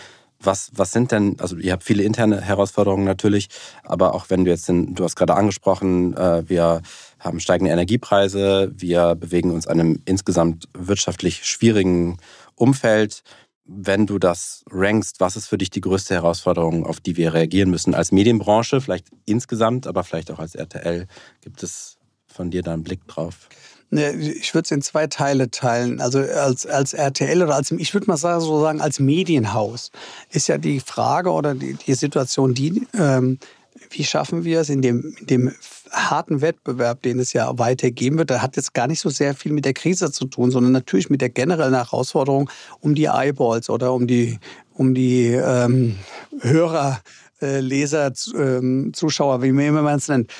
was, 0.46 0.72
was 0.74 0.92
sind 0.92 1.12
denn, 1.12 1.40
also 1.40 1.58
ihr 1.58 1.74
habt 1.74 1.84
viele 1.84 2.04
interne 2.04 2.42
Herausforderungen 2.42 3.06
natürlich, 3.06 3.50
aber 3.84 4.14
auch 4.14 4.30
wenn 4.30 4.46
du 4.46 4.52
jetzt, 4.52 4.68
den, 4.68 4.96
du 4.96 5.04
hast 5.04 5.16
gerade 5.16 5.36
angesprochen, 5.36 6.16
äh, 6.16 6.48
wir 6.48 6.82
haben 7.20 7.40
steigende 7.40 7.72
Energiepreise, 7.72 8.72
wir 8.76 9.16
bewegen 9.16 9.52
uns 9.52 9.66
in 9.66 9.72
einem 9.72 10.02
insgesamt 10.06 10.68
wirtschaftlich 10.78 11.46
schwierigen 11.46 12.18
Umfeld. 12.56 13.24
Wenn 13.66 14.06
du 14.06 14.20
das 14.20 14.64
rankst, 14.70 15.20
was 15.20 15.36
ist 15.36 15.48
für 15.48 15.58
dich 15.58 15.72
die 15.72 15.82
größte 15.82 16.14
Herausforderung, 16.14 16.86
auf 16.86 17.00
die 17.00 17.18
wir 17.18 17.34
reagieren 17.34 17.72
müssen 17.72 17.96
als 17.96 18.12
Medienbranche, 18.12 18.80
vielleicht 18.80 19.08
insgesamt, 19.26 19.88
aber 19.88 20.04
vielleicht 20.04 20.30
auch 20.30 20.40
als 20.40 20.54
RTL? 20.54 21.08
Gibt 21.42 21.64
es 21.64 21.98
von 22.28 22.52
dir 22.52 22.62
da 22.62 22.74
einen 22.74 22.84
Blick 22.84 23.08
drauf? 23.08 23.50
Ich 23.92 24.54
würde 24.54 24.66
es 24.66 24.72
in 24.72 24.82
zwei 24.82 25.08
Teile 25.08 25.52
teilen. 25.52 26.02
Also 26.02 26.20
als, 26.20 26.66
als 26.66 26.94
RTL 26.94 27.44
oder 27.44 27.56
als, 27.56 27.72
ich 27.72 27.94
würde 27.94 28.08
mal 28.08 28.18
sagen, 28.18 28.42
so 28.42 28.60
sagen, 28.62 28.82
als 28.82 29.00
Medienhaus 29.00 29.92
ist 30.32 30.48
ja 30.48 30.58
die 30.58 30.80
Frage 30.80 31.32
oder 31.32 31.54
die, 31.54 31.76
die 31.76 31.94
Situation 31.94 32.54
die, 32.54 32.88
ähm, 32.98 33.40
wie 33.92 34.04
schaffen 34.04 34.44
wir 34.44 34.62
es 34.62 34.70
in 34.70 34.82
dem, 34.82 35.16
in 35.20 35.28
dem 35.28 35.52
harten 35.92 36.42
Wettbewerb, 36.42 37.02
den 37.04 37.20
es 37.20 37.34
ja 37.34 37.58
weitergeben 37.58 38.18
wird, 38.18 38.30
der 38.30 38.42
hat 38.42 38.56
jetzt 38.56 38.74
gar 38.74 38.88
nicht 38.88 39.00
so 39.00 39.10
sehr 39.10 39.34
viel 39.36 39.52
mit 39.52 39.66
der 39.66 39.74
Krise 39.74 40.12
zu 40.12 40.26
tun, 40.26 40.52
sondern 40.52 40.72
natürlich 40.72 41.10
mit 41.10 41.22
der 41.22 41.30
generellen 41.30 41.76
Herausforderung 41.76 42.50
um 42.80 42.96
die 42.96 43.06
Eyeballs 43.06 43.70
oder 43.70 43.94
um 43.94 44.08
die, 44.08 44.40
um 44.74 44.94
die 44.94 45.28
ähm, 45.28 45.96
Hörer, 46.42 47.02
äh, 47.42 47.60
Leser, 47.60 48.12
ähm, 48.36 48.92
Zuschauer, 48.94 49.42
wie 49.42 49.52
man 49.52 49.86
es 49.88 50.08
nennt. 50.08 50.32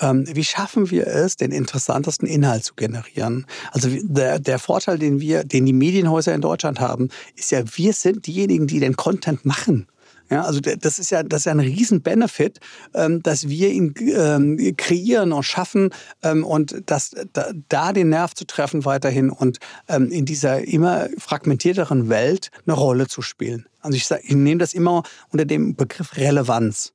Ähm, 0.00 0.24
wie 0.32 0.44
schaffen 0.44 0.90
wir 0.90 1.06
es, 1.06 1.36
den 1.36 1.52
interessantesten 1.52 2.26
Inhalt 2.26 2.64
zu 2.64 2.74
generieren? 2.74 3.46
Also 3.72 3.88
der, 4.02 4.38
der 4.38 4.58
Vorteil, 4.58 4.98
den 4.98 5.20
wir, 5.20 5.44
den 5.44 5.66
die 5.66 5.72
Medienhäuser 5.72 6.34
in 6.34 6.40
Deutschland 6.40 6.80
haben, 6.80 7.08
ist 7.36 7.50
ja, 7.50 7.62
wir 7.74 7.92
sind 7.92 8.26
diejenigen, 8.26 8.66
die 8.66 8.80
den 8.80 8.96
Content 8.96 9.44
machen. 9.44 9.86
Ja, 10.30 10.44
also 10.44 10.60
das 10.60 11.00
ist 11.00 11.10
ja, 11.10 11.24
das 11.24 11.40
ist 11.40 11.44
ja 11.46 11.52
ein 11.52 11.60
Riesen-Benefit, 11.60 12.60
ähm, 12.94 13.20
dass 13.20 13.48
wir 13.48 13.70
ihn 13.70 13.94
ähm, 13.98 14.74
kreieren 14.76 15.32
und 15.32 15.42
schaffen 15.42 15.90
ähm, 16.22 16.44
und 16.44 16.82
das, 16.86 17.16
da, 17.32 17.50
da, 17.68 17.92
den 17.92 18.10
Nerv 18.10 18.34
zu 18.34 18.46
treffen 18.46 18.84
weiterhin 18.84 19.30
und 19.30 19.58
ähm, 19.88 20.12
in 20.12 20.26
dieser 20.26 20.62
immer 20.68 21.08
fragmentierteren 21.18 22.08
Welt 22.08 22.52
eine 22.64 22.76
Rolle 22.76 23.08
zu 23.08 23.22
spielen. 23.22 23.66
Also 23.80 23.96
ich, 23.96 24.08
ich 24.08 24.36
nehme 24.36 24.58
das 24.58 24.72
immer 24.72 25.02
unter 25.30 25.44
dem 25.44 25.74
Begriff 25.74 26.16
Relevanz 26.16 26.92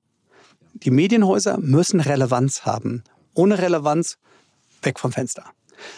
die 0.83 0.91
Medienhäuser 0.91 1.57
müssen 1.57 1.99
Relevanz 1.99 2.65
haben. 2.65 3.03
Ohne 3.33 3.57
Relevanz 3.57 4.17
weg 4.81 4.99
vom 4.99 5.11
Fenster. 5.11 5.43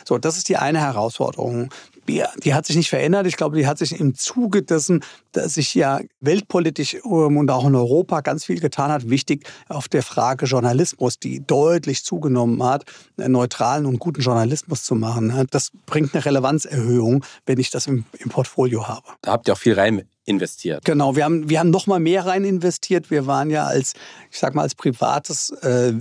So, 0.05 0.17
das 0.17 0.37
ist 0.37 0.49
die 0.49 0.57
eine 0.57 0.79
Herausforderung. 0.79 1.69
Die, 2.07 2.23
die, 2.43 2.53
hat 2.53 2.65
sich 2.65 2.77
nicht 2.77 2.89
verändert. 2.89 3.27
Ich 3.27 3.35
glaube, 3.35 3.57
die 3.57 3.67
hat 3.67 3.77
sich 3.77 3.99
im 3.99 4.15
Zuge 4.15 4.63
dessen, 4.63 5.03
dass 5.33 5.55
sich 5.55 5.75
ja 5.75 5.99
weltpolitisch 6.21 6.95
ähm, 7.05 7.37
und 7.37 7.51
auch 7.51 7.65
in 7.65 7.75
Europa 7.75 8.21
ganz 8.21 8.45
viel 8.45 8.61
getan 8.61 8.91
hat, 8.91 9.09
wichtig 9.09 9.45
auf 9.67 9.89
der 9.89 10.03
Frage 10.03 10.45
Journalismus, 10.45 11.19
die 11.19 11.45
deutlich 11.45 12.05
zugenommen 12.05 12.63
hat, 12.63 12.85
neutralen 13.17 13.85
und 13.85 13.99
guten 13.99 14.21
Journalismus 14.21 14.83
zu 14.83 14.95
machen. 14.95 15.47
Das 15.51 15.71
bringt 15.85 16.15
eine 16.15 16.23
Relevanzerhöhung, 16.23 17.25
wenn 17.45 17.59
ich 17.59 17.71
das 17.71 17.87
im, 17.87 18.05
im 18.19 18.29
Portfolio 18.29 18.87
habe. 18.87 19.07
Da 19.21 19.33
habt 19.33 19.49
ihr 19.49 19.53
auch 19.53 19.59
viel 19.59 19.73
rein 19.73 20.07
investiert. 20.27 20.83
Genau, 20.83 21.15
wir 21.15 21.23
haben, 21.23 21.49
wir 21.49 21.59
haben 21.59 21.69
noch 21.69 21.87
mal 21.87 22.01
mehr 22.01 22.25
rein 22.25 22.43
investiert. 22.43 23.09
Wir 23.09 23.27
waren 23.27 23.49
ja 23.49 23.65
als, 23.65 23.93
ich 24.29 24.37
sag 24.37 24.55
mal, 24.55 24.63
als 24.63 24.75
privates 24.75 25.51
äh, 25.61 25.93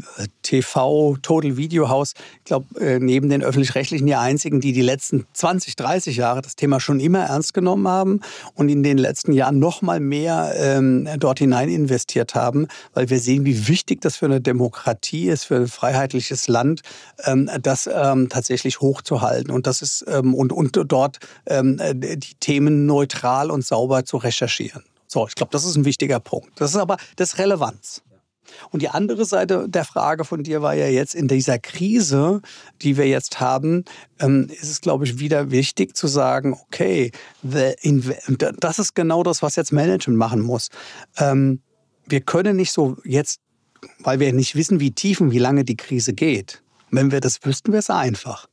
TV, 0.43 1.17
Total 1.23 1.57
Video 1.57 1.89
Haus, 1.89 2.15
ich 2.39 2.45
glaube, 2.45 2.81
äh, 2.81 2.99
neben 2.99 3.29
den 3.29 3.43
öffentlich-rechtlichen 3.43 4.05
die 4.05 4.17
einzigen, 4.17 4.61
die 4.61 4.73
die 4.73 4.83
letzten 4.83 5.27
20, 5.33 5.77
30 5.77 6.17
Jahre 6.17 6.43
das 6.43 6.57
Thema 6.57 6.81
schon 6.81 6.99
immer 6.99 7.21
ernst 7.21 7.55
genommen 7.55 7.87
haben 7.87 8.21
und 8.55 8.69
in 8.69 8.83
den 8.83 8.99
letzten 8.99 9.33
Jahren 9.33 9.61
noch 9.61 9.81
mal 9.81 10.01
mehr 10.01 10.53
ähm, 10.57 11.09
dort 11.19 11.39
hinein 11.39 11.69
investiert 11.69 12.35
haben, 12.35 12.67
weil 12.95 13.09
wir 13.09 13.21
sehen, 13.21 13.45
wie 13.45 13.69
wichtig 13.69 14.01
das 14.01 14.17
für 14.17 14.27
eine 14.27 14.41
Demokratie 14.41 15.29
ist, 15.29 15.45
für 15.45 15.57
ein 15.57 15.69
freiheitliches 15.69 16.49
Land, 16.49 16.83
ähm, 17.25 17.49
das 17.63 17.89
ähm, 17.93 18.29
tatsächlich 18.29 18.81
hochzuhalten 18.81 19.53
und 19.53 19.69
das 19.69 19.83
ist 19.83 20.05
ähm, 20.09 20.35
und, 20.35 20.53
und 20.53 20.77
dort 20.91 21.19
ähm, 21.47 21.81
die 21.95 22.35
Themen 22.41 22.87
neutral 22.87 23.53
und 23.53 23.65
sauber 23.65 24.05
zu 24.05 24.16
recherchieren. 24.17 24.85
So, 25.07 25.27
ich 25.27 25.35
glaube, 25.35 25.53
das 25.53 25.65
ist 25.65 25.77
ein 25.77 25.85
wichtiger 25.85 26.21
Punkt. 26.21 26.61
Das 26.61 26.71
ist 26.71 26.77
aber 26.77 26.97
das 27.17 27.39
Relevanz. 27.39 28.03
Und 28.71 28.83
die 28.83 28.89
andere 28.89 29.25
Seite 29.25 29.69
der 29.69 29.85
Frage 29.85 30.25
von 30.25 30.43
dir 30.43 30.63
war 30.63 30.75
ja 30.75 30.87
jetzt 30.87 31.15
in 31.15 31.29
dieser 31.29 31.59
Krise, 31.59 32.43
die 32.83 32.97
wir 32.97 33.07
jetzt 33.07 33.41
haben, 33.41 33.85
ähm, 34.21 34.49
ist 34.51 34.71
es, 34.71 34.81
glaube 34.81 35.05
ich, 35.05 35.19
wieder 35.19 35.51
wichtig 35.51 35.97
zu 35.97 36.07
sagen, 36.07 36.55
okay, 36.55 37.11
das 37.43 38.79
ist 38.79 38.95
genau 38.95 39.23
das, 39.23 39.43
was 39.43 39.57
jetzt 39.57 39.73
Management 39.73 40.19
machen 40.19 40.41
muss. 40.41 40.69
Ähm, 41.19 41.61
wir 42.07 42.21
können 42.21 42.57
nicht 42.57 42.73
so 42.73 42.97
jetzt, 43.05 43.41
weil 44.01 44.21
wir 44.21 44.33
nicht 44.33 44.55
wissen, 44.55 44.81
wie 44.81 44.93
tief 44.93 45.21
und 45.21 45.33
wie 45.33 45.39
lange 45.39 45.65
die 45.65 45.77
Krise 45.77 46.13
geht. 46.13 46.63
Wenn 46.91 47.11
wir 47.11 47.21
das 47.21 47.45
wüssten, 47.45 47.73
wäre 47.73 47.81
es 47.81 47.91
einfach. 47.91 48.47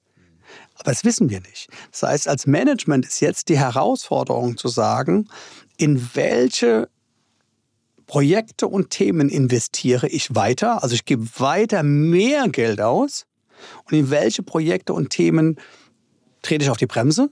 Aber 0.84 0.92
das 0.92 1.06
wissen 1.06 1.30
wir 1.30 1.40
nicht. 1.40 1.70
Das 1.92 2.04
heißt, 2.04 2.28
als 2.28 2.46
Management 2.46 3.06
ist 3.06 3.22
jetzt 3.22 3.48
die 3.48 3.58
Herausforderung 3.58 4.58
zu 4.58 4.68
sagen, 4.68 5.30
in 5.78 6.10
welche 6.14 6.90
Projekte 8.06 8.68
und 8.68 8.90
Themen 8.90 9.30
investiere 9.30 10.10
ich 10.10 10.36
weiter, 10.36 10.84
also 10.84 10.94
ich 10.94 11.06
gebe 11.06 11.26
weiter 11.38 11.84
mehr 11.84 12.50
Geld 12.50 12.82
aus 12.82 13.26
und 13.86 13.98
in 13.98 14.10
welche 14.10 14.44
Projekte 14.44 14.94
und 14.94 15.10
Themen 15.10 15.58
trete 16.42 16.66
ich 16.66 16.70
auf 16.70 16.78
die 16.78 16.86
Bremse 16.86 17.32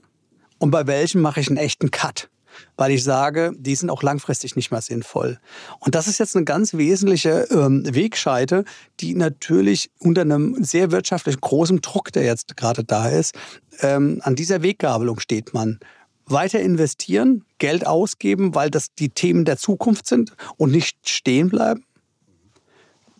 und 0.58 0.70
bei 0.70 0.86
welchen 0.86 1.20
mache 1.20 1.40
ich 1.40 1.48
einen 1.48 1.58
echten 1.58 1.90
Cut. 1.90 2.30
Weil 2.76 2.92
ich 2.92 3.04
sage, 3.04 3.52
die 3.56 3.74
sind 3.74 3.90
auch 3.90 4.02
langfristig 4.02 4.56
nicht 4.56 4.70
mehr 4.70 4.80
sinnvoll. 4.80 5.38
Und 5.80 5.94
das 5.94 6.06
ist 6.06 6.18
jetzt 6.18 6.36
eine 6.36 6.44
ganz 6.44 6.74
wesentliche 6.74 7.48
ähm, 7.50 7.82
Wegscheide, 7.86 8.64
die 9.00 9.14
natürlich 9.14 9.90
unter 9.98 10.22
einem 10.22 10.62
sehr 10.62 10.90
wirtschaftlich 10.90 11.40
großen 11.40 11.80
Druck, 11.80 12.12
der 12.12 12.24
jetzt 12.24 12.56
gerade 12.56 12.84
da 12.84 13.08
ist, 13.08 13.34
ähm, 13.80 14.20
an 14.22 14.36
dieser 14.36 14.62
Weggabelung 14.62 15.20
steht 15.20 15.54
man. 15.54 15.78
Weiter 16.26 16.60
investieren, 16.60 17.44
Geld 17.58 17.86
ausgeben, 17.86 18.54
weil 18.54 18.70
das 18.70 18.94
die 18.94 19.10
Themen 19.10 19.44
der 19.44 19.56
Zukunft 19.56 20.06
sind 20.06 20.34
und 20.56 20.70
nicht 20.70 21.08
stehen 21.08 21.48
bleiben. 21.48 21.84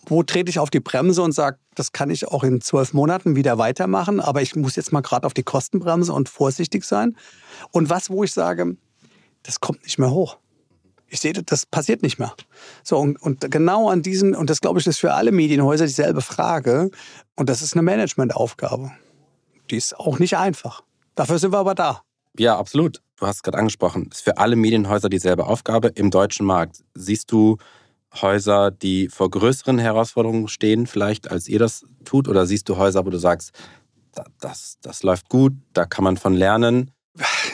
Wo 0.07 0.22
trete 0.22 0.51
ich 0.51 0.59
auf 0.59 0.70
die 0.70 0.80
Bremse 0.80 1.22
und 1.22 1.32
sage, 1.32 1.59
das 1.74 1.93
kann 1.93 2.11
ich 2.11 2.26
auch 2.28 2.43
in 2.43 2.61
zwölf 2.61 2.93
Monaten 2.93 3.36
wieder 3.36 3.57
weitermachen, 3.59 4.20
aber 4.20 4.43
ich 4.43 4.57
muss 4.57 4.76
jetzt 4.76 4.93
mal 4.93 5.01
gerade 5.01 5.26
auf 5.26 5.34
die 5.34 5.45
Kostenbremse 5.45 6.12
und 6.12 6.28
vorsichtig 6.28 6.84
sein. 6.84 7.16
Und 7.70 7.88
was, 7.88 8.11
wo 8.11 8.24
ich 8.24 8.32
sage, 8.32 8.76
das 9.43 9.61
kommt 9.61 9.82
nicht 9.84 9.99
mehr 9.99 10.11
hoch. 10.11 10.38
Ich 11.09 11.20
sehe, 11.20 11.34
das 11.34 11.66
passiert 11.66 12.03
nicht 12.03 12.18
mehr. 12.18 12.34
So, 12.82 12.99
und, 12.99 13.20
und 13.20 13.51
genau 13.51 13.90
an 13.90 14.01
diesen, 14.01 14.34
und 14.34 14.49
das 14.49 14.62
glaube 14.62 14.80
ich, 14.80 14.86
ist 14.86 14.99
für 14.99 15.12
alle 15.12 15.30
Medienhäuser 15.30 15.84
dieselbe 15.84 16.22
Frage. 16.22 16.90
Und 17.36 17.51
das 17.51 17.61
ist 17.61 17.74
eine 17.74 17.82
Managementaufgabe. 17.82 18.93
Die 19.70 19.76
ist 19.76 19.99
auch 19.99 20.18
nicht 20.18 20.38
einfach. 20.38 20.82
Dafür 21.14 21.38
sind 21.38 21.53
wir 21.53 21.59
aber 21.59 21.74
da. 21.74 22.03
Ja, 22.38 22.57
absolut. 22.57 23.03
Du 23.16 23.26
hast 23.26 23.36
es 23.36 23.43
gerade 23.43 23.59
angesprochen. 23.59 24.09
Das 24.09 24.20
ist 24.20 24.24
für 24.24 24.38
alle 24.38 24.57
Medienhäuser 24.57 25.11
dieselbe 25.11 25.47
Aufgabe 25.47 25.88
im 25.88 26.11
deutschen 26.11 26.47
Markt. 26.47 26.82
Siehst 26.95 27.30
du 27.30 27.59
Häuser, 28.20 28.70
die 28.70 29.09
vor 29.09 29.30
größeren 29.30 29.78
Herausforderungen 29.78 30.49
stehen, 30.49 30.86
vielleicht 30.86 31.30
als 31.30 31.47
ihr 31.47 31.59
das 31.59 31.84
tut? 32.05 32.26
Oder 32.26 32.47
siehst 32.47 32.68
du 32.70 32.78
Häuser, 32.78 33.05
wo 33.05 33.11
du 33.11 33.18
sagst, 33.18 33.53
das, 34.40 34.78
das 34.82 35.03
läuft 35.03 35.28
gut, 35.28 35.53
da 35.72 35.84
kann 35.84 36.05
man 36.05 36.16
von 36.16 36.34
lernen? 36.34 36.90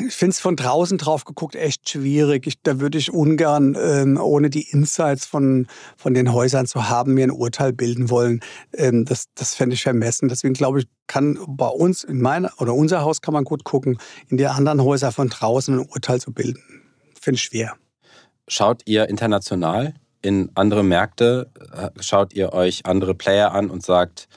Ich 0.07 0.15
finde 0.15 0.33
es 0.33 0.41
von 0.41 0.55
draußen 0.55 0.99
drauf 0.99 1.25
geguckt 1.25 1.57
echt 1.57 1.89
schwierig. 1.89 2.47
Ich, 2.47 2.63
da 2.63 2.79
würde 2.81 2.99
ich 2.99 3.13
ungern, 3.13 3.77
ähm, 3.81 4.17
ohne 4.21 4.51
die 4.51 4.71
Insights 4.71 5.27
von, 5.27 5.67
von 5.97 6.15
den 6.15 6.33
Häusern 6.33 6.67
zu 6.67 6.89
haben, 6.89 7.15
mir 7.15 7.25
ein 7.25 7.31
Urteil 7.33 7.73
bilden 7.73 8.09
wollen. 8.09 8.41
Ähm, 8.73 9.05
das 9.05 9.27
das 9.35 9.55
fände 9.55 9.75
ich 9.75 9.83
vermessen. 9.83 10.29
Deswegen 10.29 10.55
glaube 10.55 10.81
ich, 10.81 10.87
kann 11.09 11.39
bei 11.49 11.67
uns, 11.67 12.05
in 12.05 12.21
meiner 12.21 12.53
oder 12.59 12.75
unser 12.75 13.03
Haus 13.03 13.21
kann 13.21 13.35
man 13.35 13.45
gut 13.45 13.65
gucken, 13.65 13.99
in 14.29 14.37
die 14.37 14.47
anderen 14.47 14.83
Häuser 14.83 15.11
von 15.11 15.29
draußen 15.29 15.79
ein 15.79 15.87
Urteil 15.89 16.21
zu 16.21 16.33
bilden. 16.33 16.63
Finde 17.21 17.37
ich 17.37 17.43
schwer. 17.43 17.75
Schaut 18.47 18.83
ihr 18.85 19.09
international 19.09 19.95
in 20.23 20.51
andere 20.55 20.85
Märkte? 20.85 21.51
Äh, 21.73 21.91
schaut 22.01 22.33
ihr 22.33 22.53
euch 22.53 22.87
andere 22.87 23.15
Player 23.15 23.53
an 23.53 23.71
und 23.71 23.85
sagt, 23.85 24.29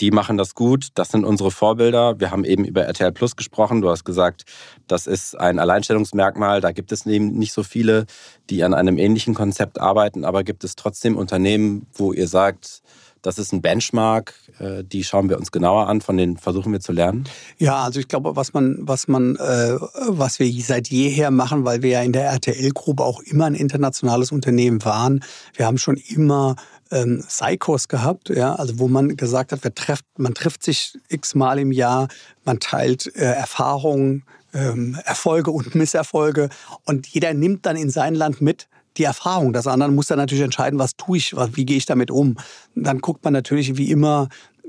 die 0.00 0.10
machen 0.10 0.36
das 0.36 0.54
gut, 0.54 0.88
das 0.94 1.10
sind 1.10 1.24
unsere 1.24 1.50
Vorbilder. 1.50 2.18
Wir 2.18 2.30
haben 2.30 2.44
eben 2.44 2.64
über 2.64 2.82
RTL 2.82 3.12
Plus 3.12 3.36
gesprochen. 3.36 3.80
Du 3.80 3.90
hast 3.90 4.04
gesagt, 4.04 4.44
das 4.88 5.06
ist 5.06 5.38
ein 5.38 5.58
Alleinstellungsmerkmal. 5.58 6.60
Da 6.60 6.72
gibt 6.72 6.92
es 6.92 7.06
eben 7.06 7.38
nicht 7.38 7.52
so 7.52 7.62
viele, 7.62 8.06
die 8.50 8.64
an 8.64 8.74
einem 8.74 8.98
ähnlichen 8.98 9.34
Konzept 9.34 9.80
arbeiten, 9.80 10.24
aber 10.24 10.44
gibt 10.44 10.64
es 10.64 10.76
trotzdem 10.76 11.16
Unternehmen, 11.16 11.86
wo 11.94 12.12
ihr 12.12 12.28
sagt, 12.28 12.82
das 13.24 13.38
ist 13.38 13.52
ein 13.52 13.62
Benchmark, 13.62 14.34
äh, 14.58 14.84
die 14.84 15.02
schauen 15.02 15.30
wir 15.30 15.38
uns 15.38 15.50
genauer 15.50 15.88
an, 15.88 16.02
von 16.02 16.16
denen 16.18 16.36
versuchen 16.36 16.72
wir 16.72 16.80
zu 16.80 16.92
lernen. 16.92 17.24
Ja, 17.58 17.82
also 17.82 17.98
ich 17.98 18.06
glaube, 18.06 18.36
was 18.36 18.52
man, 18.52 18.76
was 18.80 19.08
man, 19.08 19.36
äh, 19.36 19.76
was 20.08 20.38
wir 20.38 20.52
seit 20.62 20.88
jeher 20.88 21.30
machen, 21.30 21.64
weil 21.64 21.82
wir 21.82 21.90
ja 21.90 22.02
in 22.02 22.12
der 22.12 22.24
RTL-Gruppe 22.24 23.02
auch 23.02 23.20
immer 23.20 23.46
ein 23.46 23.54
internationales 23.54 24.30
Unternehmen 24.30 24.84
waren. 24.84 25.24
Wir 25.54 25.64
haben 25.64 25.78
schon 25.78 25.96
immer 25.96 26.56
ähm, 26.90 27.24
Psychos 27.26 27.88
gehabt, 27.88 28.28
ja, 28.28 28.54
also 28.54 28.78
wo 28.78 28.88
man 28.88 29.16
gesagt 29.16 29.52
hat, 29.52 29.64
wir 29.64 29.74
trefft, 29.74 30.04
man 30.18 30.34
trifft 30.34 30.62
sich 30.62 30.98
x-mal 31.08 31.58
im 31.58 31.72
Jahr, 31.72 32.08
man 32.44 32.60
teilt 32.60 33.14
äh, 33.16 33.24
Erfahrungen, 33.24 34.24
ähm, 34.52 34.98
Erfolge 35.04 35.50
und 35.50 35.74
Misserfolge 35.74 36.48
und 36.84 37.06
jeder 37.06 37.34
nimmt 37.34 37.66
dann 37.66 37.76
in 37.76 37.90
sein 37.90 38.14
Land 38.14 38.40
mit 38.40 38.68
die 38.96 39.04
Erfahrung 39.04 39.52
des 39.52 39.66
anderen, 39.66 39.94
muss 39.94 40.06
dann 40.06 40.18
natürlich 40.18 40.44
entscheiden, 40.44 40.78
was 40.78 40.96
tue 40.96 41.18
ich, 41.18 41.34
wie 41.34 41.64
gehe 41.64 41.76
ich 41.76 41.86
damit 41.86 42.10
um. 42.10 42.36
Dann 42.76 43.00
guckt 43.00 43.24
man 43.24 43.32
natürlich 43.32 43.76
wie 43.76 43.90
immer, 43.90 44.28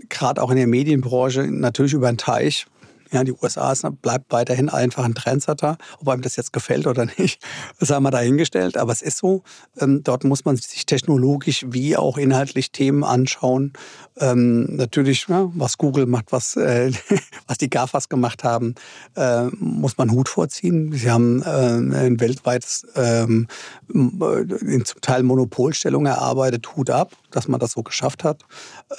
gerade 0.09 0.41
auch 0.41 0.49
in 0.49 0.57
der 0.57 0.68
Medienbranche, 0.68 1.43
natürlich 1.43 1.93
über 1.93 2.11
den 2.11 2.18
Teich 2.18 2.66
ja, 3.12 3.24
die 3.24 3.34
USA 3.34 3.72
ist, 3.72 3.86
bleibt 4.01 4.32
weiterhin 4.32 4.70
einfach 4.70 5.03
ein 5.03 5.16
Trendsetter. 5.16 5.78
Ob 5.99 6.10
einem 6.10 6.22
das 6.22 6.36
jetzt 6.36 6.53
gefällt 6.53 6.88
oder 6.88 7.06
nicht, 7.18 7.41
das 7.80 7.89
haben 7.89 8.03
wir 8.03 8.12
dahingestellt. 8.12 8.78
Aber 8.78 8.91
es 8.91 9.01
ist 9.01 9.18
so, 9.18 9.43
ähm, 9.80 10.03
dort 10.03 10.24
muss 10.24 10.45
man 10.45 10.56
sich 10.56 10.86
technologisch 10.86 11.66
wie 11.70 11.97
auch 11.97 12.18
inhaltlich 12.18 12.72
Themen 12.72 13.03
anschauen. 13.03 13.74
Ähm, 14.18 14.76
natürlich, 14.76 15.28
ja, 15.28 15.49
was 15.53 15.78
Google 15.78 16.06
macht, 16.06 16.32
was, 16.32 16.56
äh, 16.56 16.91
was 17.47 17.58
die 17.58 17.70
GAFAs 17.70 18.10
gemacht 18.10 18.43
haben, 18.43 18.76
äh, 19.16 19.45
muss 19.60 19.97
man 19.97 20.12
Hut 20.12 20.30
vorziehen. 20.30 20.93
Sie 20.93 21.12
haben 21.12 21.41
äh, 21.43 22.06
ein 22.06 22.20
weltweites, 22.20 22.88
ähm, 22.95 23.47
in 23.93 24.84
zum 24.86 25.01
Teil 25.01 25.24
Monopolstellung 25.24 26.06
erarbeitet. 26.06 26.76
Hut 26.76 26.89
ab, 26.89 27.12
dass 27.36 27.48
man 27.48 27.60
das 27.60 27.74
so 27.74 27.84
geschafft 27.84 28.24
hat. 28.24 28.44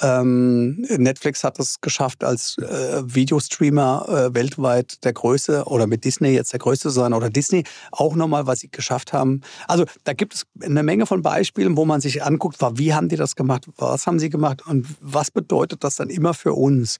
Ähm, 0.01 0.85
Netflix 0.89 1.43
hat 1.43 1.59
es 1.59 1.81
geschafft 1.81 2.23
als 2.23 2.57
äh, 2.59 3.01
Videostreamer 3.03 4.05
äh, 4.07 4.33
weltweit 4.33 5.03
der 5.03 5.13
Größte 5.13 5.65
oder 5.65 5.87
mit 5.87 6.05
Disney 6.05 6.29
jetzt 6.29 6.53
der 6.53 6.59
Größte 6.59 6.89
sein 6.89 7.13
oder 7.13 7.29
Disney 7.29 7.63
auch 7.91 8.15
nochmal, 8.15 8.47
was 8.47 8.59
sie 8.59 8.69
geschafft 8.69 9.13
haben. 9.13 9.41
Also 9.67 9.85
da 10.03 10.13
gibt 10.13 10.35
es 10.35 10.45
eine 10.61 10.83
Menge 10.83 11.05
von 11.05 11.21
Beispielen, 11.21 11.75
wo 11.77 11.85
man 11.85 12.01
sich 12.01 12.23
anguckt, 12.23 12.57
wie 12.73 12.93
haben 12.93 13.09
die 13.09 13.15
das 13.15 13.35
gemacht, 13.35 13.67
was 13.77 14.05
haben 14.05 14.19
sie 14.19 14.29
gemacht 14.29 14.65
und 14.67 14.87
was 15.01 15.31
bedeutet 15.31 15.83
das 15.83 15.95
dann 15.95 16.09
immer 16.09 16.33
für 16.33 16.53
uns. 16.53 16.99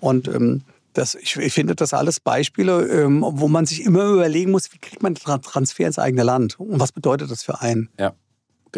Und 0.00 0.28
ähm, 0.28 0.62
das, 0.92 1.14
ich, 1.14 1.36
ich, 1.36 1.52
finde 1.52 1.74
das 1.74 1.94
alles 1.94 2.20
Beispiele, 2.20 2.86
ähm, 2.88 3.24
wo 3.26 3.48
man 3.48 3.66
sich 3.66 3.84
immer 3.84 4.04
überlegen 4.04 4.50
muss, 4.50 4.72
wie 4.72 4.78
kriegt 4.78 5.02
man 5.02 5.14
Transfer 5.14 5.86
ins 5.86 5.98
eigene 5.98 6.22
Land 6.22 6.60
und 6.60 6.80
was 6.80 6.92
bedeutet 6.92 7.30
das 7.30 7.42
für 7.42 7.60
einen. 7.60 7.88
Ja. 7.98 8.14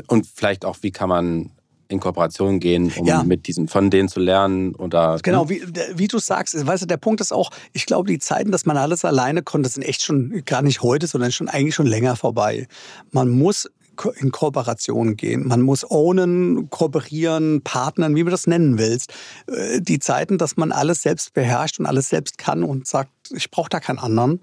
Und 0.07 0.27
vielleicht 0.27 0.65
auch, 0.65 0.79
wie 0.83 0.91
kann 0.91 1.09
man 1.09 1.51
in 1.89 2.01
Kooperation 2.01 2.61
gehen, 2.61 2.93
um 2.97 3.07
ja. 3.07 3.23
mit 3.23 3.47
diesem 3.47 3.69
von 3.69 3.91
denen 3.91 4.09
zu 4.09 4.21
lernen 4.21 4.75
oder. 4.75 5.19
Genau, 5.23 5.49
wie, 5.49 5.63
wie 5.95 6.09
du 6.09 6.19
sagst, 6.19 6.55
weißt 6.67 6.83
du, 6.83 6.87
der 6.87 6.97
Punkt 6.97 7.21
ist 7.21 7.33
auch, 7.33 7.51
ich 7.73 7.87
glaube, 7.87 8.09
die 8.09 8.19
Zeiten, 8.19 8.53
dass 8.53 8.67
man 8.67 8.77
alles 8.77 9.05
alleine 9.05 9.43
konnte, 9.43 9.69
sind 9.69 9.83
echt 9.83 10.03
schon 10.03 10.43
gar 10.45 10.63
nicht 10.63 10.83
heute, 10.83 11.07
sondern 11.07 11.33
schon 11.33 11.49
eigentlich 11.49 11.75
schon 11.75 11.87
länger 11.87 12.17
vorbei. 12.17 12.67
Man 13.11 13.29
muss 13.29 13.69
in 14.17 14.33
Kooperation 14.33 15.17
gehen. 15.17 15.47
Man 15.47 15.63
muss 15.63 15.89
ownen, 15.89 16.69
kooperieren, 16.71 17.63
partnern, 17.63 18.15
wie 18.15 18.25
du 18.25 18.31
das 18.31 18.47
nennen 18.47 18.79
willst. 18.79 19.13
Äh, 19.47 19.81
die 19.81 19.99
Zeiten, 19.99 20.39
dass 20.39 20.57
man 20.57 20.73
alles 20.73 21.03
selbst 21.03 21.33
beherrscht 21.35 21.79
und 21.79 21.87
alles 21.87 22.09
selbst 22.09 22.39
kann 22.39 22.65
und 22.65 22.87
sagt, 22.87 23.11
ich 23.31 23.51
brauche 23.51 23.69
da 23.69 23.81
keinen 23.81 23.99
anderen, 23.99 24.41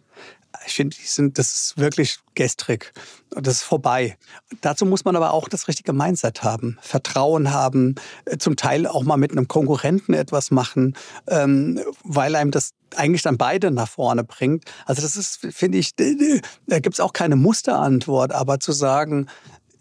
ich 0.66 0.74
finde, 0.74 0.96
die 0.96 1.06
sind, 1.06 1.38
das 1.38 1.54
ist 1.54 1.78
wirklich 1.78 2.20
gestrig. 2.36 2.94
Das 3.30 3.56
ist 3.56 3.64
vorbei. 3.64 4.18
Dazu 4.62 4.86
muss 4.86 5.06
man 5.06 5.16
aber 5.16 5.34
auch 5.34 5.48
das 5.48 5.68
richtige 5.68 5.94
Mindset 5.94 6.44
haben, 6.44 6.78
Vertrauen 6.82 7.52
haben, 7.52 7.96
äh, 8.26 8.38
zum 8.38 8.56
Teil 8.56 8.88
auch 8.88 9.04
mal 9.04 9.18
mit 9.18 9.32
einem 9.32 9.48
Konkurrenten 9.48 10.14
etwas 10.14 10.52
machen, 10.52 10.96
ähm, 11.28 11.80
weil 12.04 12.36
einem 12.36 12.52
das 12.52 12.72
eigentlich 12.96 13.22
dann 13.22 13.38
beide 13.38 13.72
nach 13.72 13.88
vorne 13.88 14.24
bringt. 14.24 14.66
Also 14.86 15.02
das 15.02 15.16
ist, 15.16 15.40
finde 15.52 15.78
ich, 15.78 15.96
da 15.96 16.80
gibt 16.80 16.96
es 16.96 17.00
auch 17.00 17.14
keine 17.14 17.38
Musterantwort, 17.38 18.34
aber 18.34 18.60
zu 18.60 18.74
sagen, 18.74 19.28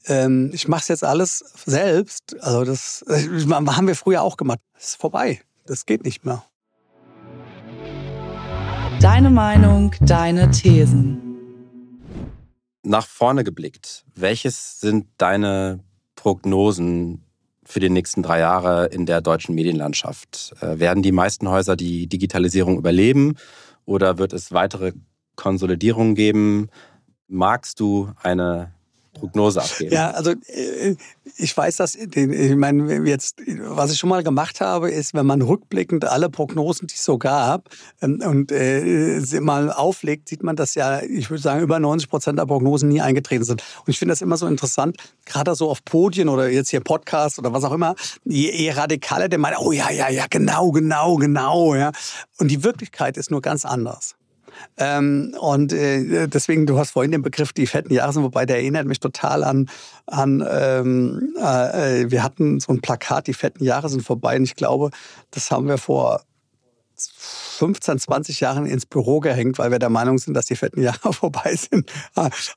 ähm, 0.07 0.51
ich 0.55 0.69
mache 0.69 0.83
es 0.83 0.89
jetzt 0.89 1.05
alles 1.05 1.45
selbst, 1.67 2.37
also 2.41 2.65
das 2.65 3.03
äh, 3.09 3.27
haben 3.49 3.87
wir 3.87 3.97
früher 3.97 4.23
auch 4.23 4.37
gemacht. 4.37 4.61
Das 4.75 4.91
ist 4.91 5.01
vorbei. 5.01 5.41
Das 5.67 5.87
geht 5.87 6.05
nicht 6.05 6.25
mehr. 6.25 6.45
Deine 9.01 9.31
Meinung, 9.31 9.95
deine 10.03 10.51
Thesen. 10.51 11.23
Nach 12.83 13.07
vorne 13.07 13.45
geblickt, 13.45 14.05
welches 14.15 14.79
sind 14.79 15.07
deine 15.17 15.81
Prognosen 16.17 17.25
für 17.65 17.81
die 17.81 17.89
nächsten 17.89 18.23
drei 18.23 18.41
Jahre 18.41 18.89
in 18.89 19.07
der 19.07 19.23
deutschen 19.23 19.55
Medienlandschaft? 19.55 20.55
Äh, 20.61 20.79
werden 20.81 21.03
die 21.03 21.13
meisten 21.13 21.49
Häuser 21.49 21.77
die 21.77 22.09
Digitalisierung 22.09 22.77
überleben 22.77 23.37
oder 23.87 24.19
wird 24.19 24.35
es 24.35 24.53
weitere 24.53 24.93
Konsolidierungen 25.35 26.15
geben? 26.15 26.69
Magst 27.27 27.81
du 27.81 28.13
eine 28.23 28.75
Prognose 29.13 29.63
abgeben? 29.63 29.93
Ja, 29.93 30.11
also 30.11 30.33
äh, 30.47 30.97
ich 31.37 31.57
weiß, 31.57 31.77
dass 31.77 31.95
ich 31.95 32.57
meine, 32.57 33.09
jetzt, 33.09 33.39
was 33.59 33.93
ich 33.93 33.99
schon 33.99 34.11
mal 34.11 34.23
gemacht 34.23 34.61
habe, 34.61 34.91
ist, 34.91 35.15
wenn 35.15 35.27
man 35.27 35.43
rückblickend 35.43 36.05
alle 36.05 36.31
Prognosen, 36.31 36.87
die 36.87 36.95
es 36.95 37.05
so 37.05 37.19
gab, 37.19 37.69
ähm, 38.01 38.23
und 38.25 38.53
äh, 38.53 39.21
mal 39.41 39.73
auflegt, 39.73 40.29
sieht 40.29 40.43
man, 40.43 40.57
dass 40.57 40.75
ja, 40.75 41.03
ich 41.03 41.31
würde 41.31 41.43
sagen, 41.43 41.63
über 41.63 41.79
90 41.79 42.09
Prozent 42.09 42.39
der 42.39 42.47
Prognosen 42.47 42.89
nie 42.89 43.01
eingetreten 43.01 43.45
sind. 43.45 43.63
Und 43.81 43.89
ich 43.89 43.99
finde 43.99 44.13
das 44.13 44.23
immer 44.23 44.37
so 44.37 44.47
interessant, 44.47 44.97
gerade 45.25 45.55
so 45.55 45.71
auf 45.71 45.85
Podien 45.85 46.29
oder 46.29 46.49
jetzt 46.49 46.71
hier 46.71 46.81
Podcast 46.81 47.39
oder 47.39 47.53
was 47.53 47.65
auch 47.65 47.73
immer, 47.73 47.95
je, 48.25 48.51
je 48.53 48.71
radikaler 48.71 49.29
der 49.29 49.39
meint, 49.39 49.57
oh 49.59 49.73
ja, 49.73 49.91
ja, 49.91 50.09
ja, 50.09 50.27
genau, 50.29 50.71
genau, 50.71 51.17
genau, 51.17 51.75
ja. 51.75 51.93
Und 52.39 52.51
die 52.51 52.63
Wirklichkeit 52.63 53.17
ist 53.17 53.31
nur 53.31 53.43
ganz 53.43 53.65
anders. 53.65 54.17
Ähm, 54.77 55.35
und 55.39 55.73
äh, 55.73 56.27
deswegen, 56.29 56.67
du 56.67 56.79
hast 56.79 56.91
vorhin 56.91 57.13
den 57.13 57.23
Begriff 57.23 57.53
die 57.53 57.67
fetten 57.67 57.93
Jahre, 57.93 58.23
wobei 58.23 58.47
der 58.47 58.57
erinnert 58.57 58.87
mich 58.87 59.01
total 59.01 59.45
an, 59.45 59.69
an 60.07 60.45
ähm, 60.49 61.35
äh, 61.39 62.11
wir 62.11 62.23
hatten 62.23 62.61
so 62.61 62.73
ein 62.73 62.81
Plakat, 62.81 63.27
die 63.27 63.35
fetten 63.35 63.65
Jahre 63.65 63.89
sind 63.89 64.03
vorbei. 64.03 64.37
Und 64.37 64.45
ich 64.45 64.57
glaube, 64.57 64.91
das 65.31 65.51
haben 65.51 65.69
wir 65.69 65.79
vor 65.79 66.23
15, 67.09 67.99
20 67.99 68.41
Jahren 68.41 68.67
ins 68.67 68.87
Büro 68.87 69.21
gehängt, 69.21 69.59
weil 69.59 69.71
wir 69.71 69.79
der 69.79 69.91
Meinung 69.91 70.19
sind, 70.19 70.35
dass 70.35 70.47
die 70.47 70.57
fetten 70.57 70.83
Jahre 70.83 71.13
vorbei 71.13 71.55
sind. 71.55 71.91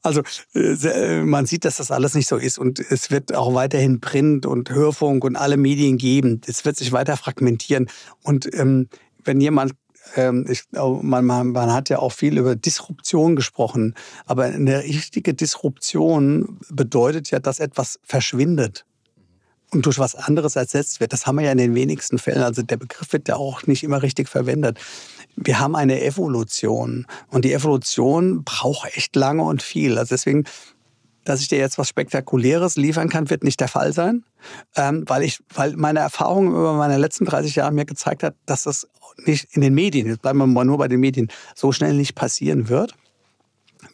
Also 0.02 0.22
äh, 0.54 1.22
man 1.22 1.46
sieht, 1.46 1.66
dass 1.66 1.78
das 1.78 1.92
alles 1.92 2.16
nicht 2.16 2.28
so 2.28 2.38
ist 2.38 2.58
und 2.58 2.80
es 2.80 3.12
wird 3.12 3.36
auch 3.36 3.54
weiterhin 3.54 4.00
Print 4.02 4.46
und 4.46 4.70
Hörfunk 4.70 5.24
und 5.24 5.36
alle 5.36 5.58
Medien 5.58 5.98
geben. 5.98 6.42
Es 6.46 6.66
wird 6.66 6.78
sich 6.78 6.92
weiter 6.92 7.18
fragmentieren 7.18 7.90
und 8.24 8.54
ähm, 8.54 8.88
wenn 9.24 9.40
jemand 9.40 9.74
ähm, 10.16 10.46
ich, 10.50 10.64
man, 10.72 11.26
man, 11.26 11.52
man 11.52 11.74
hat 11.74 11.90
ja 11.90 12.00
auch 12.00 12.12
viel 12.12 12.38
über 12.38 12.56
Disruption 12.56 13.36
gesprochen, 13.36 13.96
aber 14.26 14.46
eine 14.46 14.84
richtige 14.84 15.34
Disruption 15.34 16.60
bedeutet 16.70 17.32
ja, 17.32 17.40
dass 17.40 17.60
etwas 17.60 18.00
verschwindet 18.04 18.86
und 19.74 19.86
durch 19.86 20.00
was 20.00 20.16
anderes 20.16 20.56
ersetzt 20.56 21.00
wird. 21.00 21.14
Das 21.14 21.26
haben 21.26 21.38
wir 21.38 21.46
ja 21.46 21.52
in 21.52 21.58
den 21.58 21.76
wenigsten 21.76 22.20
Fällen. 22.20 22.44
Also 22.44 22.62
der 22.62 22.78
Begriff 22.78 23.12
wird 23.12 23.28
ja 23.28 23.36
auch 23.36 23.66
nicht 23.66 23.84
immer 23.84 24.02
richtig 24.02 24.30
verwendet. 24.30 24.80
Wir 25.36 25.60
haben 25.60 25.76
eine 25.76 26.04
Evolution 26.04 27.08
und 27.30 27.44
die 27.44 27.54
Evolution 27.54 28.44
braucht 28.44 28.96
echt 28.96 29.16
lange 29.16 29.44
und 29.44 29.64
viel. 29.64 29.98
Also 29.98 30.14
deswegen, 30.14 30.46
dass 31.24 31.42
ich 31.42 31.48
dir 31.48 31.58
jetzt 31.58 31.78
was 31.78 31.88
Spektakuläres 31.88 32.76
liefern 32.76 33.10
kann, 33.10 33.30
wird 33.30 33.44
nicht 33.44 33.60
der 33.60 33.68
Fall 33.68 33.94
sein, 33.94 34.24
ähm, 34.76 35.04
weil 35.08 35.24
ich, 35.24 35.40
weil 35.54 35.76
meine 35.76 36.00
Erfahrung 36.00 36.50
über 36.50 36.74
meine 36.74 36.98
letzten 36.98 37.26
30 37.26 37.56
Jahre 37.56 37.72
mir 37.72 37.86
gezeigt 37.86 38.24
hat, 38.24 38.36
dass 38.46 38.64
das 38.64 38.88
nicht 39.26 39.48
in 39.56 39.62
den 39.62 39.74
Medien, 39.74 40.08
jetzt 40.08 40.22
bleiben 40.22 40.40
wir 40.40 40.48
mal 40.48 40.66
nur 40.66 40.78
bei 40.78 40.88
den 40.88 41.00
Medien, 41.00 41.30
so 41.56 41.72
schnell 41.72 41.94
nicht 41.94 42.16
passieren 42.16 42.70
wird. 42.70 42.96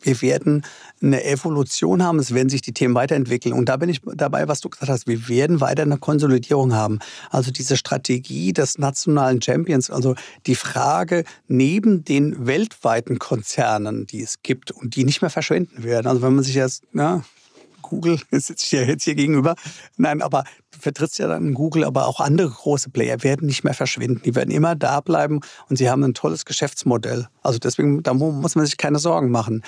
Wir 0.02 0.22
werden 0.22 0.64
eine 1.02 1.24
Evolution 1.24 2.04
haben, 2.04 2.20
es 2.20 2.34
werden 2.34 2.50
sich 2.50 2.62
die 2.62 2.74
Themen 2.74 2.96
weiterentwickeln. 2.96 3.54
Und 3.54 3.70
da 3.70 3.78
bin 3.78 3.90
ich 3.90 4.02
dabei, 4.16 4.48
was 4.48 4.62
du 4.62 4.70
gesagt 4.70 4.92
hast, 4.92 5.08
wir 5.08 5.28
werden 5.28 5.62
weiter 5.62 5.84
eine 5.84 5.98
Konsolidierung 5.98 6.74
haben. 6.74 7.00
Also 7.30 7.52
diese 7.52 7.78
Strategie 7.78 8.54
des 8.54 8.78
nationalen 8.78 9.42
Champions, 9.42 9.90
also 9.90 10.16
die 10.46 10.56
Frage 10.56 11.24
neben 11.48 12.04
den 12.04 12.46
weltweiten 12.46 13.20
Konzernen, 13.20 14.08
die 14.08 14.22
es 14.22 14.42
gibt 14.44 14.72
und 14.72 14.96
die 14.96 15.04
nicht 15.04 15.22
mehr 15.22 15.30
verschwinden 15.32 15.84
werden. 15.84 16.08
Also 16.08 16.22
wenn 16.22 16.36
man 16.36 16.44
sich 16.44 16.56
jetzt, 16.56 16.84
na, 16.92 17.24
Google 17.90 18.20
sitze 18.32 18.66
ich 18.66 18.72
ja 18.72 18.82
jetzt 18.84 19.04
hier 19.04 19.16
gegenüber. 19.16 19.56
Nein, 19.98 20.22
aber 20.22 20.44
du 20.72 20.80
vertrittst 20.80 21.20
ja 21.20 21.28
dann 21.28 21.54
Google, 21.54 21.84
aber 21.84 22.08
auch 22.08 22.20
andere 22.20 22.50
große 22.50 22.90
Player 22.90 23.24
werden 23.24 23.48
nicht 23.48 23.64
mehr 23.64 23.74
verschwinden. 23.74 24.22
Die 24.24 24.36
werden 24.36 24.52
immer 24.52 24.76
da 24.76 25.02
bleiben 25.02 25.42
und 25.70 25.76
sie 25.76 25.90
haben 25.90 26.04
ein 26.04 26.14
tolles 26.14 26.46
Geschäftsmodell. 26.46 27.28
Also 27.42 27.60
deswegen, 27.60 28.04
da 28.04 28.14
muss 28.14 28.56
man 28.56 28.66
sich 28.66 28.78
keine 28.78 29.00
Sorgen 29.00 29.32
machen. 29.32 29.64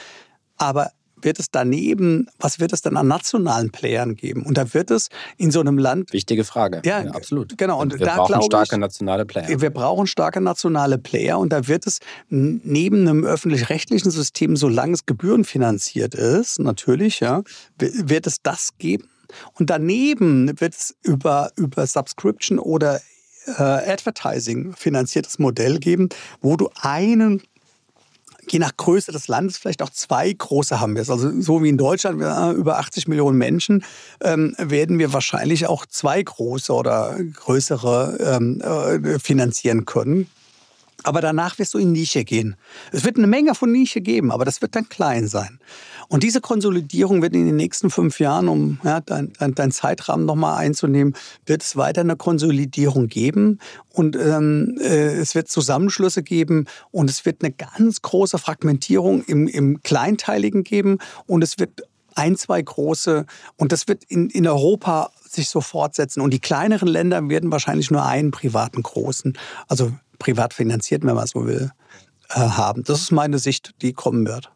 Aber 0.57 0.91
wird 1.23 1.39
es 1.39 1.51
daneben, 1.51 2.27
was 2.39 2.59
wird 2.59 2.73
es 2.73 2.81
denn 2.81 2.97
an 2.97 3.07
nationalen 3.07 3.71
Playern 3.71 4.15
geben? 4.15 4.43
Und 4.43 4.57
da 4.57 4.73
wird 4.73 4.91
es 4.91 5.09
in 5.37 5.51
so 5.51 5.59
einem 5.59 5.77
Land. 5.77 6.13
Wichtige 6.13 6.43
Frage. 6.43 6.81
Ja, 6.85 7.03
ja 7.03 7.11
absolut. 7.11 7.57
Genau. 7.57 7.79
Und, 7.79 7.93
und 7.93 7.99
wir 7.99 8.07
da 8.07 8.17
brauchen 8.17 8.43
starke 8.43 8.75
ich, 8.75 8.79
nationale 8.79 9.25
Player. 9.25 9.61
Wir 9.61 9.69
brauchen 9.69 10.07
starke 10.07 10.41
nationale 10.41 10.97
Player 10.97 11.39
und 11.39 11.51
da 11.51 11.67
wird 11.67 11.87
es 11.87 11.99
neben 12.29 13.07
einem 13.07 13.23
öffentlich-rechtlichen 13.23 14.11
System, 14.11 14.55
solange 14.55 14.93
es 14.93 15.05
gebührenfinanziert 15.05 16.15
ist, 16.15 16.59
natürlich, 16.59 17.19
ja, 17.19 17.43
wird 17.77 18.27
es 18.27 18.41
das 18.41 18.69
geben. 18.77 19.07
Und 19.53 19.69
daneben 19.69 20.59
wird 20.59 20.73
es 20.73 20.95
über, 21.03 21.51
über 21.55 21.87
Subscription 21.87 22.59
oder 22.59 22.99
äh, 23.45 23.61
Advertising 23.61 24.73
finanziertes 24.75 25.39
Modell 25.39 25.79
geben, 25.79 26.09
wo 26.41 26.57
du 26.57 26.69
einen 26.81 27.41
je 28.51 28.59
nach 28.59 28.75
Größe 28.75 29.11
des 29.11 29.27
Landes 29.27 29.57
vielleicht 29.57 29.81
auch 29.81 29.89
zwei 29.89 30.31
große 30.31 30.79
haben 30.79 30.95
wirst. 30.95 31.09
Also 31.09 31.41
so 31.41 31.63
wie 31.63 31.69
in 31.69 31.77
Deutschland 31.77 32.19
wir 32.19 32.51
über 32.51 32.79
80 32.79 33.07
Millionen 33.07 33.37
Menschen 33.37 33.83
ähm, 34.21 34.55
werden 34.57 34.99
wir 34.99 35.13
wahrscheinlich 35.13 35.67
auch 35.67 35.85
zwei 35.85 36.21
große 36.21 36.73
oder 36.73 37.17
größere 37.33 38.17
ähm, 38.19 38.61
äh, 38.61 39.19
finanzieren 39.19 39.85
können. 39.85 40.29
Aber 41.03 41.21
danach 41.21 41.57
wirst 41.59 41.73
du 41.73 41.77
in 41.77 41.91
Nische 41.91 42.23
gehen. 42.23 42.55
Es 42.91 43.03
wird 43.03 43.17
eine 43.17 43.27
Menge 43.27 43.55
von 43.55 43.71
Nische 43.71 44.01
geben, 44.01 44.31
aber 44.31 44.45
das 44.45 44.61
wird 44.61 44.75
dann 44.75 44.89
klein 44.89 45.27
sein. 45.27 45.59
Und 46.07 46.23
diese 46.23 46.41
Konsolidierung 46.41 47.21
wird 47.21 47.33
in 47.33 47.45
den 47.45 47.55
nächsten 47.55 47.89
fünf 47.89 48.19
Jahren, 48.19 48.49
um 48.49 48.79
ja, 48.83 48.99
dein, 48.99 49.31
dein, 49.39 49.55
dein 49.55 49.71
Zeitrahmen 49.71 50.25
nochmal 50.25 50.57
einzunehmen, 50.57 51.15
wird 51.45 51.63
es 51.63 51.77
weiter 51.77 52.01
eine 52.01 52.17
Konsolidierung 52.17 53.07
geben. 53.07 53.59
Und 53.93 54.17
ähm, 54.17 54.77
äh, 54.81 55.15
es 55.15 55.35
wird 55.35 55.47
Zusammenschlüsse 55.47 56.21
geben 56.21 56.65
und 56.91 57.09
es 57.09 57.25
wird 57.25 57.43
eine 57.43 57.53
ganz 57.53 58.01
große 58.01 58.37
Fragmentierung 58.37 59.23
im, 59.23 59.47
im 59.47 59.81
Kleinteiligen 59.83 60.63
geben. 60.63 60.97
Und 61.27 61.43
es 61.43 61.59
wird 61.59 61.83
ein, 62.15 62.35
zwei 62.35 62.61
große, 62.61 63.25
und 63.55 63.71
das 63.71 63.87
wird 63.87 64.03
in, 64.03 64.29
in 64.29 64.47
Europa 64.47 65.11
sich 65.29 65.47
so 65.47 65.61
fortsetzen. 65.61 66.21
Und 66.21 66.33
die 66.33 66.39
kleineren 66.39 66.89
Länder 66.89 67.29
werden 67.29 67.51
wahrscheinlich 67.51 67.89
nur 67.89 68.05
einen 68.05 68.31
privaten 68.31 68.83
großen, 68.83 69.37
also 69.67 69.93
privat 70.21 70.53
finanziert, 70.53 71.03
wenn 71.03 71.15
man 71.15 71.27
so 71.27 71.45
will, 71.45 71.71
äh, 72.29 72.35
haben. 72.35 72.83
Das 72.83 73.01
ist 73.01 73.11
meine 73.11 73.39
Sicht, 73.39 73.71
die 73.81 73.91
kommen 73.91 74.27
wird. 74.27 74.51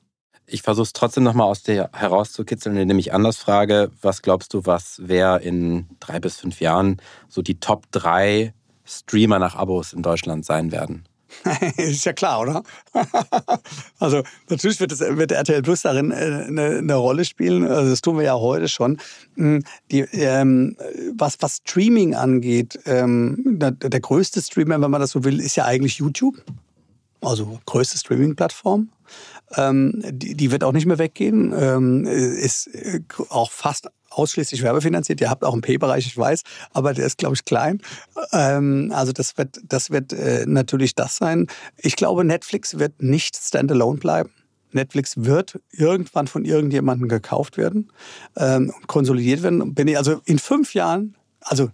Ich 0.47 0.61
versuche 0.61 0.84
es 0.84 0.93
trotzdem 0.93 1.24
nochmal 1.24 1.47
aus 1.47 1.63
dir 1.63 1.89
herauszukitzeln, 1.91 2.78
indem 2.78 2.99
ich 2.99 3.13
anders 3.13 3.38
frage, 3.38 3.89
was 4.01 4.22
glaubst 4.22 4.53
du, 4.53 4.66
was 4.66 5.01
wäre 5.03 5.41
in 5.41 5.88
drei 5.99 6.20
bis 6.20 6.38
fünf 6.38 6.61
Jahren 6.61 7.01
so 7.28 7.41
die 7.41 7.59
Top 7.59 7.86
drei 7.89 8.53
Streamer 8.86 9.39
nach 9.39 9.55
Abos 9.55 9.91
in 9.91 10.03
Deutschland 10.03 10.45
sein 10.45 10.72
werden? 10.72 11.07
ist 11.78 12.05
ja 12.05 12.13
klar, 12.13 12.41
oder? 12.41 12.63
also 13.99 14.23
natürlich 14.49 14.80
wird, 14.80 14.91
das, 14.91 14.99
wird 14.99 15.32
RTL 15.32 15.61
Plus 15.61 15.82
darin 15.82 16.11
äh, 16.11 16.45
eine, 16.47 16.78
eine, 16.78 16.95
Rolle 16.95 17.26
spielen. 17.26 17.67
Also 17.67 17.89
das 17.89 18.01
tun 18.01 18.17
wir 18.17 18.23
ja 18.23 18.36
heute 18.36 18.67
schon. 18.67 18.97
Hm, 19.36 19.63
die, 19.91 20.01
ähm, 20.01 20.78
was, 21.15 21.38
was 21.41 21.57
Streaming 21.57 22.15
angeht, 22.15 22.80
ähm, 22.86 23.41
der, 23.45 23.71
der 23.71 23.99
größte 23.99 24.41
Streamer, 24.41 24.82
wenn 24.82 24.91
man 24.91 25.01
das 25.01 25.11
so 25.11 25.23
will, 25.23 25.39
ist 25.39 25.55
ja 25.55 25.65
eigentlich 25.65 25.97
YouTube. 25.97 26.43
Also 27.21 27.59
größte 27.65 27.97
Streaming-Plattform. 27.97 28.89
Ähm, 29.55 30.01
die, 30.11 30.36
die, 30.36 30.51
wird 30.51 30.63
auch 30.63 30.73
nicht 30.73 30.86
mehr 30.86 30.99
weggehen. 30.99 31.53
Ähm, 31.57 32.05
ist 32.05 32.67
äh, 32.67 33.01
auch 33.30 33.51
fast 33.51 33.89
ausschließlich 34.16 34.63
werbefinanziert. 34.63 35.22
Ihr 35.22 35.30
habt 35.30 35.43
auch 35.43 35.53
einen 35.53 35.61
P-Bereich, 35.61 36.07
ich 36.07 36.18
weiß, 36.18 36.41
aber 36.74 36.93
der 36.93 37.05
ist, 37.05 37.18
glaube 37.18 37.36
ich, 37.36 37.45
klein. 37.45 37.82
Ähm, 38.32 38.91
also 38.93 39.11
das 39.11 39.38
wird, 39.38 39.59
das 39.68 39.91
wird 39.91 40.13
äh, 40.13 40.45
natürlich 40.47 40.95
das 40.95 41.18
sein. 41.18 41.47
Ich 41.78 41.95
glaube, 41.95 42.24
Netflix 42.24 42.80
wird 42.80 43.01
nicht 43.01 43.36
standalone 43.36 43.99
bleiben. 43.99 44.32
Netflix 44.72 45.13
wird 45.18 45.59
irgendwann 45.72 46.28
von 46.28 46.45
irgendjemandem 46.45 47.07
gekauft 47.07 47.57
werden 47.57 47.91
ähm, 48.36 48.74
konsolidiert 48.88 49.41
werden. 49.41 49.74
Bin 49.74 49.88
ich 49.88 49.97
also 49.97 50.22
in 50.26 50.38
fünf 50.38 50.74
Jahren, 50.74 51.16
also 51.41 51.70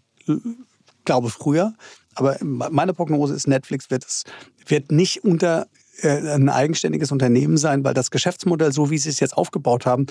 glaube 1.03 1.29
früher, 1.29 1.73
aber 2.13 2.37
meine 2.41 2.93
Prognose 2.93 3.33
ist, 3.33 3.47
Netflix 3.47 3.89
wird 3.89 4.05
es 4.05 4.23
wird 4.67 4.91
nicht 4.91 5.23
unter 5.23 5.63
äh, 5.63 5.80
ein 6.03 6.49
eigenständiges 6.49 7.11
Unternehmen 7.11 7.57
sein, 7.57 7.83
weil 7.83 7.93
das 7.93 8.11
Geschäftsmodell, 8.11 8.71
so 8.71 8.89
wie 8.89 8.97
sie 8.97 9.09
es 9.09 9.19
jetzt 9.19 9.37
aufgebaut 9.37 9.85
haben, 9.85 10.07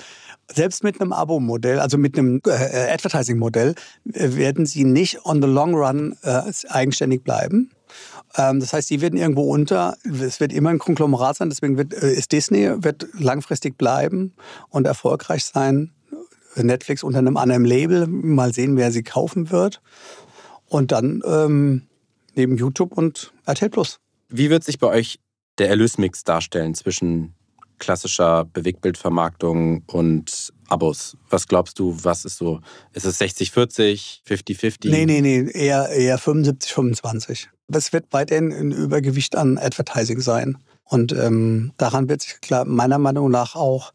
selbst 0.53 0.83
mit 0.83 1.01
einem 1.01 1.11
Abo-Modell, 1.11 1.79
also 1.79 1.97
mit 1.97 2.17
einem 2.17 2.41
äh, 2.45 2.91
Advertising-Modell, 2.93 3.75
äh, 4.13 4.35
werden 4.35 4.65
sie 4.65 4.83
nicht 4.83 5.25
on 5.25 5.41
the 5.41 5.47
long 5.47 5.75
run 5.75 6.15
äh, 6.23 6.43
eigenständig 6.69 7.23
bleiben. 7.23 7.71
Ähm, 8.37 8.59
das 8.59 8.73
heißt, 8.73 8.87
sie 8.87 9.01
werden 9.01 9.17
irgendwo 9.17 9.51
unter. 9.51 9.97
Es 10.05 10.39
wird 10.39 10.53
immer 10.53 10.69
ein 10.69 10.79
Konglomerat 10.79 11.37
sein. 11.37 11.49
Deswegen 11.49 11.77
wird 11.77 11.93
äh, 11.93 12.13
ist 12.13 12.31
Disney 12.31 12.71
wird 12.83 13.07
langfristig 13.17 13.77
bleiben 13.77 14.33
und 14.69 14.87
erfolgreich 14.87 15.43
sein. 15.43 15.91
Netflix 16.55 17.03
unter 17.03 17.19
einem 17.19 17.37
anderen 17.37 17.65
Label. 17.65 18.07
Mal 18.07 18.53
sehen, 18.53 18.77
wer 18.77 18.91
sie 18.91 19.03
kaufen 19.03 19.51
wird. 19.51 19.81
Und 20.67 20.91
dann 20.91 21.21
ähm, 21.25 21.87
neben 22.35 22.57
YouTube 22.57 22.97
und 22.97 23.33
RTL 23.45 23.69
Plus. 23.69 23.99
Wie 24.29 24.49
wird 24.49 24.63
sich 24.63 24.79
bei 24.79 24.87
euch 24.87 25.19
der 25.57 25.69
Erlösmix 25.69 26.23
darstellen 26.23 26.75
zwischen 26.75 27.33
klassischer 27.81 28.45
Bewegtbildvermarktung 28.45 29.83
und 29.87 30.53
Abos. 30.69 31.17
Was 31.29 31.47
glaubst 31.47 31.79
du, 31.79 31.97
was 32.03 32.23
ist 32.25 32.37
so? 32.37 32.61
Ist 32.93 33.05
es 33.05 33.19
60-40, 33.19 34.19
50-50? 34.25 34.89
Nee, 34.89 35.05
nee, 35.05 35.21
nee, 35.21 35.49
eher, 35.51 35.89
eher 35.89 36.19
75-25. 36.19 37.47
Es 37.73 37.91
wird 37.91 38.05
weiterhin 38.11 38.51
ein 38.51 38.71
Übergewicht 38.71 39.35
an 39.35 39.57
Advertising 39.57 40.21
sein. 40.21 40.57
Und 40.83 41.11
ähm, 41.13 41.73
daran 41.77 42.07
wird 42.07 42.21
sich 42.21 42.39
klar, 42.39 42.65
meiner 42.65 42.99
Meinung 42.99 43.31
nach 43.31 43.55
auch 43.55 43.93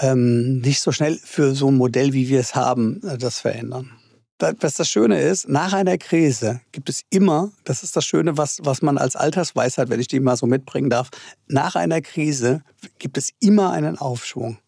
ähm, 0.00 0.58
nicht 0.58 0.80
so 0.80 0.92
schnell 0.92 1.18
für 1.22 1.54
so 1.54 1.68
ein 1.68 1.76
Modell, 1.76 2.12
wie 2.12 2.28
wir 2.28 2.40
es 2.40 2.54
haben, 2.54 3.00
äh, 3.02 3.16
das 3.16 3.40
verändern 3.40 3.95
was 4.38 4.74
das 4.74 4.88
Schöne 4.88 5.20
ist, 5.20 5.48
nach 5.48 5.72
einer 5.72 5.98
Krise 5.98 6.60
gibt 6.72 6.88
es 6.88 7.02
immer, 7.10 7.50
das 7.64 7.82
ist 7.82 7.96
das 7.96 8.04
Schöne, 8.04 8.36
was, 8.36 8.58
was 8.62 8.82
man 8.82 8.98
als 8.98 9.16
Altersweisheit, 9.16 9.88
wenn 9.88 10.00
ich 10.00 10.08
die 10.08 10.20
mal 10.20 10.36
so 10.36 10.46
mitbringen 10.46 10.90
darf, 10.90 11.08
nach 11.48 11.74
einer 11.74 12.00
Krise 12.00 12.62
gibt 12.98 13.16
es 13.16 13.30
immer 13.40 13.70
einen 13.72 13.98
Aufschwung. 13.98 14.58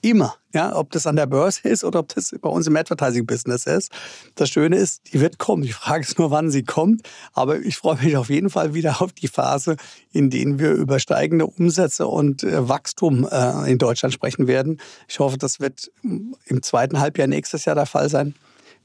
Immer. 0.00 0.36
Ja, 0.54 0.76
ob 0.76 0.92
das 0.92 1.06
an 1.06 1.16
der 1.16 1.26
Börse 1.26 1.68
ist 1.68 1.82
oder 1.82 1.98
ob 1.98 2.14
das 2.14 2.34
bei 2.40 2.48
uns 2.48 2.68
im 2.68 2.76
Advertising-Business 2.76 3.66
ist. 3.66 3.92
Das 4.36 4.48
Schöne 4.48 4.76
ist, 4.76 5.12
die 5.12 5.20
wird 5.20 5.38
kommen. 5.38 5.64
Die 5.64 5.72
Frage 5.72 6.04
ist 6.04 6.18
nur, 6.18 6.30
wann 6.30 6.50
sie 6.50 6.62
kommt. 6.62 7.02
Aber 7.32 7.58
ich 7.58 7.76
freue 7.76 7.96
mich 7.96 8.16
auf 8.16 8.30
jeden 8.30 8.48
Fall 8.48 8.74
wieder 8.74 9.02
auf 9.02 9.12
die 9.12 9.26
Phase, 9.26 9.76
in 10.12 10.30
denen 10.30 10.60
wir 10.60 10.70
über 10.70 11.00
steigende 11.00 11.46
Umsätze 11.46 12.06
und 12.06 12.44
äh, 12.44 12.68
Wachstum 12.68 13.28
äh, 13.30 13.70
in 13.70 13.78
Deutschland 13.78 14.14
sprechen 14.14 14.46
werden. 14.46 14.80
Ich 15.08 15.18
hoffe, 15.18 15.36
das 15.36 15.58
wird 15.58 15.90
im 16.02 16.62
zweiten 16.62 17.00
Halbjahr 17.00 17.26
nächstes 17.26 17.64
Jahr 17.64 17.74
der 17.74 17.86
Fall 17.86 18.08
sein 18.08 18.34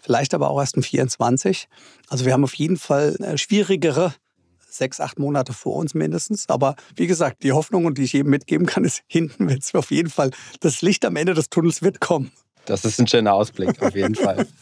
vielleicht 0.04 0.34
aber 0.34 0.50
auch 0.50 0.60
erst 0.60 0.76
in 0.76 0.84
24. 0.84 1.68
Also 2.10 2.26
wir 2.26 2.34
haben 2.34 2.44
auf 2.44 2.54
jeden 2.54 2.78
Fall 2.78 3.16
äh, 3.22 3.38
schwierigere 3.38 4.14
sechs, 4.70 5.00
acht 5.00 5.20
Monate 5.20 5.54
vor 5.54 5.76
uns 5.76 5.94
mindestens. 5.94 6.50
Aber 6.50 6.76
wie 6.96 7.08
gesagt, 7.08 7.44
die 7.44 7.52
Hoffnung, 7.52 7.94
die 7.94 8.04
ich 8.04 8.14
jedem 8.14 8.32
mitgeben 8.32 8.68
kann, 8.68 8.84
ist, 8.84 9.04
hinten 9.08 9.50
wird 9.50 9.64
es 9.64 9.74
auf 9.76 9.92
jeden 9.92 10.10
Fall, 10.10 10.32
das 10.60 10.82
Licht 10.82 11.06
am 11.06 11.16
Ende 11.16 11.34
des 11.34 11.50
Tunnels 11.50 11.82
wird 11.82 12.00
kommen. 12.00 12.32
Das 12.66 12.86
ist 12.86 13.00
ein 13.00 13.08
schöner 13.08 13.34
Ausblick, 13.34 13.82
auf 13.82 13.96
jeden 13.96 14.16
Fall. 14.16 14.48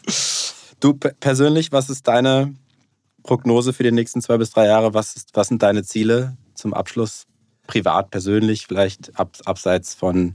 Du 0.80 0.94
persönlich, 0.94 1.70
was 1.70 1.88
ist 1.88 2.08
deine 2.08 2.56
Prognose 3.22 3.72
für 3.72 3.84
die 3.84 3.92
nächsten 3.92 4.20
zwei 4.20 4.36
bis 4.36 4.50
drei 4.50 4.66
Jahre? 4.66 4.94
Was, 4.94 5.14
ist, 5.14 5.30
was 5.34 5.46
sind 5.46 5.62
deine 5.62 5.84
Ziele 5.84 6.36
zum 6.56 6.74
Abschluss? 6.74 7.26
Privat, 7.68 8.10
persönlich, 8.10 8.66
vielleicht 8.66 9.16
ab, 9.16 9.36
abseits 9.44 9.94
von 9.94 10.34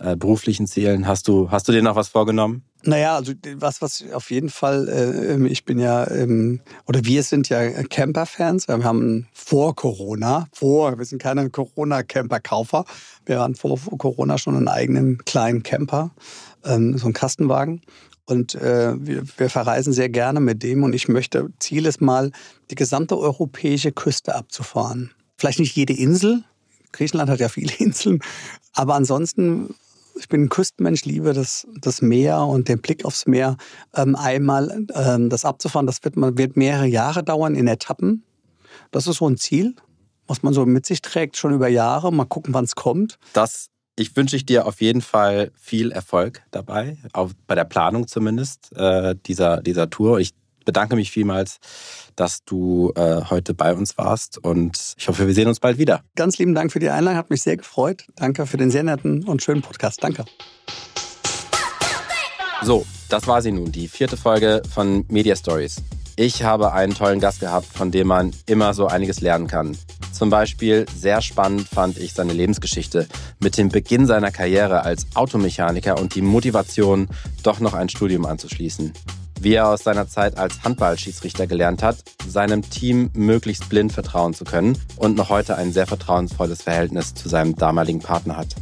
äh, 0.00 0.16
beruflichen 0.16 0.66
Zielen. 0.66 1.06
Hast 1.06 1.28
du, 1.28 1.52
hast 1.52 1.68
du 1.68 1.72
dir 1.72 1.82
noch 1.82 1.94
was 1.94 2.08
vorgenommen? 2.08 2.64
Naja, 2.86 3.16
also 3.16 3.32
was, 3.56 3.82
was 3.82 4.04
auf 4.12 4.30
jeden 4.30 4.48
Fall, 4.48 4.88
äh, 4.88 5.46
ich 5.48 5.64
bin 5.64 5.78
ja, 5.78 6.08
ähm, 6.08 6.60
oder 6.86 7.04
wir 7.04 7.22
sind 7.24 7.48
ja 7.48 7.68
Camper-Fans. 7.82 8.68
Wir 8.68 8.82
haben 8.84 9.26
vor 9.32 9.74
Corona, 9.74 10.46
vor, 10.52 10.96
wir 10.96 11.04
sind 11.04 11.20
keine 11.20 11.50
Corona-Camper-Kaufer. 11.50 12.84
Wir 13.24 13.40
hatten 13.40 13.56
vor, 13.56 13.76
vor, 13.76 13.98
Corona 13.98 14.38
schon 14.38 14.56
einen 14.56 14.68
eigenen 14.68 15.18
kleinen 15.24 15.64
Camper, 15.64 16.12
ähm, 16.64 16.96
so 16.96 17.06
einen 17.06 17.14
Kastenwagen. 17.14 17.82
Und 18.24 18.54
äh, 18.54 18.94
wir, 18.98 19.22
wir 19.36 19.50
verreisen 19.50 19.92
sehr 19.92 20.08
gerne 20.08 20.40
mit 20.40 20.62
dem. 20.62 20.84
Und 20.84 20.94
ich 20.94 21.08
möchte, 21.08 21.48
Ziel 21.58 21.86
ist 21.86 22.00
mal, 22.00 22.30
die 22.70 22.76
gesamte 22.76 23.18
europäische 23.18 23.90
Küste 23.90 24.34
abzufahren. 24.34 25.12
Vielleicht 25.36 25.58
nicht 25.58 25.74
jede 25.74 25.92
Insel. 25.92 26.44
Griechenland 26.92 27.30
hat 27.30 27.40
ja 27.40 27.48
viele 27.48 27.74
Inseln. 27.78 28.20
Aber 28.72 28.94
ansonsten 28.94 29.74
ich 30.18 30.28
bin 30.28 30.44
ein 30.44 30.48
Küstenmensch, 30.48 31.04
liebe 31.04 31.32
das, 31.32 31.66
das 31.80 32.02
Meer 32.02 32.40
und 32.40 32.68
den 32.68 32.80
Blick 32.80 33.04
aufs 33.04 33.26
Meer. 33.26 33.56
Ähm, 33.94 34.16
einmal 34.16 34.86
ähm, 34.94 35.30
das 35.30 35.44
abzufahren, 35.44 35.86
das 35.86 36.02
wird, 36.04 36.16
man, 36.16 36.38
wird 36.38 36.56
mehrere 36.56 36.86
Jahre 36.86 37.22
dauern 37.22 37.54
in 37.54 37.66
Etappen. 37.66 38.22
Das 38.90 39.06
ist 39.06 39.16
so 39.16 39.28
ein 39.28 39.36
Ziel, 39.36 39.74
was 40.26 40.42
man 40.42 40.52
so 40.52 40.66
mit 40.66 40.86
sich 40.86 41.02
trägt, 41.02 41.36
schon 41.36 41.52
über 41.52 41.68
Jahre. 41.68 42.12
Mal 42.12 42.24
gucken, 42.24 42.54
wann 42.54 42.64
es 42.64 42.74
kommt. 42.74 43.18
Das 43.32 43.68
ich 43.98 44.14
wünsche 44.14 44.36
dir 44.36 44.66
auf 44.66 44.82
jeden 44.82 45.00
Fall 45.00 45.50
viel 45.54 45.90
Erfolg 45.90 46.42
dabei, 46.50 46.98
auch 47.14 47.30
bei 47.46 47.54
der 47.54 47.64
Planung 47.64 48.06
zumindest 48.06 48.76
äh, 48.76 49.14
dieser, 49.26 49.62
dieser 49.62 49.88
Tour. 49.88 50.20
Ich 50.20 50.34
bedanke 50.66 50.96
mich 50.96 51.10
vielmals, 51.10 51.58
dass 52.16 52.44
du 52.44 52.92
äh, 52.96 53.22
heute 53.30 53.54
bei 53.54 53.72
uns 53.72 53.96
warst 53.96 54.36
und 54.36 54.94
ich 54.98 55.08
hoffe, 55.08 55.26
wir 55.26 55.32
sehen 55.32 55.48
uns 55.48 55.60
bald 55.60 55.78
wieder. 55.78 56.02
Ganz 56.14 56.36
lieben 56.36 56.54
Dank 56.54 56.70
für 56.70 56.80
die 56.80 56.90
Einladung, 56.90 57.16
hat 57.16 57.30
mich 57.30 57.40
sehr 57.40 57.56
gefreut. 57.56 58.04
Danke 58.16 58.44
für 58.44 58.58
den 58.58 58.70
sehr 58.70 58.82
netten 58.82 59.24
und 59.24 59.42
schönen 59.42 59.62
Podcast. 59.62 60.04
Danke. 60.04 60.26
So, 62.62 62.84
das 63.08 63.26
war 63.26 63.40
sie 63.40 63.52
nun, 63.52 63.72
die 63.72 63.88
vierte 63.88 64.16
Folge 64.16 64.62
von 64.72 65.04
Media 65.08 65.36
Stories. 65.36 65.76
Ich 66.18 66.42
habe 66.42 66.72
einen 66.72 66.94
tollen 66.94 67.20
Gast 67.20 67.40
gehabt, 67.40 67.66
von 67.66 67.90
dem 67.90 68.08
man 68.08 68.32
immer 68.46 68.72
so 68.72 68.86
einiges 68.86 69.20
lernen 69.20 69.46
kann. 69.46 69.76
Zum 70.12 70.30
Beispiel 70.30 70.86
sehr 70.96 71.20
spannend 71.20 71.68
fand 71.68 71.98
ich 71.98 72.14
seine 72.14 72.32
Lebensgeschichte 72.32 73.06
mit 73.38 73.58
dem 73.58 73.68
Beginn 73.68 74.06
seiner 74.06 74.30
Karriere 74.30 74.82
als 74.82 75.06
Automechaniker 75.14 76.00
und 76.00 76.14
die 76.14 76.22
Motivation, 76.22 77.08
doch 77.42 77.60
noch 77.60 77.74
ein 77.74 77.90
Studium 77.90 78.24
anzuschließen 78.24 78.94
wie 79.40 79.54
er 79.54 79.68
aus 79.68 79.84
seiner 79.84 80.08
Zeit 80.08 80.38
als 80.38 80.62
Handballschiedsrichter 80.64 81.46
gelernt 81.46 81.82
hat, 81.82 81.98
seinem 82.28 82.62
Team 82.68 83.10
möglichst 83.14 83.68
blind 83.68 83.92
vertrauen 83.92 84.34
zu 84.34 84.44
können 84.44 84.78
und 84.96 85.16
noch 85.16 85.30
heute 85.30 85.56
ein 85.56 85.72
sehr 85.72 85.86
vertrauensvolles 85.86 86.62
Verhältnis 86.62 87.14
zu 87.14 87.28
seinem 87.28 87.56
damaligen 87.56 88.00
Partner 88.00 88.36
hat. 88.36 88.54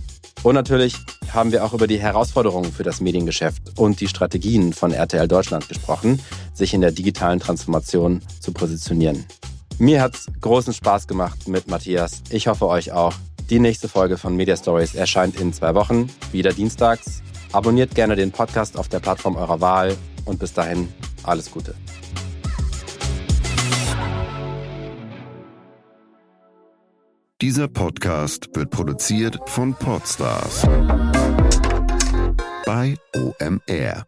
Und 0.43 0.55
natürlich 0.55 0.97
haben 1.33 1.53
wir 1.53 1.64
auch 1.64 1.72
über 1.72 1.87
die 1.87 1.99
Herausforderungen 1.99 2.70
für 2.70 2.83
das 2.83 3.01
Mediengeschäft 3.01 3.79
und 3.79 4.01
die 4.01 4.09
Strategien 4.09 4.72
von 4.72 4.93
RTL 4.93 5.27
Deutschland 5.27 5.68
gesprochen, 5.68 6.20
sich 6.53 6.75
in 6.75 6.83
der 6.83 6.93
digitalen 6.93 7.41
Transformation 7.41 8.20
zu 8.41 8.53
positionieren. 8.53 9.25
Mir 9.79 10.03
hat's 10.03 10.27
großen 10.41 10.72
Spaß 10.72 11.09
gemacht 11.09 11.49
mit 11.49 11.66
Matthias. 11.68 12.22
Ich 12.31 12.47
hoffe 12.47 12.68
euch 12.68 12.93
auch. 12.93 13.14
Die 13.51 13.59
nächste 13.59 13.89
Folge 13.89 14.18
von 14.18 14.37
Media 14.37 14.57
Stories 14.57 14.95
erscheint 14.95 15.41
in 15.41 15.53
zwei 15.53 15.75
Wochen, 15.75 16.09
wieder 16.31 16.53
dienstags. 16.53 17.22
Abonniert 17.53 17.95
gerne 17.95 18.14
den 18.14 18.31
Podcast 18.31 18.79
auf 18.79 18.89
der 18.89 19.01
Plattform 19.01 19.37
eurer 19.37 19.61
Wahl 19.61 19.97
und 20.25 20.39
bis 20.39 20.53
dahin 20.53 20.89
alles 21.22 21.51
Gute. 21.51 21.75
Dieser 27.41 27.68
Podcast 27.68 28.49
wird 28.55 28.70
produziert 28.70 29.39
von 29.47 29.75
Podstars 29.75 30.62
bei 32.64 32.97
OMR. 33.14 34.07